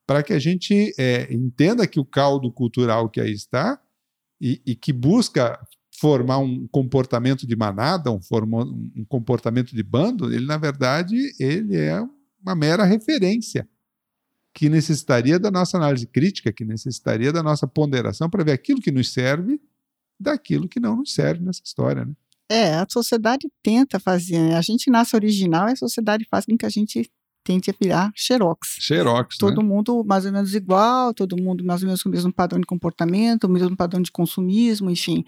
para 0.08 0.24
que 0.24 0.32
a 0.32 0.40
gente 0.40 0.96
é, 0.98 1.28
entenda 1.34 1.86
que 1.86 2.00
o 2.00 2.06
caldo 2.06 2.50
cultural 2.50 3.10
que 3.10 3.20
aí 3.20 3.34
está 3.34 3.78
e, 4.40 4.62
e, 4.66 4.74
que 4.74 4.94
busca 4.94 5.60
formar 6.00 6.38
um 6.38 6.66
comportamento 6.70 7.46
de 7.46 7.58
manada, 7.58 8.10
um, 8.10 8.22
um 8.96 9.04
comportamento 9.04 9.76
de 9.76 9.84
bando, 9.84 10.34
ele, 10.34 10.46
na 10.46 10.58
verdade, 10.58 11.18
ele 11.38 11.76
é 11.76 12.02
uma 12.42 12.56
mera 12.56 12.86
referência 12.86 13.68
que 14.54 14.70
necessitaria 14.70 15.38
da 15.38 15.52
nossa 15.52 15.76
análise 15.76 16.08
crítica, 16.08 16.54
que 16.54 16.64
necessitaria 16.64 17.34
da 17.34 17.44
nossa 17.44 17.68
ponderação 17.68 18.30
para 18.30 18.46
ver 18.46 18.54
aquilo 18.54 18.80
que 18.80 18.94
nos 18.94 19.12
serve 19.12 19.60
daquilo 20.18 20.70
que 20.70 20.80
não 20.80 20.96
nos 20.96 21.14
serve 21.14 21.44
nessa 21.44 21.62
história. 21.66 22.06
Né? 22.06 22.14
É, 22.54 22.76
a 22.76 22.86
sociedade 22.88 23.50
tenta 23.64 24.00
fazer, 24.00 24.40
né? 24.40 24.56
A 24.56 24.62
gente 24.62 24.92
nasce 24.92 25.16
original 25.16 25.68
e 25.70 25.72
a 25.72 25.76
sociedade 25.76 26.28
faz 26.30 26.46
com 26.46 26.56
que 26.56 26.66
a 26.66 26.70
gente 26.70 27.10
tente 27.44 27.74
virar 27.82 28.12
xerox. 28.16 28.78
Xerox, 28.80 29.38
Todo 29.38 29.62
né? 29.62 29.68
mundo 29.68 30.04
mais 30.06 30.26
ou 30.26 30.32
menos 30.32 30.54
igual, 30.56 31.14
todo 31.14 31.36
mundo 31.36 31.64
mais 31.66 31.82
ou 31.82 31.88
menos 31.88 32.02
com 32.02 32.10
o 32.10 32.12
mesmo 32.12 32.32
padrão 32.32 32.60
de 32.60 32.66
comportamento, 32.66 33.46
o 33.46 33.50
mesmo 33.50 33.76
padrão 33.76 34.02
de 34.02 34.12
consumismo, 34.12 34.90
enfim. 34.90 35.26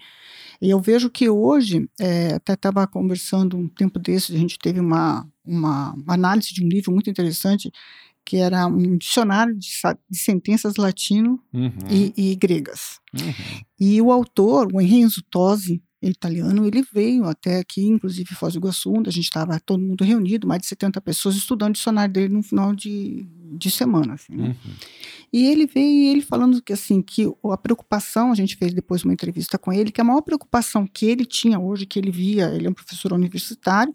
E 0.62 0.70
eu 0.70 0.80
vejo 0.80 1.10
que 1.10 1.28
hoje, 1.28 1.88
é, 2.00 2.34
até 2.34 2.54
estava 2.54 2.86
conversando 2.86 3.56
um 3.56 3.68
tempo 3.68 3.98
desse, 3.98 4.34
a 4.34 4.38
gente 4.38 4.56
teve 4.58 4.80
uma, 4.80 5.28
uma 5.44 5.94
análise 6.06 6.54
de 6.54 6.64
um 6.64 6.68
livro 6.68 6.92
muito 6.92 7.10
interessante, 7.10 7.70
que 8.24 8.38
era 8.38 8.66
um 8.66 8.96
dicionário 8.96 9.56
de, 9.56 9.68
de 10.10 10.18
sentenças 10.18 10.76
latino 10.76 11.40
uhum. 11.52 11.72
e, 11.88 12.12
e, 12.16 12.34
gregas. 12.34 12.98
Uhum. 13.14 13.34
E 13.78 14.00
o 14.00 14.10
autor, 14.10 14.68
o 14.72 14.80
Enrico 14.80 15.22
Tosi, 15.30 15.82
italiano, 16.12 16.66
ele 16.66 16.82
veio 16.92 17.24
até 17.24 17.58
aqui, 17.58 17.84
inclusive 17.86 18.34
Foz 18.34 18.54
do 18.54 18.58
Iguaçu, 18.58 18.92
onde 18.92 19.08
a 19.08 19.12
gente 19.12 19.24
estava 19.24 19.58
todo 19.60 19.82
mundo 19.82 20.04
reunido, 20.04 20.46
mais 20.46 20.60
de 20.62 20.66
70 20.68 21.00
pessoas 21.00 21.36
estudando 21.36 21.70
o 21.70 21.72
dicionário 21.74 22.12
dele 22.12 22.32
no 22.32 22.42
final 22.42 22.74
de, 22.74 23.26
de 23.52 23.70
semana. 23.70 24.14
Assim, 24.14 24.34
né? 24.34 24.48
uhum. 24.48 24.72
E 25.32 25.46
ele 25.46 25.66
veio 25.66 26.10
ele 26.10 26.22
falando 26.22 26.62
que 26.62 26.72
assim 26.72 27.02
que 27.02 27.26
a 27.50 27.56
preocupação, 27.56 28.32
a 28.32 28.34
gente 28.34 28.56
fez 28.56 28.72
depois 28.72 29.04
uma 29.04 29.12
entrevista 29.12 29.58
com 29.58 29.72
ele, 29.72 29.92
que 29.92 30.00
a 30.00 30.04
maior 30.04 30.22
preocupação 30.22 30.86
que 30.86 31.06
ele 31.06 31.24
tinha 31.24 31.58
hoje, 31.58 31.86
que 31.86 31.98
ele 31.98 32.10
via, 32.10 32.48
ele 32.54 32.66
é 32.66 32.70
um 32.70 32.74
professor 32.74 33.12
universitário, 33.12 33.94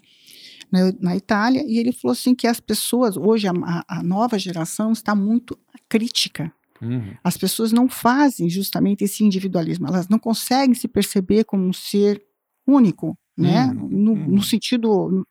na, 0.71 0.93
na 0.99 1.15
Itália, 1.17 1.63
e 1.67 1.77
ele 1.77 1.91
falou 1.91 2.13
assim 2.13 2.33
que 2.33 2.47
as 2.47 2.59
pessoas, 2.59 3.17
hoje 3.17 3.47
a, 3.47 3.51
a 3.87 4.01
nova 4.01 4.39
geração 4.39 4.93
está 4.93 5.13
muito 5.13 5.59
crítica 5.89 6.51
Uhum. 6.81 7.13
As 7.23 7.37
pessoas 7.37 7.71
não 7.71 7.87
fazem 7.87 8.49
justamente 8.49 9.03
esse 9.03 9.23
individualismo, 9.23 9.87
elas 9.87 10.07
não 10.07 10.17
conseguem 10.17 10.73
se 10.73 10.87
perceber 10.87 11.43
como 11.43 11.63
um 11.63 11.73
ser 11.73 12.21
único, 12.67 13.17
né? 13.37 13.65
Uhum. 13.67 13.87
No, 13.89 14.15
no, 14.15 14.31
uhum. 14.33 14.41
sentido 14.41 15.25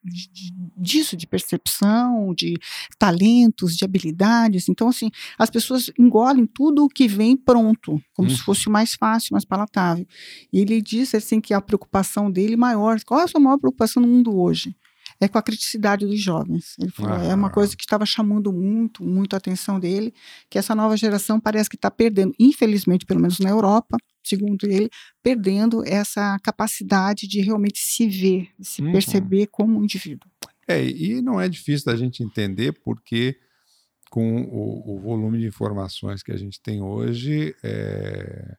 disso, 0.76 1.16
de 1.16 1.26
percepção, 1.26 2.34
de 2.34 2.56
talentos, 2.98 3.76
de 3.76 3.84
habilidades. 3.84 4.68
Então, 4.68 4.88
assim, 4.88 5.10
as 5.38 5.50
pessoas 5.50 5.90
engolem 5.98 6.46
tudo 6.46 6.84
o 6.84 6.88
que 6.88 7.06
vem 7.06 7.36
pronto, 7.36 8.00
como 8.14 8.28
uhum. 8.28 8.34
se 8.34 8.42
fosse 8.42 8.68
mais 8.68 8.94
fácil, 8.94 9.32
mais 9.32 9.44
palatável. 9.44 10.06
E 10.52 10.60
ele 10.60 10.80
disse 10.80 11.16
assim 11.16 11.40
que 11.40 11.54
a 11.54 11.60
preocupação 11.60 12.30
dele 12.30 12.56
maior, 12.56 12.98
qual 13.04 13.20
é 13.20 13.24
a 13.24 13.28
sua 13.28 13.40
maior 13.40 13.58
preocupação 13.58 14.02
no 14.02 14.08
mundo 14.08 14.36
hoje? 14.36 14.74
É 15.20 15.28
com 15.28 15.37
a 15.37 15.42
criticidade 15.42 16.06
dos 16.06 16.18
jovens. 16.18 16.74
Ele 16.80 16.90
falou, 16.90 17.12
ah. 17.12 17.24
é 17.24 17.35
uma 17.35 17.50
coisa 17.50 17.76
que 17.76 17.83
estava 17.83 18.06
chamando 18.06 18.50
muito, 18.52 19.04
muito 19.04 19.35
a 19.35 19.37
atenção 19.37 19.78
dele, 19.78 20.14
que 20.48 20.59
essa 20.59 20.74
nova 20.74 20.97
geração 20.97 21.38
parece 21.38 21.68
que 21.68 21.76
está 21.76 21.90
perdendo, 21.90 22.34
infelizmente, 22.38 23.05
pelo 23.05 23.20
menos 23.20 23.38
na 23.38 23.51
Europa, 23.51 23.99
segundo 24.24 24.64
ele, 24.64 24.88
perdendo 25.22 25.84
essa 25.86 26.38
capacidade 26.42 27.28
de 27.28 27.40
realmente 27.42 27.80
se 27.80 28.09
ver, 28.09 28.49
se 28.61 28.80
uhum. 28.80 28.92
perceber 28.92 29.47
como 29.49 29.78
um 29.78 29.84
indivíduo. 29.84 30.28
É, 30.66 30.82
e 30.82 31.20
não 31.20 31.40
é 31.40 31.49
difícil 31.49 31.84
da 31.84 31.97
gente 31.97 32.22
entender 32.22 32.72
porque 32.84 33.36
com 34.09 34.42
o, 34.42 34.97
o 34.97 35.01
volume 35.01 35.38
de 35.38 35.47
informações 35.47 36.22
que 36.22 36.32
a 36.32 36.36
gente 36.36 36.61
tem 36.61 36.80
hoje, 36.80 37.55
é, 37.62 38.57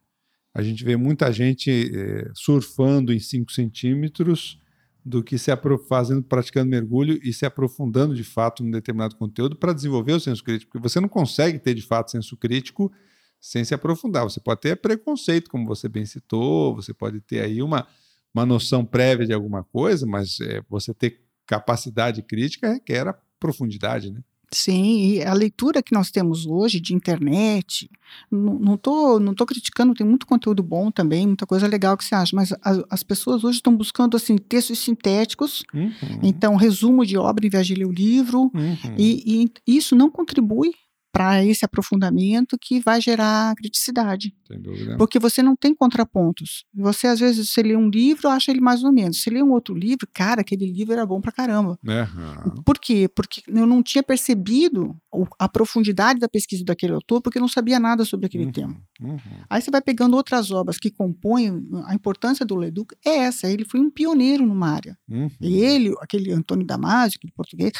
a 0.53 0.61
gente 0.61 0.83
vê 0.83 0.95
muita 0.95 1.31
gente 1.31 1.91
é, 1.93 2.29
surfando 2.33 3.11
em 3.11 3.19
5 3.19 3.51
centímetros 3.51 4.59
do 5.03 5.23
que 5.23 5.37
se 5.37 5.51
fazendo, 5.87 6.23
praticando 6.23 6.69
mergulho 6.69 7.19
e 7.23 7.33
se 7.33 7.45
aprofundando 7.45 8.13
de 8.13 8.23
fato 8.23 8.63
num 8.63 8.71
determinado 8.71 9.15
conteúdo 9.15 9.55
para 9.55 9.73
desenvolver 9.73 10.13
o 10.13 10.19
senso 10.19 10.43
crítico. 10.43 10.71
Porque 10.71 10.87
você 10.87 10.99
não 10.99 11.09
consegue 11.09 11.57
ter 11.57 11.73
de 11.73 11.81
fato 11.81 12.11
senso 12.11 12.37
crítico 12.37 12.91
sem 13.39 13.65
se 13.65 13.73
aprofundar. 13.73 14.23
Você 14.23 14.39
pode 14.39 14.61
ter 14.61 14.75
preconceito, 14.77 15.49
como 15.49 15.65
você 15.65 15.89
bem 15.89 16.05
citou, 16.05 16.75
você 16.75 16.93
pode 16.93 17.19
ter 17.21 17.41
aí 17.41 17.63
uma, 17.63 17.87
uma 18.33 18.45
noção 18.45 18.85
prévia 18.85 19.25
de 19.25 19.33
alguma 19.33 19.63
coisa, 19.63 20.05
mas 20.05 20.39
é, 20.39 20.61
você 20.69 20.93
ter 20.93 21.21
capacidade 21.47 22.21
crítica 22.21 22.71
requer 22.71 23.07
a 23.07 23.17
profundidade, 23.39 24.11
né? 24.11 24.21
Sim, 24.53 25.13
e 25.13 25.23
a 25.23 25.33
leitura 25.33 25.81
que 25.81 25.93
nós 25.93 26.11
temos 26.11 26.45
hoje 26.45 26.81
de 26.81 26.93
internet, 26.93 27.89
não 28.29 28.75
estou 28.75 29.17
não 29.17 29.33
tô 29.33 29.45
criticando, 29.45 29.93
tem 29.93 30.05
muito 30.05 30.27
conteúdo 30.27 30.61
bom 30.61 30.91
também, 30.91 31.25
muita 31.25 31.45
coisa 31.45 31.67
legal 31.67 31.95
que 31.95 32.03
você 32.03 32.15
acha, 32.15 32.35
mas 32.35 32.51
a, 32.51 32.57
as 32.89 33.01
pessoas 33.01 33.45
hoje 33.45 33.59
estão 33.59 33.73
buscando 33.75 34.17
assim, 34.17 34.37
textos 34.37 34.79
sintéticos, 34.79 35.63
uhum. 35.73 35.91
então 36.21 36.57
resumo 36.57 37.05
de 37.05 37.17
obra 37.17 37.45
em 37.45 37.49
vez 37.49 37.65
de 37.65 37.75
ler 37.75 37.85
o 37.85 37.91
livro, 37.91 38.51
uhum. 38.53 38.95
e, 38.97 39.49
e 39.65 39.77
isso 39.77 39.95
não 39.95 40.11
contribui 40.11 40.73
para 41.11 41.43
esse 41.45 41.65
aprofundamento 41.65 42.57
que 42.59 42.79
vai 42.79 43.01
gerar 43.01 43.53
criticidade. 43.55 44.33
Sem 44.47 44.61
dúvida. 44.61 44.97
Porque 44.97 45.19
você 45.19 45.43
não 45.43 45.55
tem 45.55 45.75
contrapontos. 45.75 46.65
Você, 46.73 47.07
às 47.07 47.19
vezes, 47.19 47.49
você 47.49 47.61
lê 47.61 47.75
um 47.75 47.89
livro, 47.89 48.29
acha 48.29 48.51
ele 48.51 48.61
mais 48.61 48.83
ou 48.83 48.91
menos. 48.91 49.21
Você 49.21 49.29
lê 49.29 49.43
um 49.43 49.51
outro 49.51 49.75
livro, 49.75 50.07
cara, 50.13 50.41
aquele 50.41 50.65
livro 50.65 50.93
era 50.93 51.05
bom 51.05 51.19
para 51.19 51.31
caramba. 51.31 51.77
Uhum. 51.85 52.63
Por 52.63 52.79
quê? 52.79 53.09
Porque 53.13 53.41
eu 53.47 53.65
não 53.65 53.83
tinha 53.83 54.03
percebido 54.03 54.95
a 55.37 55.49
profundidade 55.49 56.19
da 56.19 56.29
pesquisa 56.29 56.63
daquele 56.63 56.93
autor, 56.93 57.21
porque 57.21 57.37
eu 57.37 57.41
não 57.41 57.47
sabia 57.47 57.79
nada 57.79 58.05
sobre 58.05 58.25
aquele 58.25 58.45
uhum. 58.45 58.51
tema. 58.51 58.81
Uhum. 59.01 59.17
Aí 59.49 59.61
você 59.61 59.71
vai 59.71 59.81
pegando 59.81 60.15
outras 60.15 60.51
obras 60.51 60.77
que 60.77 60.91
compõem, 60.91 61.67
a 61.85 61.95
importância 61.95 62.45
do 62.45 62.55
Leduc 62.55 62.95
é 63.05 63.17
essa, 63.17 63.49
ele 63.49 63.65
foi 63.65 63.79
um 63.79 63.89
pioneiro 63.89 64.45
numa 64.45 64.69
área. 64.69 64.97
Uhum. 65.09 65.29
E 65.41 65.57
ele, 65.57 65.93
aquele 65.99 66.31
Antônio 66.31 66.65
Damasio, 66.65 67.17
aquele 67.17 67.33
português, 67.33 67.71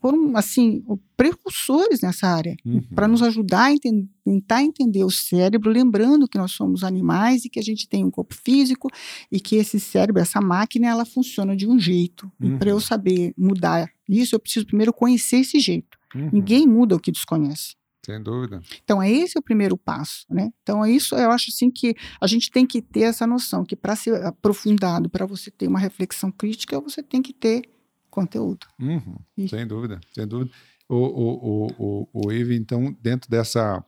foram, 0.00 0.36
assim, 0.36 0.84
precursores 1.16 2.00
nessa 2.00 2.26
área, 2.26 2.56
uhum. 2.64 2.82
para 2.94 3.08
nos 3.08 3.22
ajudar 3.22 3.64
a 3.64 3.72
enten 3.72 4.08
tentar 4.24 4.62
entender 4.62 5.04
o 5.04 5.10
cérebro, 5.10 5.70
lembrando 5.70 6.28
que 6.28 6.36
nós 6.36 6.52
somos 6.52 6.84
animais 6.84 7.46
e 7.46 7.48
que 7.48 7.58
a 7.58 7.62
gente 7.62 7.88
tem 7.88 8.04
um 8.04 8.10
corpo 8.10 8.34
físico 8.34 8.90
e 9.32 9.40
que 9.40 9.56
esse 9.56 9.80
cérebro, 9.80 10.20
essa 10.20 10.38
máquina, 10.38 10.86
ela 10.86 11.06
funciona 11.06 11.56
de 11.56 11.66
um 11.66 11.78
jeito. 11.78 12.30
Uhum. 12.38 12.56
E 12.56 12.58
para 12.58 12.68
eu 12.68 12.78
saber 12.78 13.32
mudar 13.38 13.90
isso, 14.06 14.34
eu 14.34 14.40
preciso 14.40 14.66
primeiro 14.66 14.92
conhecer 14.92 15.38
esse 15.38 15.58
jeito. 15.58 15.96
Uhum. 16.14 16.28
Ninguém 16.30 16.66
muda 16.66 16.94
o 16.94 17.00
que 17.00 17.10
desconhece. 17.10 17.77
Sem 18.08 18.22
dúvida. 18.22 18.62
Então, 18.82 19.02
é 19.02 19.10
esse 19.10 19.38
o 19.38 19.42
primeiro 19.42 19.76
passo, 19.76 20.24
né? 20.30 20.50
Então, 20.62 20.82
é 20.82 20.90
isso 20.90 21.14
eu 21.14 21.30
acho 21.30 21.50
assim 21.50 21.70
que 21.70 21.94
a 22.18 22.26
gente 22.26 22.50
tem 22.50 22.66
que 22.66 22.80
ter 22.80 23.02
essa 23.02 23.26
noção 23.26 23.66
que 23.66 23.76
para 23.76 23.94
ser 23.94 24.24
aprofundado, 24.24 25.10
para 25.10 25.26
você 25.26 25.50
ter 25.50 25.68
uma 25.68 25.78
reflexão 25.78 26.32
crítica, 26.32 26.80
você 26.80 27.02
tem 27.02 27.20
que 27.20 27.34
ter 27.34 27.68
conteúdo. 28.10 28.66
Uhum. 28.80 29.18
Sem 29.46 29.66
dúvida, 29.66 30.00
sem 30.14 30.26
dúvida. 30.26 30.50
O, 30.88 30.96
o, 30.96 31.66
o, 31.66 31.66
o, 31.78 32.08
o 32.14 32.32
Ive, 32.32 32.56
então, 32.56 32.96
dentro 32.98 33.28
dessa, 33.28 33.84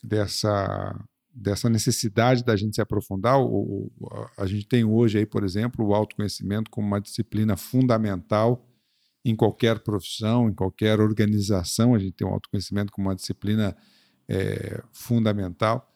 dessa, 0.00 1.04
dessa 1.34 1.68
necessidade 1.68 2.44
da 2.44 2.54
gente 2.54 2.76
se 2.76 2.80
aprofundar, 2.80 3.40
o, 3.40 3.90
a 4.38 4.46
gente 4.46 4.64
tem 4.68 4.84
hoje 4.84 5.18
aí, 5.18 5.26
por 5.26 5.42
exemplo, 5.42 5.84
o 5.84 5.92
autoconhecimento 5.92 6.70
como 6.70 6.86
uma 6.86 7.00
disciplina 7.00 7.56
fundamental 7.56 8.64
em 9.24 9.36
qualquer 9.36 9.80
profissão, 9.80 10.48
em 10.48 10.54
qualquer 10.54 11.00
organização, 11.00 11.94
a 11.94 11.98
gente 11.98 12.12
tem 12.12 12.26
o 12.26 12.30
autoconhecimento 12.30 12.92
como 12.92 13.08
uma 13.08 13.14
disciplina 13.14 13.76
é, 14.28 14.82
fundamental. 14.92 15.86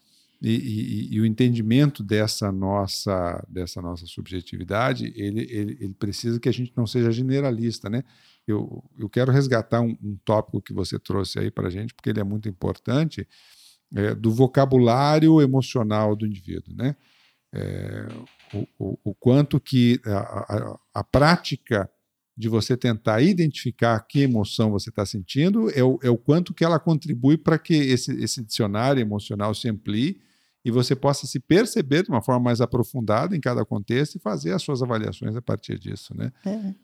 E, 0.42 0.50
e, 0.50 1.14
e, 1.14 1.20
o 1.20 1.24
entendimento 1.24 2.02
dessa 2.02 2.52
nossa 2.52 3.42
dessa 3.48 3.80
nossa 3.80 4.04
subjetividade 4.04 5.10
ele, 5.16 5.40
ele, 5.50 5.78
ele, 5.80 5.94
precisa 5.94 6.38
que 6.38 6.48
a 6.48 6.52
gente 6.52 6.70
não 6.76 6.86
seja 6.86 7.10
generalista 7.10 7.88
né 7.88 8.04
eu, 8.46 8.84
eu 8.98 9.08
quero 9.08 9.32
resgatar 9.32 9.80
um, 9.80 9.96
um 10.02 10.18
tópico 10.22 10.60
que 10.60 10.74
você 10.74 10.98
trouxe 10.98 11.38
aí 11.38 11.50
para 11.50 11.68
a 11.68 11.70
gente 11.70 11.94
porque 11.94 12.10
ele 12.10 12.20
é 12.20 12.24
muito 12.24 12.46
importante 12.46 13.26
é, 13.94 14.14
do 14.14 14.30
vocabulário 14.30 15.40
emocional 15.40 16.14
do 16.14 16.26
indivíduo 16.26 16.74
né 16.74 16.94
é, 17.50 18.06
o, 18.52 18.66
o, 18.78 18.98
o, 19.04 19.14
quanto 19.14 19.58
que 19.58 19.98
a, 20.04 20.18
a, 20.18 20.78
a 20.94 21.04
prática 21.04 21.88
de 22.36 22.48
você 22.48 22.76
tentar 22.76 23.22
identificar 23.22 24.00
que 24.00 24.20
emoção 24.20 24.70
você 24.70 24.90
está 24.90 25.06
sentindo, 25.06 25.70
é 25.70 25.84
o, 25.84 25.98
é 26.02 26.10
o 26.10 26.16
quanto 26.16 26.52
que 26.52 26.64
ela 26.64 26.80
contribui 26.80 27.36
para 27.36 27.58
que 27.58 27.74
esse, 27.74 28.12
esse 28.22 28.42
dicionário 28.42 29.00
emocional 29.00 29.54
se 29.54 29.68
amplie 29.68 30.20
e 30.64 30.70
você 30.70 30.96
possa 30.96 31.26
se 31.26 31.38
perceber 31.38 32.02
de 32.02 32.10
uma 32.10 32.22
forma 32.22 32.40
mais 32.40 32.60
aprofundada 32.60 33.36
em 33.36 33.40
cada 33.40 33.64
contexto 33.64 34.16
e 34.16 34.20
fazer 34.20 34.52
as 34.52 34.62
suas 34.62 34.82
avaliações 34.82 35.36
a 35.36 35.42
partir 35.42 35.78
disso, 35.78 36.14
né? 36.16 36.32
É. 36.44 36.74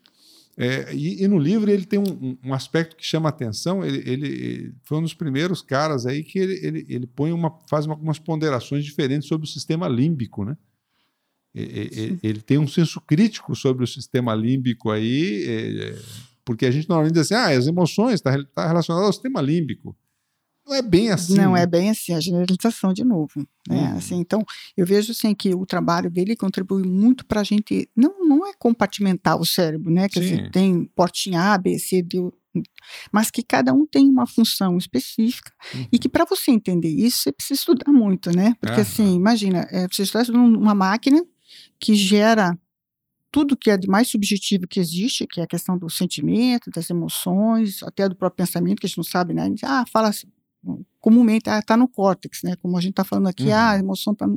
É, 0.57 0.93
e, 0.93 1.23
e, 1.23 1.27
no 1.29 1.39
livro 1.39 1.71
ele 1.71 1.85
tem 1.85 1.97
um, 1.97 2.37
um 2.43 2.53
aspecto 2.53 2.95
que 2.95 3.05
chama 3.05 3.29
atenção. 3.29 3.83
Ele, 3.85 3.97
ele, 4.05 4.27
ele, 4.27 4.75
foi 4.83 4.97
um 4.97 5.01
dos 5.01 5.13
primeiros 5.13 5.61
caras 5.61 6.05
aí 6.05 6.23
que 6.23 6.37
ele, 6.37 6.59
ele, 6.65 6.85
ele 6.89 7.07
põe 7.07 7.31
uma, 7.31 7.57
faz 7.69 7.87
algumas 7.87 8.19
ponderações 8.19 8.83
diferentes 8.83 9.27
sobre 9.27 9.47
o 9.47 9.49
sistema 9.49 9.87
límbico, 9.87 10.43
né? 10.43 10.57
Ele, 11.53 12.19
ele, 12.23 12.41
tem 12.41 12.57
um 12.57 12.67
senso 12.67 13.01
crítico 13.01 13.53
sobre 13.55 13.83
o 13.83 13.87
sistema 13.87 14.33
límbico 14.33 14.89
aí, 14.89 15.43
é, 15.45 15.95
porque 16.45 16.65
a 16.65 16.71
gente 16.71 16.87
normalmente 16.87 17.13
diz 17.13 17.29
assim, 17.29 17.33
ah, 17.33 17.57
as 17.57 17.67
emoções 17.67 18.15
está 18.15 18.31
tá 18.55 18.67
relacionado 18.67 19.03
ao 19.03 19.13
sistema 19.13 19.41
límbico. 19.41 19.95
Não 20.65 20.75
é 20.75 20.81
bem 20.81 21.09
assim. 21.09 21.35
Não 21.35 21.57
é 21.57 21.65
bem 21.65 21.89
assim, 21.89 22.13
a 22.13 22.19
generalização 22.19 22.93
de 22.93 23.03
novo. 23.03 23.45
Né? 23.67 23.91
Uhum. 23.91 23.97
Assim, 23.97 24.15
então, 24.19 24.45
eu 24.77 24.85
vejo 24.85 25.11
assim, 25.11 25.33
que 25.35 25.53
o 25.53 25.65
trabalho 25.65 26.09
dele 26.09 26.35
contribui 26.35 26.83
muito 26.83 27.25
para 27.25 27.41
a 27.41 27.43
gente. 27.43 27.89
Não, 27.95 28.25
não 28.25 28.47
é 28.47 28.53
compartimentar 28.57 29.39
o 29.39 29.45
cérebro, 29.45 29.91
né? 29.91 30.07
Quer 30.07 30.19
dizer, 30.19 30.51
tem 30.51 30.85
portinha 30.95 31.53
A, 31.53 31.57
B, 31.57 31.77
C, 31.77 32.01
D, 32.01 32.19
mas 33.11 33.31
que 33.31 33.43
cada 33.43 33.73
um 33.73 33.85
tem 33.85 34.07
uma 34.09 34.27
função 34.27 34.77
específica 34.77 35.51
uhum. 35.73 35.87
e 35.91 35.97
que 35.97 36.09
para 36.09 36.25
você 36.25 36.51
entender 36.51 36.89
isso 36.89 37.19
você 37.19 37.31
precisa 37.31 37.59
estudar 37.59 37.91
muito, 37.91 38.35
né? 38.35 38.55
Porque 38.59 38.75
uhum. 38.75 38.81
assim, 38.81 39.15
imagina, 39.15 39.67
é, 39.71 39.87
você 39.89 40.03
está 40.03 40.21
estudando 40.21 40.57
uma 40.57 40.75
máquina 40.75 41.23
que 41.81 41.95
gera 41.95 42.57
tudo 43.31 43.57
que 43.57 43.71
é 43.71 43.77
de 43.77 43.87
mais 43.87 44.09
subjetivo 44.09 44.67
que 44.67 44.79
existe, 44.79 45.25
que 45.25 45.39
é 45.39 45.43
a 45.43 45.47
questão 45.47 45.77
do 45.77 45.89
sentimento, 45.89 46.69
das 46.69 46.89
emoções, 46.89 47.81
até 47.81 48.07
do 48.07 48.15
próprio 48.15 48.45
pensamento, 48.45 48.79
que 48.79 48.85
a 48.85 48.89
gente 48.89 48.97
não 48.97 49.03
sabe, 49.03 49.33
né? 49.33 49.43
A 49.43 49.45
gente, 49.45 49.65
ah, 49.65 49.85
fala 49.91 50.09
assim, 50.09 50.27
comumente, 50.99 51.49
ah, 51.49 51.59
está 51.59 51.75
no 51.75 51.87
córtex, 51.87 52.43
né? 52.43 52.55
Como 52.61 52.77
a 52.77 52.81
gente 52.81 52.91
está 52.91 53.03
falando 53.03 53.27
aqui, 53.27 53.45
uhum. 53.45 53.53
ah, 53.53 53.71
a 53.71 53.79
emoção 53.79 54.13
está 54.13 54.27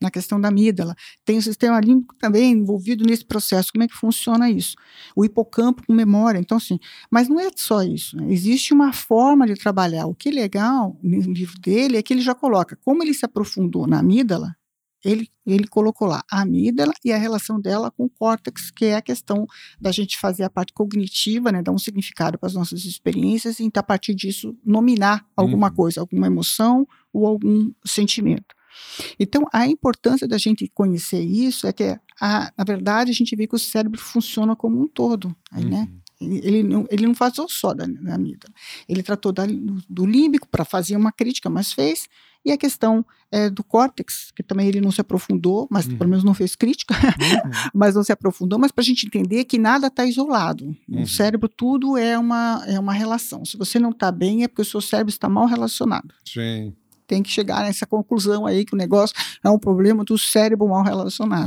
na 0.00 0.10
questão 0.10 0.40
da 0.40 0.48
amígdala. 0.48 0.94
Tem 1.24 1.38
o 1.38 1.42
sistema 1.42 1.78
límbico 1.78 2.16
também 2.16 2.52
envolvido 2.52 3.04
nesse 3.04 3.24
processo. 3.24 3.70
Como 3.72 3.84
é 3.84 3.86
que 3.88 3.94
funciona 3.94 4.50
isso? 4.50 4.74
O 5.14 5.24
hipocampo 5.24 5.86
com 5.86 5.92
memória. 5.92 6.38
Então, 6.38 6.56
assim, 6.56 6.78
mas 7.10 7.28
não 7.28 7.38
é 7.38 7.50
só 7.54 7.82
isso. 7.82 8.16
Né? 8.16 8.32
Existe 8.32 8.72
uma 8.74 8.92
forma 8.92 9.46
de 9.46 9.54
trabalhar. 9.54 10.06
O 10.06 10.14
que 10.14 10.30
é 10.30 10.32
legal 10.32 10.98
no 11.02 11.32
livro 11.32 11.58
dele 11.60 11.96
é 11.98 12.02
que 12.02 12.12
ele 12.12 12.22
já 12.22 12.34
coloca 12.34 12.76
como 12.84 13.02
ele 13.02 13.14
se 13.14 13.24
aprofundou 13.24 13.86
na 13.86 14.00
amígdala, 14.00 14.56
ele, 15.04 15.28
ele 15.46 15.66
colocou 15.66 16.08
lá 16.08 16.22
a 16.30 16.42
amígdala 16.42 16.92
e 17.04 17.12
a 17.12 17.18
relação 17.18 17.60
dela 17.60 17.90
com 17.90 18.04
o 18.04 18.10
córtex, 18.10 18.70
que 18.70 18.86
é 18.86 18.96
a 18.96 19.02
questão 19.02 19.46
da 19.80 19.92
gente 19.92 20.18
fazer 20.18 20.44
a 20.44 20.50
parte 20.50 20.72
cognitiva, 20.72 21.52
né, 21.52 21.62
dar 21.62 21.72
um 21.72 21.78
significado 21.78 22.38
para 22.38 22.48
as 22.48 22.54
nossas 22.54 22.84
experiências 22.84 23.60
e 23.60 23.64
então, 23.64 23.80
a 23.80 23.84
partir 23.84 24.14
disso 24.14 24.56
nominar 24.64 25.24
alguma 25.36 25.68
uhum. 25.68 25.74
coisa, 25.74 26.00
alguma 26.00 26.26
emoção 26.26 26.86
ou 27.12 27.26
algum 27.26 27.70
sentimento. 27.84 28.56
Então, 29.18 29.44
a 29.52 29.66
importância 29.66 30.26
da 30.26 30.38
gente 30.38 30.68
conhecer 30.72 31.20
isso 31.20 31.66
é 31.66 31.72
que, 31.72 31.98
a, 32.20 32.52
na 32.56 32.64
verdade, 32.64 33.10
a 33.10 33.14
gente 33.14 33.34
vê 33.34 33.46
que 33.46 33.54
o 33.54 33.58
cérebro 33.58 34.00
funciona 34.00 34.54
como 34.54 34.80
um 34.80 34.86
todo, 34.86 35.34
aí, 35.50 35.64
né? 35.64 35.80
uhum. 35.80 35.84
né? 35.84 35.92
Ele 36.20 36.64
não, 36.64 36.84
ele 36.90 37.06
não 37.06 37.14
faz 37.14 37.34
só 37.48 37.72
da, 37.72 37.86
da 37.86 38.16
amígdala. 38.16 38.52
Ele 38.88 39.04
tratou 39.04 39.30
da, 39.30 39.46
do, 39.46 39.80
do 39.88 40.04
límbico 40.04 40.48
para 40.48 40.64
fazer 40.64 40.96
uma 40.96 41.12
crítica, 41.12 41.48
mas 41.48 41.72
fez 41.72 42.08
e 42.48 42.52
a 42.52 42.56
questão 42.56 43.04
é, 43.30 43.50
do 43.50 43.62
córtex, 43.62 44.32
que 44.34 44.42
também 44.42 44.68
ele 44.68 44.80
não 44.80 44.90
se 44.90 45.02
aprofundou, 45.02 45.68
mas 45.70 45.86
uhum. 45.86 45.98
pelo 45.98 46.08
menos 46.08 46.24
não 46.24 46.32
fez 46.32 46.56
crítica, 46.56 46.94
uhum. 46.94 47.50
mas 47.74 47.94
não 47.94 48.02
se 48.02 48.10
aprofundou, 48.10 48.58
mas 48.58 48.72
para 48.72 48.80
a 48.80 48.84
gente 48.84 49.06
entender 49.06 49.44
que 49.44 49.58
nada 49.58 49.88
está 49.88 50.06
isolado. 50.06 50.64
Uhum. 50.64 51.00
No 51.00 51.06
cérebro, 51.06 51.46
tudo 51.46 51.98
é 51.98 52.18
uma, 52.18 52.64
é 52.66 52.80
uma 52.80 52.94
relação. 52.94 53.44
Se 53.44 53.56
você 53.58 53.78
não 53.78 53.90
está 53.90 54.10
bem, 54.10 54.44
é 54.44 54.48
porque 54.48 54.62
o 54.62 54.64
seu 54.64 54.80
cérebro 54.80 55.10
está 55.10 55.28
mal 55.28 55.44
relacionado. 55.44 56.08
Sim. 56.24 56.74
Tem 57.06 57.22
que 57.22 57.30
chegar 57.30 57.62
nessa 57.64 57.86
conclusão 57.86 58.46
aí 58.46 58.64
que 58.64 58.74
o 58.74 58.76
negócio 58.76 59.16
é 59.42 59.50
um 59.50 59.58
problema 59.58 60.04
do 60.04 60.18
cérebro 60.18 60.68
mal 60.68 60.82
relacionado. 60.82 61.46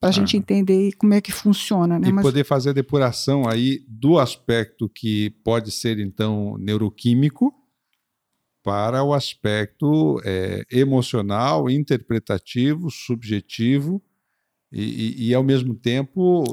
Para 0.00 0.08
a 0.08 0.12
gente 0.12 0.36
entender 0.36 0.92
como 0.98 1.14
é 1.14 1.20
que 1.20 1.30
funciona. 1.30 1.98
Né? 1.98 2.08
E 2.08 2.12
mas... 2.12 2.22
poder 2.24 2.44
fazer 2.44 2.70
a 2.70 2.72
depuração 2.72 3.48
aí 3.48 3.84
do 3.88 4.18
aspecto 4.18 4.88
que 4.88 5.30
pode 5.44 5.70
ser, 5.70 6.00
então, 6.00 6.56
neuroquímico, 6.58 7.54
para 8.66 9.04
o 9.04 9.14
aspecto 9.14 10.20
é, 10.24 10.66
emocional, 10.72 11.70
interpretativo, 11.70 12.90
subjetivo 12.90 14.02
e, 14.72 14.82
e, 14.82 15.28
e, 15.28 15.34
ao 15.34 15.44
mesmo 15.44 15.72
tempo, 15.72 16.44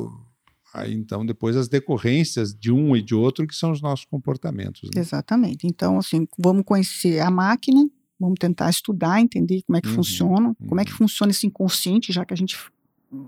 aí 0.76 0.94
então 0.94 1.26
depois 1.26 1.58
as 1.58 1.68
decorrências 1.68 2.54
de 2.54 2.72
um 2.72 2.96
e 2.96 3.02
de 3.02 3.16
outro 3.16 3.48
que 3.48 3.56
são 3.56 3.72
os 3.72 3.82
nossos 3.82 4.06
comportamentos. 4.06 4.92
Né? 4.94 5.02
Exatamente. 5.02 5.66
Então, 5.66 5.98
assim, 5.98 6.28
vamos 6.38 6.62
conhecer 6.64 7.20
a 7.20 7.32
máquina, 7.32 7.84
vamos 8.20 8.38
tentar 8.40 8.70
estudar, 8.70 9.20
entender 9.20 9.64
como 9.64 9.78
é 9.80 9.82
que 9.82 9.88
uhum, 9.88 9.96
funciona, 9.96 10.50
uhum. 10.50 10.68
como 10.68 10.82
é 10.82 10.86
que 10.86 10.92
uhum. 10.92 10.98
funciona 10.98 11.32
esse 11.32 11.48
inconsciente, 11.48 12.14
já 12.14 12.24
que 12.24 12.34
a 12.36 12.38
gente 12.38 12.56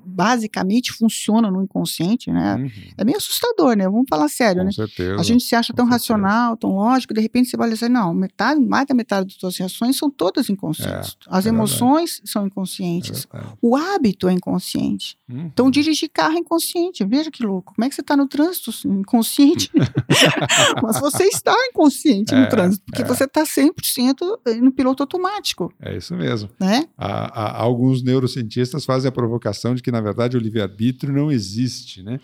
basicamente 0.06 0.92
funciona 0.92 1.50
no 1.52 1.62
inconsciente, 1.62 2.32
né? 2.32 2.56
Uhum. 2.56 2.72
É 2.98 3.04
meio 3.04 3.18
assustador, 3.18 3.76
né? 3.76 3.86
Vamos 3.86 4.08
falar 4.10 4.28
sério, 4.30 4.62
com 4.62 4.66
né? 4.66 4.72
Certeza, 4.72 5.20
a 5.20 5.24
gente 5.24 5.44
se 5.44 5.56
acha 5.56 5.74
tão 5.74 5.86
racional, 5.86 6.58
tão 6.58 6.76
lógico, 6.76 7.14
de 7.14 7.22
repente 7.22 7.50
você 7.50 7.58
vai 7.58 7.70
dizer, 7.70 7.90
não, 7.90 8.14
metade, 8.14 8.60
mais 8.60 8.86
da 8.88 8.94
metade 8.94 9.28
das 9.28 9.36
suas 9.36 9.58
reações 9.58 9.98
são 9.98 10.10
todas 10.10 10.50
inconscientes. 10.50 11.18
É, 11.26 11.30
As 11.30 11.46
é 11.46 11.50
emoções 11.50 12.12
verdade. 12.12 12.32
são 12.32 12.48
inconscientes. 12.48 13.28
É 13.34 13.42
o 13.62 13.76
hábito 13.76 14.28
é 14.28 14.34
inconsciente. 14.34 15.18
Uhum. 15.30 15.50
Então, 15.52 15.70
dirigir 15.70 16.10
carro 16.10 16.36
é 16.36 16.40
inconsciente. 16.40 17.04
Veja 17.04 17.32
que 17.32 17.44
louco. 17.44 17.74
Como 17.76 17.86
é 17.86 17.90
que 17.90 17.96
você 17.96 18.02
está 18.02 18.16
no 18.16 18.28
trânsito 18.28 18.72
inconsciente? 18.88 19.72
Mas 20.82 21.00
você 21.00 21.26
está 21.26 21.56
inconsciente 21.70 22.34
no 22.34 22.42
é, 22.42 22.46
trânsito, 22.48 22.84
porque 22.86 23.02
é. 23.02 23.06
você 23.06 23.26
está 23.26 23.44
100% 23.44 24.62
no 24.62 24.72
piloto 24.72 25.04
automático. 25.04 25.74
É 25.80 25.96
isso 25.96 26.16
mesmo. 26.16 26.50
Né? 26.60 26.88
Há, 26.98 27.42
há, 27.42 27.62
alguns 27.62 28.04
neurocientistas 28.04 28.86
fazem 28.86 29.10
a 29.10 29.12
provocação 29.12 29.75
de 29.76 29.84
que, 29.84 29.92
na 29.92 30.02
verdade, 30.02 30.38
o 30.38 30.40
livre-arbítrio 30.40 31.14
não 31.14 31.32
existe, 31.32 32.02
né? 32.02 32.20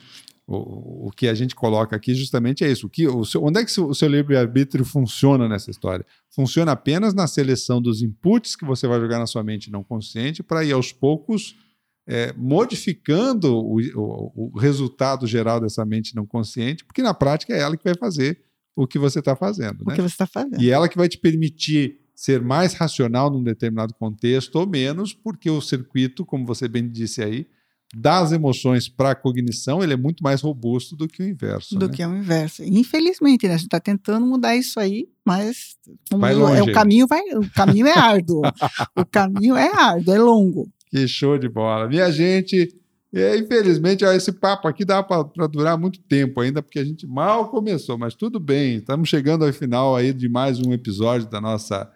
O, 0.47 1.07
o, 1.07 1.11
que 1.11 1.27
a 1.27 1.33
gente 1.33 1.55
coloca 1.55 1.95
aqui 1.95 2.13
justamente 2.13 2.63
é 2.63 2.71
isso. 2.71 2.87
O 2.87 2.89
que, 2.89 3.07
o 3.07 3.23
seu, 3.23 3.41
onde 3.43 3.59
é 3.59 3.65
que 3.65 3.79
o 3.79 3.93
seu 3.93 4.09
livre-arbítrio 4.09 4.83
funciona 4.83 5.47
nessa 5.47 5.71
história? 5.71 6.05
Funciona 6.29 6.73
apenas 6.73 7.13
na 7.13 7.25
seleção 7.25 7.81
dos 7.81 8.01
inputs 8.01 8.55
que 8.55 8.65
você 8.65 8.85
vai 8.87 8.99
jogar 8.99 9.19
na 9.19 9.27
sua 9.27 9.43
mente 9.43 9.71
não 9.71 9.83
consciente 9.83 10.43
para 10.43 10.65
ir 10.65 10.73
aos 10.73 10.91
poucos 10.91 11.55
é, 12.07 12.33
modificando 12.33 13.55
o, 13.55 13.79
o, 13.95 14.51
o, 14.53 14.59
resultado 14.59 15.25
geral 15.27 15.61
dessa 15.61 15.85
mente 15.85 16.15
não 16.15 16.25
consciente, 16.25 16.83
porque 16.83 17.01
na 17.01 17.13
prática 17.13 17.53
é 17.53 17.59
ela 17.59 17.77
que 17.77 17.83
vai 17.83 17.95
fazer 17.95 18.43
o 18.75 18.87
que 18.87 18.99
você 18.99 19.19
está 19.19 19.35
fazendo. 19.35 19.83
O 19.83 19.89
né? 19.89 19.95
que 19.95 20.01
você 20.01 20.13
está 20.13 20.27
fazendo. 20.27 20.61
E 20.61 20.69
ela 20.69 20.89
que 20.89 20.97
vai 20.97 21.07
te 21.07 21.17
permitir 21.17 22.00
ser 22.21 22.39
mais 22.39 22.75
racional 22.75 23.31
num 23.31 23.41
determinado 23.41 23.95
contexto 23.95 24.55
ou 24.57 24.67
menos, 24.67 25.11
porque 25.11 25.49
o 25.49 25.59
circuito, 25.59 26.23
como 26.23 26.45
você 26.45 26.67
bem 26.67 26.87
disse 26.87 27.23
aí, 27.23 27.47
das 27.95 28.31
emoções 28.31 28.87
para 28.87 29.09
a 29.09 29.15
cognição, 29.15 29.81
ele 29.81 29.93
é 29.93 29.97
muito 29.97 30.23
mais 30.23 30.39
robusto 30.39 30.95
do 30.95 31.07
que 31.07 31.23
o 31.23 31.27
inverso. 31.27 31.79
Do 31.79 31.87
né? 31.87 31.93
que 31.95 32.05
o 32.05 32.15
inverso. 32.15 32.63
Infelizmente, 32.63 33.47
né? 33.47 33.55
a 33.55 33.57
gente 33.57 33.65
está 33.65 33.79
tentando 33.79 34.23
mudar 34.23 34.55
isso 34.55 34.79
aí, 34.79 35.09
mas. 35.25 35.75
É, 36.11 36.61
o 36.61 36.71
caminho 36.71 37.07
vai, 37.07 37.21
o 37.33 37.49
caminho 37.55 37.87
é 37.87 37.97
árduo. 37.97 38.43
o 38.95 39.03
caminho 39.03 39.57
é 39.57 39.67
árduo, 39.75 40.13
é 40.13 40.19
longo. 40.19 40.69
Que 40.91 41.07
show 41.07 41.39
de 41.39 41.49
bola. 41.49 41.87
Minha 41.87 42.11
gente, 42.11 42.71
é, 43.11 43.35
infelizmente, 43.35 44.05
ó, 44.05 44.11
esse 44.13 44.31
papo 44.31 44.67
aqui 44.67 44.85
dá 44.85 45.01
para 45.01 45.47
durar 45.47 45.75
muito 45.75 45.99
tempo 46.01 46.39
ainda, 46.39 46.61
porque 46.61 46.77
a 46.77 46.85
gente 46.85 47.07
mal 47.07 47.49
começou, 47.49 47.97
mas 47.97 48.13
tudo 48.13 48.39
bem. 48.39 48.75
Estamos 48.75 49.09
chegando 49.09 49.43
ao 49.43 49.51
final 49.51 49.95
aí 49.95 50.13
de 50.13 50.29
mais 50.29 50.59
um 50.59 50.71
episódio 50.71 51.27
da 51.27 51.41
nossa 51.41 51.91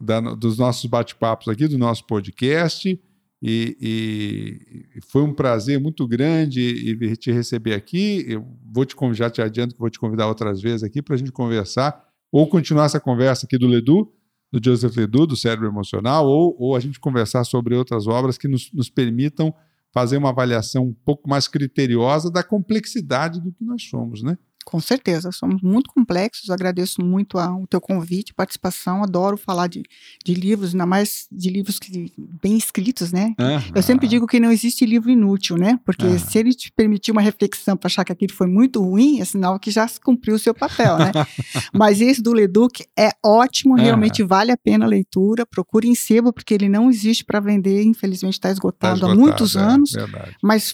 da, 0.00 0.20
dos 0.20 0.58
nossos 0.58 0.86
bate-papos 0.86 1.48
aqui, 1.48 1.68
do 1.68 1.78
nosso 1.78 2.06
podcast. 2.06 3.00
E, 3.42 3.76
e, 3.80 5.00
foi 5.08 5.22
um 5.22 5.32
prazer 5.32 5.80
muito 5.80 6.06
grande 6.06 7.16
te 7.16 7.32
receber 7.32 7.74
aqui. 7.74 8.24
Eu 8.28 8.46
vou 8.72 8.84
te 8.84 8.94
convidar, 8.94 9.30
te 9.30 9.40
adianto 9.40 9.74
que 9.74 9.80
vou 9.80 9.90
te 9.90 9.98
convidar 9.98 10.26
outras 10.26 10.60
vezes 10.60 10.82
aqui 10.82 11.00
para 11.00 11.14
a 11.14 11.18
gente 11.18 11.32
conversar, 11.32 12.04
ou 12.30 12.46
continuar 12.46 12.84
essa 12.84 13.00
conversa 13.00 13.46
aqui 13.46 13.58
do 13.58 13.66
Ledu, 13.66 14.12
do 14.52 14.60
Joseph 14.62 14.96
Ledu, 14.96 15.26
do 15.26 15.36
Cérebro 15.36 15.68
Emocional, 15.68 16.26
ou, 16.26 16.54
ou 16.58 16.76
a 16.76 16.80
gente 16.80 17.00
conversar 17.00 17.44
sobre 17.44 17.74
outras 17.74 18.06
obras 18.06 18.36
que 18.36 18.48
nos, 18.48 18.70
nos 18.72 18.90
permitam 18.90 19.54
fazer 19.92 20.16
uma 20.16 20.30
avaliação 20.30 20.84
um 20.84 20.94
pouco 21.04 21.28
mais 21.28 21.48
criteriosa 21.48 22.30
da 22.30 22.42
complexidade 22.42 23.40
do 23.40 23.52
que 23.52 23.64
nós 23.64 23.82
somos, 23.84 24.22
né? 24.22 24.38
Com 24.70 24.78
certeza, 24.78 25.32
somos 25.32 25.60
muito 25.62 25.90
complexos. 25.92 26.48
Agradeço 26.48 27.02
muito 27.02 27.36
o 27.36 27.66
teu 27.66 27.80
convite, 27.80 28.32
participação. 28.32 29.02
Adoro 29.02 29.36
falar 29.36 29.66
de, 29.66 29.82
de 30.24 30.32
livros, 30.32 30.72
ainda 30.72 30.86
mais 30.86 31.26
de 31.28 31.50
livros 31.50 31.80
que, 31.80 32.12
bem 32.40 32.56
escritos, 32.56 33.10
né? 33.10 33.34
Uhum. 33.36 33.72
Eu 33.74 33.82
sempre 33.82 34.06
digo 34.06 34.28
que 34.28 34.38
não 34.38 34.52
existe 34.52 34.86
livro 34.86 35.10
inútil, 35.10 35.56
né? 35.56 35.80
Porque 35.84 36.06
uhum. 36.06 36.18
se 36.20 36.38
ele 36.38 36.54
te 36.54 36.70
permitir 36.70 37.10
uma 37.10 37.20
reflexão 37.20 37.76
para 37.76 37.88
achar 37.88 38.04
que 38.04 38.12
aquilo 38.12 38.32
foi 38.32 38.46
muito 38.46 38.80
ruim, 38.80 39.18
é 39.20 39.24
sinal 39.24 39.58
que 39.58 39.72
já 39.72 39.88
cumpriu 40.04 40.36
o 40.36 40.38
seu 40.38 40.54
papel, 40.54 40.98
né? 40.98 41.10
Mas 41.74 42.00
esse 42.00 42.22
do 42.22 42.32
Leduc 42.32 42.84
é 42.96 43.10
ótimo, 43.26 43.74
realmente 43.74 44.22
uhum. 44.22 44.28
vale 44.28 44.52
a 44.52 44.56
pena 44.56 44.84
a 44.84 44.88
leitura. 44.88 45.44
Procure 45.44 45.88
em 45.88 45.96
sebo, 45.96 46.32
porque 46.32 46.54
ele 46.54 46.68
não 46.68 46.88
existe 46.88 47.24
para 47.24 47.40
vender, 47.40 47.82
infelizmente 47.82 48.34
está 48.34 48.52
esgotado, 48.52 49.00
tá 49.00 49.06
esgotado, 49.06 49.20
há 49.20 49.20
muitos 49.20 49.56
é, 49.56 49.58
anos. 49.58 49.90
Verdade. 49.90 50.36
Mas 50.40 50.72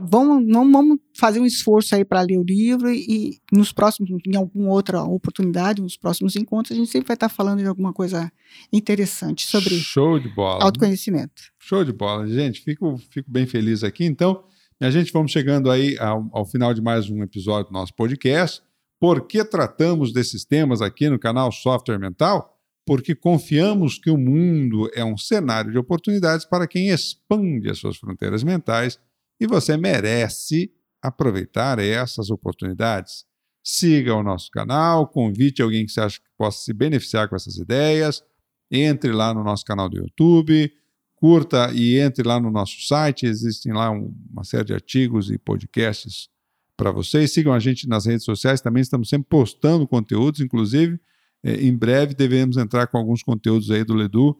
vamos, 0.00 0.46
vamos, 0.52 0.72
vamos 0.72 0.98
fazer 1.16 1.40
um 1.40 1.46
esforço 1.46 1.94
aí 1.94 2.04
para 2.04 2.20
ler 2.22 2.38
o 2.38 2.42
livro 2.42 2.90
e, 2.90 3.06
e, 3.08 3.40
nos 3.52 3.72
próximos, 3.72 4.10
em 4.26 4.36
alguma 4.36 4.70
outra 4.70 5.02
oportunidade, 5.02 5.82
nos 5.82 5.96
próximos 5.96 6.36
encontros, 6.36 6.72
a 6.72 6.78
gente 6.78 6.90
sempre 6.90 7.08
vai 7.08 7.14
estar 7.14 7.28
falando 7.28 7.60
de 7.60 7.66
alguma 7.66 7.92
coisa 7.92 8.30
interessante 8.72 9.46
sobre 9.46 9.74
Show 9.76 10.18
de 10.18 10.28
bola. 10.28 10.64
autoconhecimento. 10.64 11.42
Show 11.58 11.84
de 11.84 11.92
bola, 11.92 12.26
gente. 12.26 12.60
Fico, 12.60 12.96
fico 13.10 13.30
bem 13.30 13.46
feliz 13.46 13.82
aqui. 13.82 14.04
Então, 14.04 14.44
a 14.80 14.90
gente 14.90 15.12
vamos 15.12 15.32
chegando 15.32 15.70
aí 15.70 15.96
ao, 15.98 16.28
ao 16.32 16.44
final 16.44 16.74
de 16.74 16.82
mais 16.82 17.08
um 17.08 17.22
episódio 17.22 17.70
do 17.70 17.72
nosso 17.72 17.94
podcast. 17.94 18.62
Por 19.00 19.26
que 19.26 19.44
tratamos 19.44 20.12
desses 20.12 20.44
temas 20.44 20.80
aqui 20.80 21.08
no 21.08 21.18
canal 21.18 21.50
Software 21.52 21.98
Mental? 21.98 22.50
Porque 22.86 23.14
confiamos 23.14 23.98
que 23.98 24.10
o 24.10 24.18
mundo 24.18 24.90
é 24.94 25.04
um 25.04 25.16
cenário 25.16 25.72
de 25.72 25.78
oportunidades 25.78 26.44
para 26.44 26.66
quem 26.66 26.88
expande 26.88 27.70
as 27.70 27.78
suas 27.78 27.96
fronteiras 27.96 28.44
mentais 28.44 28.98
e 29.44 29.46
você 29.46 29.76
merece 29.76 30.72
aproveitar 31.02 31.78
essas 31.78 32.30
oportunidades. 32.30 33.24
Siga 33.62 34.14
o 34.14 34.22
nosso 34.22 34.50
canal, 34.50 35.06
convite 35.06 35.62
alguém 35.62 35.86
que 35.86 35.92
você 35.92 36.00
acha 36.00 36.18
que 36.18 36.26
possa 36.36 36.62
se 36.64 36.72
beneficiar 36.72 37.28
com 37.28 37.36
essas 37.36 37.56
ideias, 37.56 38.22
entre 38.70 39.12
lá 39.12 39.32
no 39.32 39.44
nosso 39.44 39.64
canal 39.64 39.88
do 39.88 39.98
YouTube, 39.98 40.72
curta 41.14 41.70
e 41.72 41.98
entre 41.98 42.26
lá 42.26 42.40
no 42.40 42.50
nosso 42.50 42.80
site, 42.86 43.26
existem 43.26 43.72
lá 43.72 43.90
uma 43.90 44.44
série 44.44 44.64
de 44.64 44.74
artigos 44.74 45.30
e 45.30 45.38
podcasts 45.38 46.28
para 46.76 46.90
vocês. 46.90 47.32
Sigam 47.32 47.52
a 47.52 47.58
gente 47.58 47.88
nas 47.88 48.06
redes 48.06 48.24
sociais, 48.24 48.60
também 48.60 48.80
estamos 48.82 49.08
sempre 49.08 49.28
postando 49.28 49.86
conteúdos, 49.86 50.40
inclusive 50.40 50.98
eh, 51.42 51.66
em 51.66 51.76
breve 51.76 52.14
devemos 52.14 52.56
entrar 52.56 52.86
com 52.86 52.98
alguns 52.98 53.22
conteúdos 53.22 53.70
aí 53.70 53.84
do 53.84 53.94
Ledu 53.94 54.36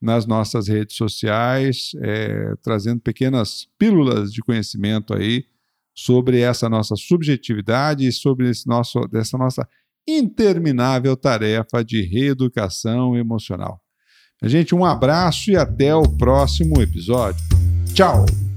nas 0.00 0.26
nossas 0.26 0.68
redes 0.68 0.96
sociais, 0.96 1.92
é, 2.00 2.54
trazendo 2.62 3.00
pequenas 3.00 3.68
pílulas 3.78 4.32
de 4.32 4.40
conhecimento 4.42 5.14
aí 5.14 5.44
sobre 5.94 6.40
essa 6.40 6.68
nossa 6.68 6.94
subjetividade 6.94 8.06
e 8.06 8.12
sobre 8.12 8.48
esse 8.48 8.66
nosso, 8.68 9.00
dessa 9.08 9.36
nossa 9.36 9.68
interminável 10.06 11.16
tarefa 11.16 11.84
de 11.84 12.02
reeducação 12.02 13.16
emocional. 13.16 13.80
Gente, 14.42 14.74
um 14.74 14.84
abraço 14.84 15.50
e 15.50 15.56
até 15.56 15.94
o 15.94 16.02
próximo 16.02 16.80
episódio. 16.80 17.44
Tchau! 17.92 18.47